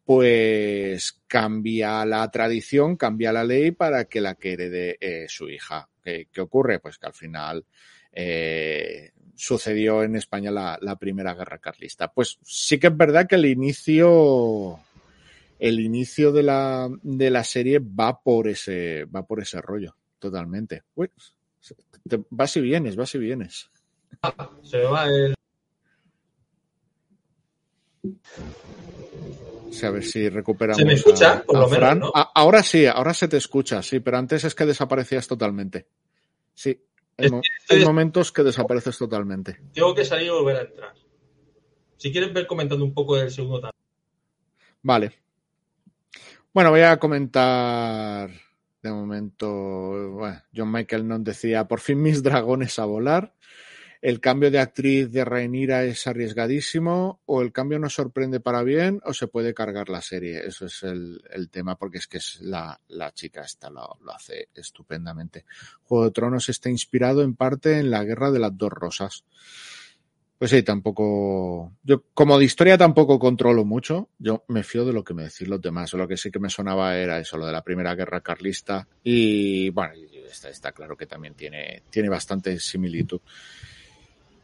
[0.05, 5.89] pues cambia la tradición, cambia la ley para que la que herede eh, su hija.
[6.03, 6.79] ¿Qué, ¿Qué, ocurre?
[6.79, 7.65] Pues que al final
[8.11, 12.11] eh, sucedió en España la, la, primera guerra carlista.
[12.11, 14.79] Pues sí que es verdad que el inicio,
[15.59, 20.83] el inicio de la, de la serie va por ese, va por ese rollo, totalmente.
[20.95, 21.09] Uy,
[22.07, 23.69] te, vas y vienes, vas y vienes.
[24.63, 25.35] Se va el.
[29.83, 30.77] A ver si recuperamos.
[30.77, 31.33] ¿Se me escucha?
[31.33, 31.97] A, por a lo Fran.
[31.97, 32.21] menos, ¿no?
[32.21, 35.87] A, ahora sí, ahora se te escucha, sí, pero antes es que desaparecías totalmente.
[36.53, 36.79] Sí,
[37.17, 39.59] hay, mo hay momentos que desapareces totalmente.
[39.73, 40.93] Tengo que salir y volver a entrar.
[41.97, 43.83] Si quieres ver comentando un poco del segundo también.
[44.81, 45.13] Vale.
[46.53, 48.29] Bueno, voy a comentar
[48.81, 49.47] de momento.
[50.11, 53.33] Bueno, John Michael nos decía: por fin mis dragones a volar.
[54.03, 58.99] El cambio de actriz de Rhaenyra es arriesgadísimo, o el cambio nos sorprende para bien,
[59.05, 60.45] o se puede cargar la serie.
[60.45, 62.77] Eso es el, tema, porque es que es la,
[63.13, 65.45] chica esta lo, lo, hace estupendamente.
[65.83, 69.23] Juego de Tronos está inspirado en parte en la Guerra de las Dos Rosas.
[70.37, 71.71] Pues sí, tampoco.
[71.81, 74.09] Yo, como de historia tampoco controlo mucho.
[74.19, 75.93] Yo me fío de lo que me decís los demás.
[75.93, 78.85] Lo que sí que me sonaba era eso, lo de la primera guerra carlista.
[79.01, 79.93] Y bueno,
[80.29, 83.21] está, está claro que también tiene, tiene bastante similitud.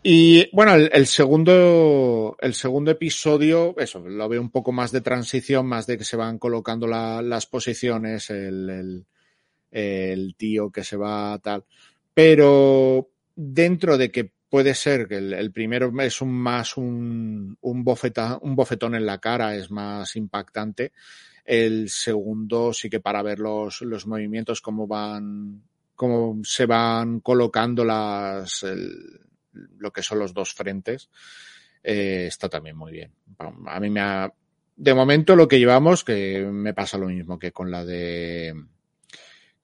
[0.02, 5.02] Y bueno, el, el, segundo, el segundo episodio, eso, lo veo un poco más de
[5.02, 9.06] transición, más de que se van colocando la, las posiciones, el,
[10.38, 11.66] tío que se va tal.
[12.14, 17.84] Pero dentro de que puede ser que el, el primero es un más un, un,
[17.84, 20.94] bofeta, un bofetón en la cara, es más impactante.
[21.44, 25.62] El segundo sí que para ver los, los movimientos, cómo van,
[25.96, 29.29] cómo se van colocando las, el,
[29.78, 31.10] lo que son los dos frentes,
[31.84, 33.12] eh, está también muy bien.
[33.68, 34.32] A mí me ha,
[34.76, 38.54] de momento lo que llevamos, que me pasa lo mismo que con la de,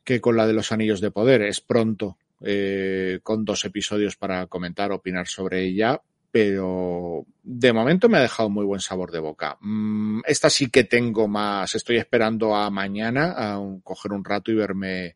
[0.03, 4.47] que con la de los anillos de poder, es pronto, eh, con dos episodios para
[4.47, 6.01] comentar, opinar sobre ella,
[6.31, 9.57] pero de momento me ha dejado muy buen sabor de boca.
[9.61, 14.51] Mm, esta sí que tengo más, estoy esperando a mañana a un, coger un rato
[14.51, 15.15] y verme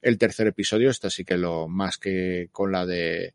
[0.00, 3.34] el tercer episodio, esta sí que lo más que con la de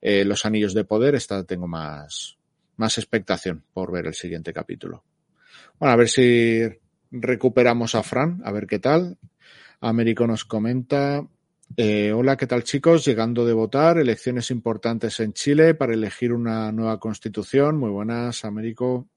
[0.00, 2.38] eh, Los Anillos de Poder, esta tengo más,
[2.76, 5.04] más expectación por ver el siguiente capítulo.
[5.78, 6.62] Bueno, a ver si
[7.10, 9.18] recuperamos a Fran, a ver qué tal.
[9.80, 11.26] Américo nos comenta.
[11.76, 13.04] Eh, hola, ¿qué tal chicos?
[13.04, 17.78] Llegando de votar, elecciones importantes en Chile para elegir una nueva constitución.
[17.78, 19.08] Muy buenas, Américo.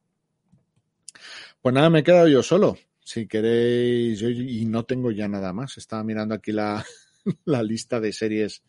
[1.62, 2.78] Pues nada, me he quedado yo solo.
[3.00, 5.78] Si queréis, yo, y no tengo ya nada más.
[5.78, 6.86] Estaba mirando aquí la,
[7.46, 8.64] la lista de series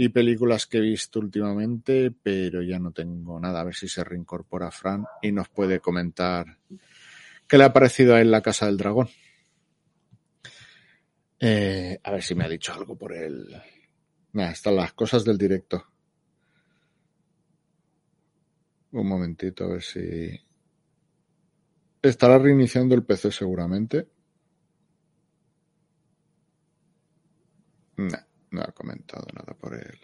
[0.00, 3.60] y películas que he visto últimamente, pero ya no tengo nada.
[3.60, 6.56] A ver si se reincorpora Fran y nos puede comentar
[7.48, 9.08] qué le ha parecido a él la Casa del Dragón.
[11.40, 13.60] Eh, a ver si me ha dicho algo por el.
[14.34, 15.84] Nada, están las cosas del directo.
[18.92, 20.30] Un momentito, a ver si.
[22.02, 24.06] Estará reiniciando el PC seguramente.
[27.96, 29.98] No, no ha comentado nada por el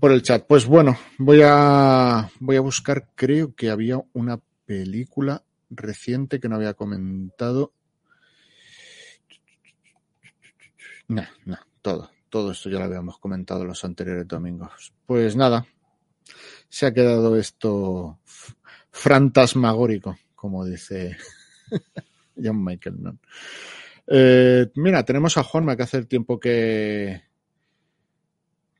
[0.00, 0.46] por el chat.
[0.46, 6.56] Pues bueno, voy a voy a buscar, creo que había una película reciente que no
[6.56, 7.72] había comentado.
[11.08, 14.92] No, no, todo, todo esto ya lo habíamos comentado los anteriores domingos.
[15.06, 15.66] Pues nada,
[16.68, 18.18] se ha quedado esto
[18.90, 21.16] fantasmagórico, como dice
[22.42, 23.18] John Michael.
[24.10, 27.22] Eh, mira, tenemos a Juanma que hace el tiempo que,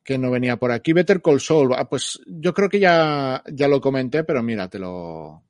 [0.02, 0.92] que no venía por aquí.
[0.92, 4.78] Better Call Saul, ah, pues yo creo que ya, ya lo comenté, pero mira, te
[4.78, 5.44] lo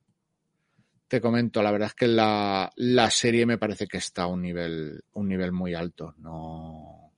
[1.06, 1.62] te comento.
[1.62, 5.28] La verdad es que la, la serie me parece que está a un nivel, un
[5.28, 6.14] nivel muy alto.
[6.18, 7.12] No,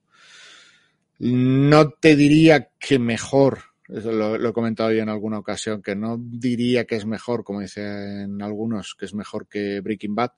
[1.18, 6.16] no te diría que mejor lo, lo, he comentado ya en alguna ocasión, que no
[6.18, 10.32] diría que es mejor, como dicen algunos, que es mejor que Breaking Bad,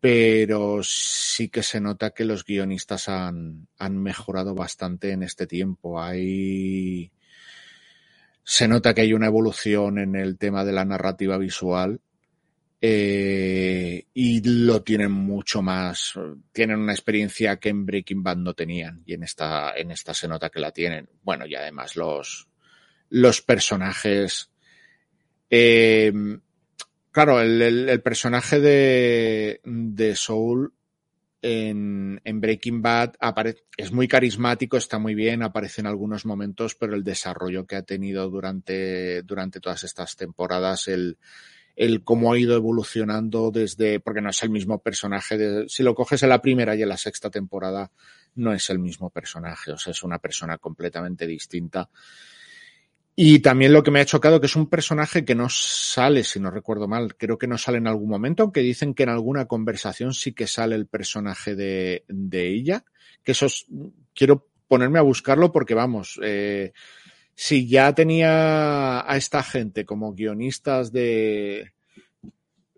[0.00, 6.02] pero sí que se nota que los guionistas han, han mejorado bastante en este tiempo.
[6.02, 7.12] Hay.
[8.42, 12.00] Se nota que hay una evolución en el tema de la narrativa visual
[12.82, 16.14] eh, y lo tienen mucho más,
[16.50, 20.26] tienen una experiencia que en Breaking Bad no tenían y en esta, en esta se
[20.26, 21.08] nota que la tienen.
[21.22, 22.48] Bueno, y además los,
[23.10, 24.50] los personajes,
[25.50, 26.10] eh,
[27.12, 30.72] claro, el, el, el, personaje de, de Soul
[31.42, 33.14] en, en Breaking Bad
[33.76, 37.82] es muy carismático, está muy bien, aparece en algunos momentos, pero el desarrollo que ha
[37.82, 41.18] tenido durante, durante todas estas temporadas, el,
[41.76, 45.94] el cómo ha ido evolucionando desde, porque no es el mismo personaje, de, si lo
[45.94, 47.90] coges en la primera y en la sexta temporada,
[48.34, 51.88] no es el mismo personaje, o sea, es una persona completamente distinta.
[53.16, 56.40] Y también lo que me ha chocado que es un personaje que no sale, si
[56.40, 59.46] no recuerdo mal, creo que no sale en algún momento, aunque dicen que en alguna
[59.46, 62.84] conversación sí que sale el personaje de, de ella,
[63.22, 63.66] que eso es,
[64.14, 66.72] quiero ponerme a buscarlo porque vamos, eh,
[67.34, 71.72] si ya tenía a esta gente como guionistas de,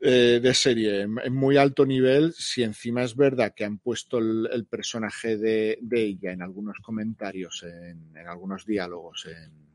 [0.01, 4.67] eh, de serie en, muy alto nivel, si encima es verdad que han puesto el,
[4.69, 9.72] personaje de, ella en algunos comentarios, en, en algunos diálogos en,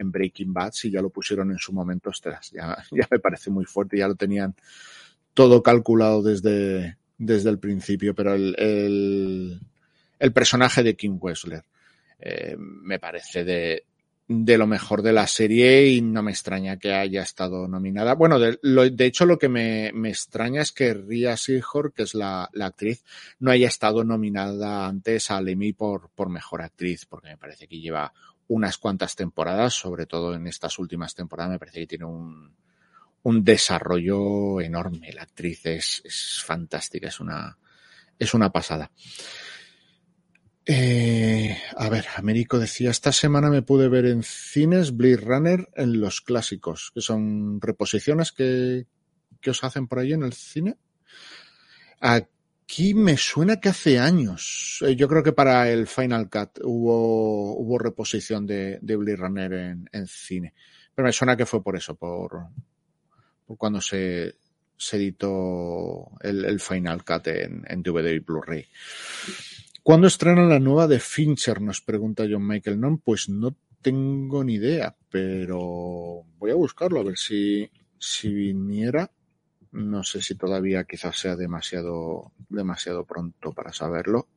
[0.00, 3.50] en, Breaking Bad, si ya lo pusieron en su momento, ostras, ya, ya me parece
[3.50, 4.54] muy fuerte, ya lo tenían
[5.34, 9.60] todo calculado desde, desde el principio, pero el, el,
[10.18, 11.62] el personaje de Kim Wessler
[12.18, 13.84] eh, me parece de,
[14.32, 18.14] de lo mejor de la serie y no me extraña que haya estado nominada.
[18.14, 22.04] Bueno, de, lo, de hecho lo que me, me, extraña es que Ria Seahorn, que
[22.04, 23.02] es la, la, actriz,
[23.40, 27.80] no haya estado nominada antes al Emmy por, por mejor actriz, porque me parece que
[27.80, 28.12] lleva
[28.50, 32.52] unas cuantas temporadas, sobre todo en estas últimas temporadas, me parece que tiene un,
[33.22, 35.12] un desarrollo enorme.
[35.12, 37.56] La actriz es, es fantástica, es una,
[38.18, 38.90] es una pasada.
[40.66, 46.00] Eh, a ver, Américo decía, esta semana me pude ver en cines Blade Runner en
[46.00, 48.88] los clásicos, que son reposiciones que,
[49.40, 50.76] que os hacen por ahí en el cine.
[52.00, 52.28] Aquí
[52.94, 57.78] me suena que hace años, eh, yo creo que para el Final Cut hubo, hubo
[57.78, 60.54] reposición de, de Blade Runner en, en, cine,
[60.94, 62.30] pero me suena que fue por eso, por,
[63.46, 64.36] por cuando se,
[64.76, 68.66] se editó el, el Final Cut en, en DVD y Blu-ray.
[69.82, 71.60] ¿Cuándo estrenan la nueva de Fincher?
[71.60, 72.78] Nos pregunta John Michael.
[72.78, 79.10] No, pues no tengo ni idea, pero voy a buscarlo a ver si, si viniera.
[79.72, 84.28] No sé si todavía quizás sea demasiado, demasiado pronto para saberlo.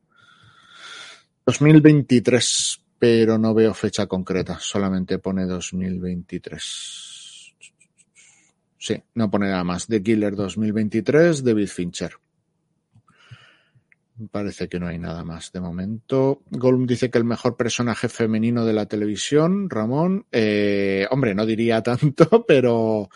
[1.46, 7.54] 2023, pero no veo fecha concreta, solamente pone 2023.
[8.78, 9.86] Sí, no pone nada más.
[9.86, 12.12] The Killer 2023, David Fincher.
[14.30, 16.42] Parece que no hay nada más de momento.
[16.50, 20.26] Gollum dice que el mejor personaje femenino de la televisión, Ramón.
[20.30, 23.08] Eh, hombre, no diría tanto, pero,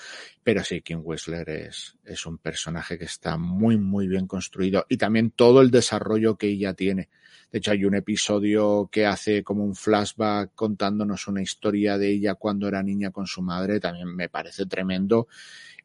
[0.43, 4.87] pero sí, Kim Wessler es, es un personaje que está muy, muy bien construido.
[4.89, 7.09] Y también todo el desarrollo que ella tiene.
[7.53, 12.35] De hecho, hay un episodio que hace como un flashback contándonos una historia de ella
[12.35, 13.79] cuando era niña con su madre.
[13.79, 15.29] También me parece tremendo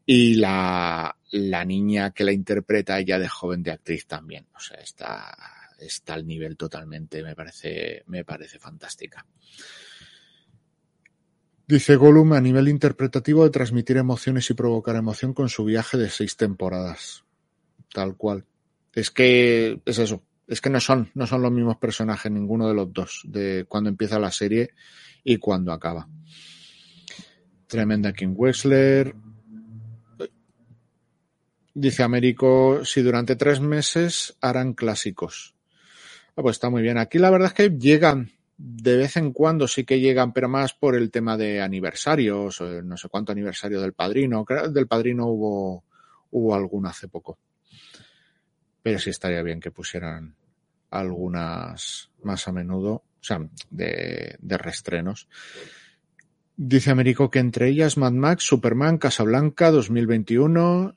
[0.05, 4.47] y la, la niña que la interpreta ella de joven de actriz también.
[4.55, 5.35] O sea, está,
[5.79, 9.25] está al nivel totalmente, me parece, me parece fantástica.
[11.65, 16.09] Dice Gollum a nivel interpretativo de transmitir emociones y provocar emoción con su viaje de
[16.09, 17.23] seis temporadas.
[17.93, 18.45] Tal cual.
[18.93, 20.23] Es que es eso.
[20.45, 23.89] Es que no son, no son los mismos personajes ninguno de los dos, de cuando
[23.89, 24.71] empieza la serie
[25.23, 26.07] y cuando acaba.
[27.65, 29.15] Tremenda King Wexler,
[31.75, 35.55] Dice Américo, si durante tres meses harán clásicos.
[36.35, 36.99] Ah, pues está muy bien.
[36.99, 40.73] Aquí la verdad es que llegan, de vez en cuando sí que llegan, pero más
[40.75, 44.45] por el tema de aniversarios, no sé cuánto aniversario del padrino.
[44.71, 45.83] Del padrino hubo,
[46.29, 47.39] hubo alguno hace poco.
[48.83, 50.35] Pero sí estaría bien que pusieran
[50.91, 53.39] algunas más a menudo, o sea,
[53.71, 55.27] de, de restrenos.
[56.55, 60.95] Dice Américo que entre ellas Mad Max, Superman, Casablanca 2021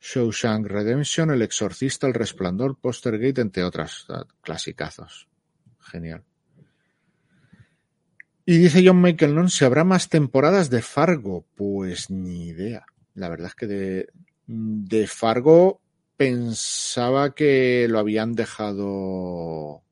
[0.00, 4.06] Shawshank Redemption, El Exorcista, El Resplandor, Postergate, entre otras
[4.40, 5.28] clasicazos.
[5.80, 6.22] Genial.
[8.44, 11.44] Y dice John Michael Non, ¿se habrá más temporadas de Fargo?
[11.56, 12.86] Pues ni idea.
[13.14, 14.08] La verdad es que de,
[14.46, 15.80] de Fargo
[16.16, 19.82] pensaba que lo habían dejado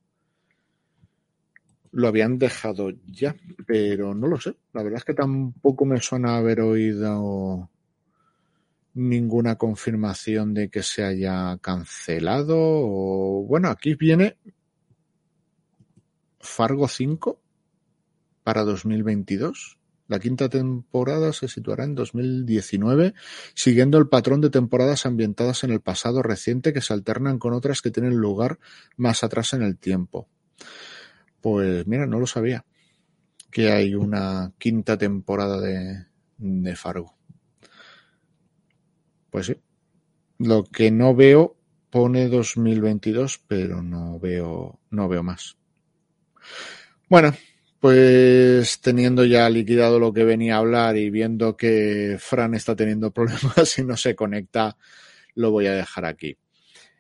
[1.94, 3.36] lo habían dejado ya,
[3.66, 4.56] pero no lo sé.
[4.72, 7.70] La verdad es que tampoco me suena haber oído
[8.94, 12.56] ninguna confirmación de que se haya cancelado.
[12.56, 14.36] O, bueno, aquí viene
[16.40, 17.40] Fargo 5
[18.42, 19.78] para 2022.
[20.06, 23.14] La quinta temporada se situará en 2019,
[23.54, 27.80] siguiendo el patrón de temporadas ambientadas en el pasado reciente que se alternan con otras
[27.80, 28.58] que tienen lugar
[28.96, 30.28] más atrás en el tiempo.
[31.40, 32.64] Pues mira, no lo sabía
[33.50, 36.06] que hay una quinta temporada de,
[36.38, 37.14] de Fargo.
[39.34, 39.56] Pues sí.
[40.38, 41.56] Lo que no veo
[41.90, 45.56] pone 2022, pero no veo, no veo más.
[47.08, 47.34] Bueno,
[47.80, 53.10] pues teniendo ya liquidado lo que venía a hablar y viendo que Fran está teniendo
[53.10, 54.76] problemas y no se conecta,
[55.34, 56.38] lo voy a dejar aquí.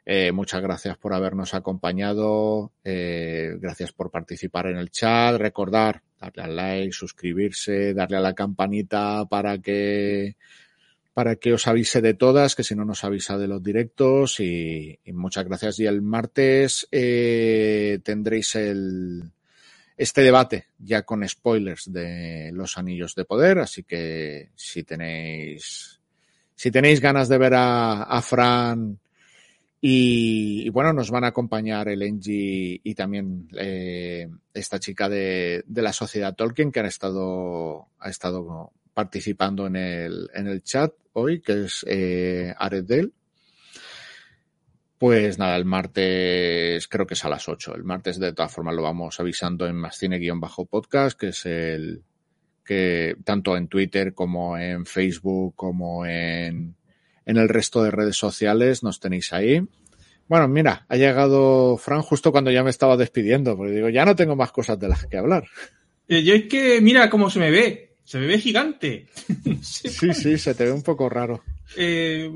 [0.04, 6.42] Eh, muchas gracias por habernos acompañado, eh, gracias por participar en el chat, recordar darle
[6.42, 10.36] al like, suscribirse, darle a la campanita para que
[11.14, 14.98] para que os avise de todas, que si no nos avisa de los directos y,
[15.06, 15.78] muchas gracias.
[15.78, 19.22] Y el martes eh, tendréis el,
[19.96, 26.00] este debate ya con spoilers de los anillos de poder, así que si tenéis
[26.56, 28.98] si tenéis ganas de ver a, a Fran
[29.80, 35.62] y, y, bueno, nos van a acompañar el Engie y también eh, esta chica de,
[35.66, 40.92] de, la sociedad Tolkien que ha estado, ha estado participando en el, en el chat
[41.12, 43.12] hoy, que es eh, Aredel.
[44.96, 47.74] Pues nada, el martes creo que es a las 8.
[47.74, 52.02] El martes de todas formas lo vamos avisando en más cine-podcast, que es el
[52.64, 56.76] que tanto en Twitter como en Facebook como en,
[57.26, 59.60] en el resto de redes sociales nos tenéis ahí.
[60.26, 64.16] Bueno, mira, ha llegado Fran justo cuando ya me estaba despidiendo, porque digo, ya no
[64.16, 65.44] tengo más cosas de las que hablar.
[66.08, 67.93] Eh, yo es que, mira cómo se me ve.
[68.04, 69.08] Se me ve gigante.
[69.62, 71.42] sí, sí, se te ve un poco raro.
[71.76, 72.28] Eh,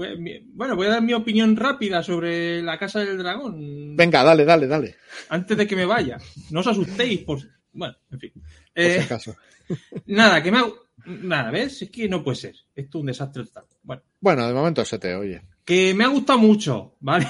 [0.54, 3.94] bueno, voy a dar mi opinión rápida sobre la Casa del Dragón.
[3.96, 4.96] Venga, dale, dale, dale.
[5.28, 6.18] Antes de que me vaya.
[6.50, 7.40] No os asustéis por...
[7.72, 8.32] Bueno, en fin.
[8.74, 9.36] Eh, por si acaso.
[10.06, 10.64] Nada, que me ha...
[11.06, 11.82] Nada, ¿ves?
[11.82, 12.54] Es que no puede ser.
[12.74, 13.64] Esto es un desastre total.
[13.82, 14.02] Bueno.
[14.20, 15.42] Bueno, de momento se te oye.
[15.64, 17.26] Que me ha gustado mucho, ¿vale?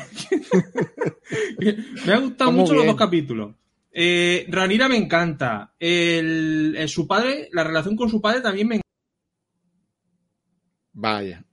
[2.06, 2.76] me ha gustado mucho bien.
[2.78, 3.54] los dos capítulos.
[3.90, 5.74] Eh, Ranira me encanta.
[5.78, 8.88] El, el, su padre, la relación con su padre también me encanta.
[10.92, 11.44] Vaya.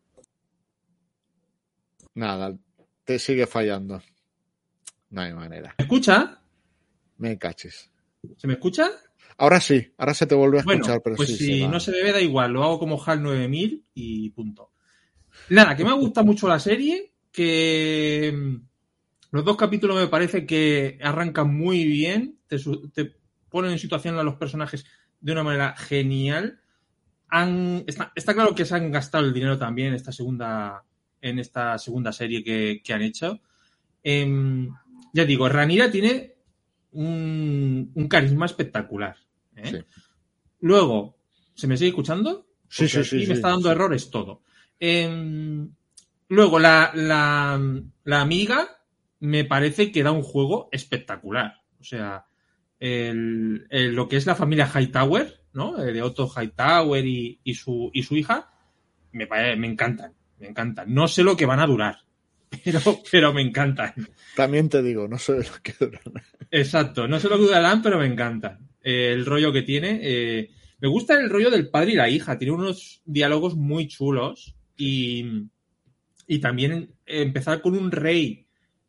[2.15, 2.57] Nada,
[3.03, 4.01] te sigue fallando.
[5.09, 5.75] No hay manera.
[5.77, 6.41] ¿Me escucha?
[7.17, 7.91] Me caches.
[8.37, 8.89] ¿Se me escucha?
[9.37, 11.37] Ahora sí, ahora se te vuelve a escuchar, bueno, pero pues sí.
[11.37, 14.71] si se no se me ve, da igual, lo hago como HAL 9000 y punto.
[15.49, 18.33] Nada, que me gusta mucho la serie, que
[19.31, 22.57] los dos capítulos me parece que arrancan muy bien, te,
[22.93, 23.15] te
[23.49, 24.85] ponen en situación a los personajes
[25.19, 26.59] de una manera genial.
[27.29, 30.83] Han, está, está, claro que se han gastado el dinero también en esta segunda,
[31.21, 33.41] en esta segunda serie que, que han hecho.
[34.03, 34.67] Eh,
[35.13, 36.35] ya digo, Ranira tiene
[36.91, 39.15] un, un carisma espectacular.
[39.55, 39.71] ¿eh?
[39.71, 39.77] Sí.
[40.59, 41.17] Luego,
[41.53, 42.47] ¿se me sigue escuchando?
[42.69, 43.23] Sí, sí, sí.
[43.23, 44.41] Y me está dando errores todo.
[44.79, 45.67] Eh,
[46.27, 47.61] luego, la, la,
[48.03, 48.74] la, amiga
[49.25, 51.61] me parece que da un juego espectacular.
[51.79, 52.25] O sea,
[52.79, 55.75] el, el, lo que es la familia Hightower, ¿no?
[55.77, 58.51] De Otto Hightower y, y, su, y su hija,
[59.11, 60.13] me, me encantan.
[60.39, 60.93] Me encantan.
[60.93, 61.99] No sé lo que van a durar,
[62.63, 62.79] pero,
[63.11, 63.93] pero me encantan.
[64.35, 66.23] También te digo, no sé lo que durarán.
[66.51, 68.69] Exacto, no sé lo que durarán, pero me encantan.
[68.83, 69.99] Eh, el rollo que tiene.
[70.03, 72.37] Eh, me gusta el rollo del padre y la hija.
[72.37, 74.55] Tiene unos diálogos muy chulos.
[74.77, 75.47] Y,
[76.27, 78.44] y también empezar con un rey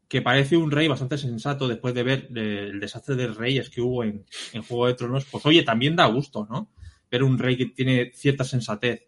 [0.08, 3.80] que parece un rey bastante sensato después de ver eh, el desastre de reyes que
[3.80, 6.70] hubo en, en, Juego de Tronos, pues oye, también da gusto, ¿no?
[7.10, 9.06] Ver un rey que tiene cierta sensatez.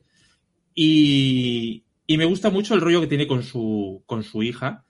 [0.75, 4.85] Y, y me gusta mucho el rollo que tiene con su, con su hija.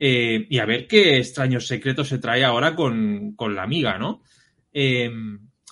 [0.00, 4.22] Eh, y a ver qué extraños secretos se trae ahora con, con la amiga, ¿no?
[4.72, 5.10] Eh,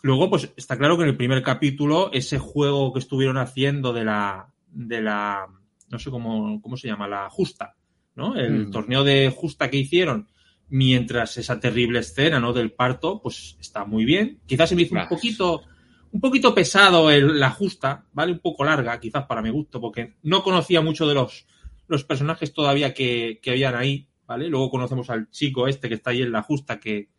[0.03, 4.05] luego, pues está claro que en el primer capítulo, ese juego que estuvieron haciendo de
[4.05, 5.47] la, de la,
[5.89, 7.76] no sé cómo, cómo se llama, la justa,
[8.17, 8.37] ¿no?
[8.37, 8.71] El mm.
[8.71, 10.27] torneo de justa que hicieron
[10.69, 12.53] mientras esa terrible escena, ¿no?
[12.53, 14.41] Del parto, pues está muy bien.
[14.47, 15.13] Quizás se me hizo Gracias.
[15.13, 15.63] un poquito,
[16.11, 18.33] un poquito pesado el, la justa, ¿vale?
[18.33, 21.47] Un poco larga, quizás para mi gusto, porque no conocía mucho de los,
[21.87, 24.49] los personajes todavía que, que habían ahí, ¿vale?
[24.49, 27.11] Luego conocemos al chico este que está ahí en la justa que,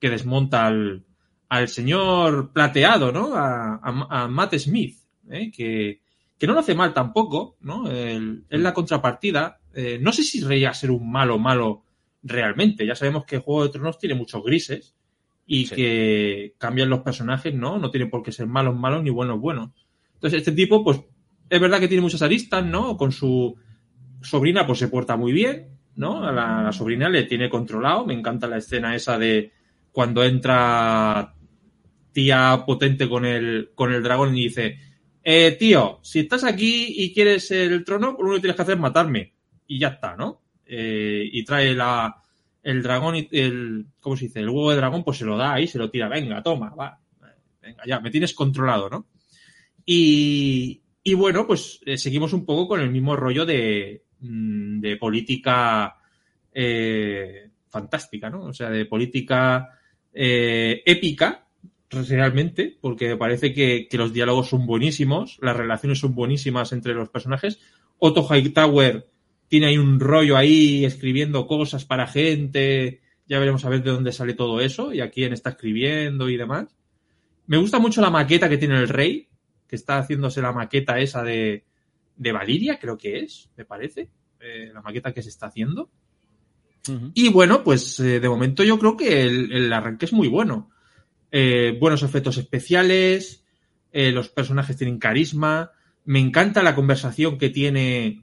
[0.00, 1.04] que desmonta al,
[1.48, 3.34] al señor plateado, ¿no?
[3.36, 4.96] A, a, a Matt Smith,
[5.30, 5.50] ¿eh?
[5.50, 6.00] que,
[6.38, 7.88] que no lo hace mal tampoco, ¿no?
[7.88, 9.60] El, es la contrapartida.
[9.78, 11.82] Eh, no sé si reía ser un malo malo
[12.22, 12.86] realmente.
[12.86, 14.96] Ya sabemos que Juego de Tronos tiene muchos grises
[15.46, 17.78] y que cambian los personajes, ¿no?
[17.78, 19.70] No tiene por qué ser malos malos ni buenos buenos.
[20.14, 21.02] Entonces, este tipo, pues,
[21.50, 22.96] es verdad que tiene muchas aristas, ¿no?
[22.96, 23.54] Con su
[24.22, 26.24] sobrina, pues se porta muy bien, ¿no?
[26.24, 28.06] A la, sobrina le tiene controlado.
[28.06, 29.52] Me encanta la escena esa de
[29.92, 31.34] cuando entra
[32.12, 34.78] tía potente con el, con el dragón y dice,
[35.22, 38.76] eh, tío, si estás aquí y quieres el trono, lo único que tienes que hacer
[38.76, 39.35] es matarme.
[39.66, 40.42] Y ya está, ¿no?
[40.66, 42.22] Eh, y trae la,
[42.66, 44.40] el dragón, el, ¿cómo se dice?
[44.40, 46.98] El huevo de dragón, pues se lo da ahí, se lo tira, venga, toma, va,
[47.62, 49.06] venga, ya, me tienes controlado, ¿no?
[49.84, 54.96] Y, y bueno, pues eh, seguimos un poco con el mismo rollo de, mm, de
[54.96, 55.96] política
[56.52, 58.46] eh, fantástica, ¿no?
[58.46, 59.68] O sea, de política
[60.12, 61.46] eh, épica,
[61.88, 67.10] realmente, porque parece que, que, los diálogos son buenísimos, las relaciones son buenísimas entre los
[67.10, 67.60] personajes.
[67.98, 69.06] Otto Hightower
[69.48, 73.00] tiene ahí un rollo ahí escribiendo cosas para gente.
[73.26, 76.36] Ya veremos a ver de dónde sale todo eso y a quién está escribiendo y
[76.36, 76.76] demás.
[77.46, 79.28] Me gusta mucho la maqueta que tiene el rey,
[79.68, 81.64] que está haciéndose la maqueta esa de,
[82.16, 84.08] de Valiria, creo que es, me parece.
[84.40, 85.90] Eh, la maqueta que se está haciendo.
[86.88, 87.10] Uh -huh.
[87.14, 90.70] Y bueno, pues eh, de momento yo creo que el, el arranque es muy bueno.
[91.32, 93.44] Eh, buenos efectos especiales,
[93.92, 95.72] los personajes tienen carisma.
[96.04, 98.22] Me encanta la conversación que tiene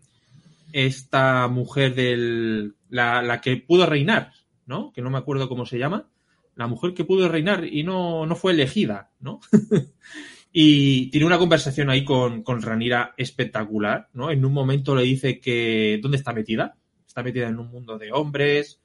[0.74, 2.76] esta mujer del.
[2.90, 4.34] La, la, que pudo reinar,
[4.66, 4.92] ¿no?
[4.92, 6.10] Que no me acuerdo cómo se llama.
[6.56, 9.40] La mujer que pudo reinar y no, no fue elegida, ¿no?
[10.52, 14.30] y tiene una conversación ahí con, con Ranira espectacular, ¿no?
[14.30, 16.00] En un momento le dice que.
[16.02, 16.76] ¿Dónde está metida?
[17.08, 18.82] Está metida en un mundo de hombres,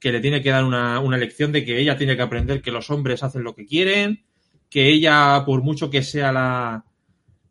[0.00, 2.70] que le tiene que dar una, una lección de que ella tiene que aprender que
[2.70, 4.24] los hombres hacen lo que quieren,
[4.68, 6.84] que ella, por mucho que sea la,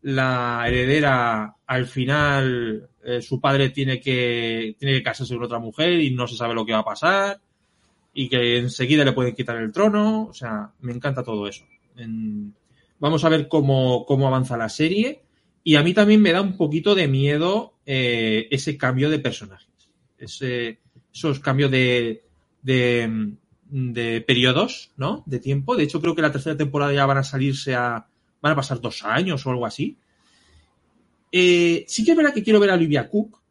[0.02, 6.00] la heredera, al final eh, su padre tiene que, tiene que casarse con otra mujer
[6.00, 7.42] y no se sabe lo que va a pasar
[8.14, 10.28] y que enseguida le pueden quitar el trono.
[10.28, 11.66] O sea, me encanta todo eso.
[13.00, 15.22] Vamos a ver cómo, cómo avanza la serie.
[15.64, 19.68] Y a mí también me da un poquito de miedo eh, ese cambio de personajes.
[20.18, 20.80] Ese,
[21.14, 22.24] esos cambios de,
[22.62, 23.36] de,
[23.70, 25.24] de, periodos, ¿no?
[25.26, 25.76] De tiempo.
[25.76, 28.08] De hecho, creo que la tercera temporada ya van a salirse a.
[28.42, 29.98] van a pasar dos años o algo así.
[31.32, 33.42] Eh, sí que es verdad que quiero ver a Olivia Cook,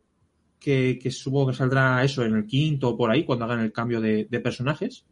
[0.59, 4.01] que, supongo que saldrá eso en el quinto o por ahí, cuando hagan el cambio
[4.01, 5.05] de, personajes.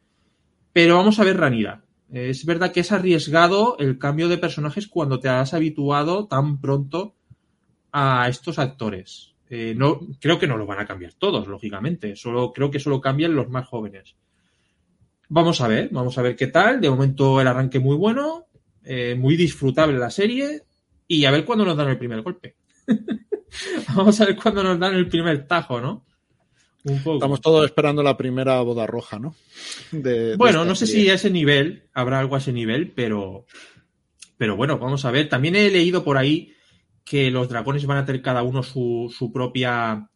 [0.72, 1.84] Pero vamos a ver Ranira.
[2.12, 7.14] Es verdad que es arriesgado el cambio de personajes cuando te has habituado tan pronto
[7.92, 9.34] a estos actores.
[9.48, 12.16] Eh, no, creo que no lo van a cambiar todos, lógicamente.
[12.16, 14.16] Solo, creo que solo cambian los más jóvenes.
[15.28, 16.80] Vamos a ver, vamos a ver qué tal.
[16.80, 18.46] De momento el arranque muy bueno,
[18.84, 20.62] eh, muy disfrutable la serie
[21.06, 22.56] y a ver cuándo nos dan el primer golpe.
[23.96, 26.04] vamos a ver cuándo nos dan el primer tajo, ¿no?
[26.84, 27.16] Un poco.
[27.16, 29.34] Estamos todos esperando la primera boda roja, ¿no?
[29.90, 31.04] De, bueno, de no sé serie.
[31.04, 33.46] si a ese nivel, habrá algo a ese nivel, pero,
[34.36, 35.28] pero bueno, vamos a ver.
[35.28, 36.52] También he leído por ahí
[37.04, 40.10] que los dragones van a tener cada uno su, su propia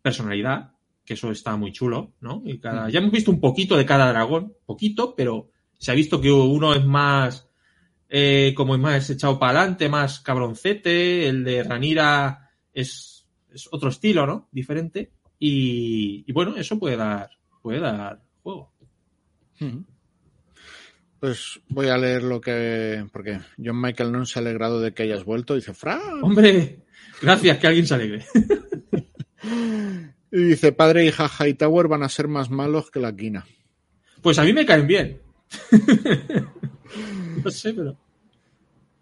[0.00, 0.72] personalidad,
[1.04, 2.42] que eso está muy chulo, ¿no?
[2.44, 6.20] Y cada, ya hemos visto un poquito de cada dragón, poquito, pero se ha visto
[6.20, 7.45] que uno es más,
[8.08, 13.88] eh, como es más echado para adelante, más cabroncete, el de Ranira es, es otro
[13.88, 14.48] estilo, ¿no?
[14.52, 15.10] Diferente.
[15.38, 17.30] Y, y, bueno, eso puede dar,
[17.62, 18.72] puede dar juego.
[21.18, 23.06] Pues voy a leer lo que.
[23.12, 25.54] Porque John Michael no se ha alegrado de que hayas vuelto.
[25.54, 26.22] Dice, Fran.
[26.22, 26.84] Hombre,
[27.20, 28.24] gracias, que alguien se alegre.
[30.32, 33.46] y dice, padre y hija Hightower van a ser más malos que la quina.
[34.22, 35.20] Pues a mí me caen bien.
[37.44, 37.96] no sé, pero.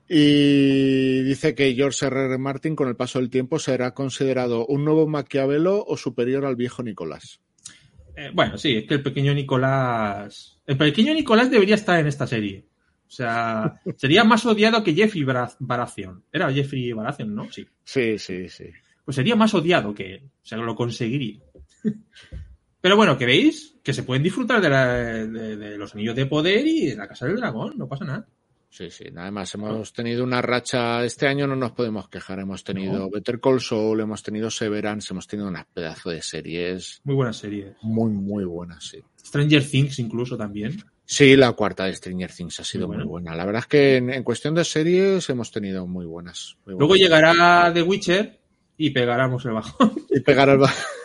[0.08, 2.26] Y dice que George R.
[2.26, 2.38] R.
[2.38, 6.82] Martin, con el paso del tiempo, será considerado un nuevo Maquiavelo o superior al viejo
[6.82, 7.40] Nicolás.
[8.16, 10.60] Eh, bueno, sí, es que el pequeño Nicolás.
[10.66, 12.66] El pequeño Nicolás debería estar en esta serie.
[13.06, 16.22] O sea, sería más odiado que Jeffrey Baratheon.
[16.30, 17.50] Era Jeffrey Baratheon, ¿no?
[17.50, 17.66] Sí.
[17.82, 18.66] Sí, sí, sí.
[19.04, 20.22] Pues sería más odiado que él.
[20.24, 21.40] O sea, lo conseguiría.
[22.84, 26.26] Pero bueno, que veis que se pueden disfrutar de, la, de, de los anillos de
[26.26, 28.28] poder y de la Casa del Dragón, no pasa nada.
[28.68, 32.98] Sí, sí, además hemos tenido una racha, este año no nos podemos quejar, hemos tenido
[32.98, 33.08] no.
[33.08, 37.00] Better Call Saul, hemos tenido Severance, hemos tenido unas pedazos de series.
[37.04, 37.74] Muy buenas series.
[37.80, 39.02] Muy, muy buenas, sí.
[39.18, 40.76] Stranger Things incluso también.
[41.06, 43.04] Sí, la cuarta de Stranger Things ha sido muy, bueno.
[43.06, 43.34] muy buena.
[43.34, 46.58] La verdad es que en, en, cuestión de series hemos tenido muy buenas.
[46.66, 46.80] Muy buenas.
[46.80, 48.40] Luego llegará The Witcher
[48.76, 49.94] y pegaremos el bajón.
[50.10, 50.84] Y pegar el bajón.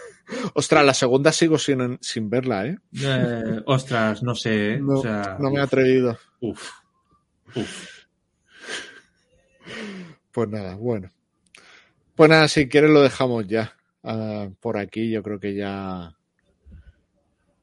[0.54, 2.78] Ostras, la segunda sigo sin, sin verla, ¿eh?
[3.02, 4.74] eh ostras, no sé.
[4.74, 4.80] ¿eh?
[4.80, 6.18] No, o sea, no me he atrevido.
[6.42, 6.70] Uf.
[7.56, 8.06] Uf.
[10.32, 11.12] Pues nada, bueno.
[12.16, 13.76] Pues nada, si quieres lo dejamos ya.
[14.02, 16.16] Uh, por aquí yo creo que ya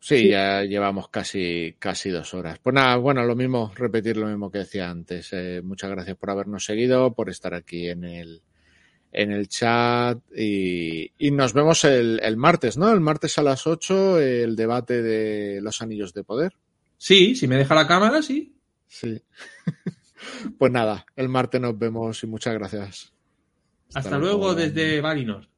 [0.08, 2.60] Sí, ya llevamos casi, casi dos horas.
[2.60, 5.32] Pues nada, bueno, lo mismo, repetir lo mismo que decía antes.
[5.32, 8.40] Eh, muchas gracias por habernos seguido, por estar aquí en el,
[9.12, 12.92] en el chat y, y nos vemos el, el, martes, ¿no?
[12.92, 16.54] El martes a las 8, el debate de los anillos de poder.
[16.98, 18.54] Sí, si me deja la cámara, sí.
[18.88, 19.22] Sí.
[20.58, 23.12] pues nada, el martes nos vemos y muchas gracias.
[23.88, 25.48] Hasta, Hasta luego, luego desde Valinor.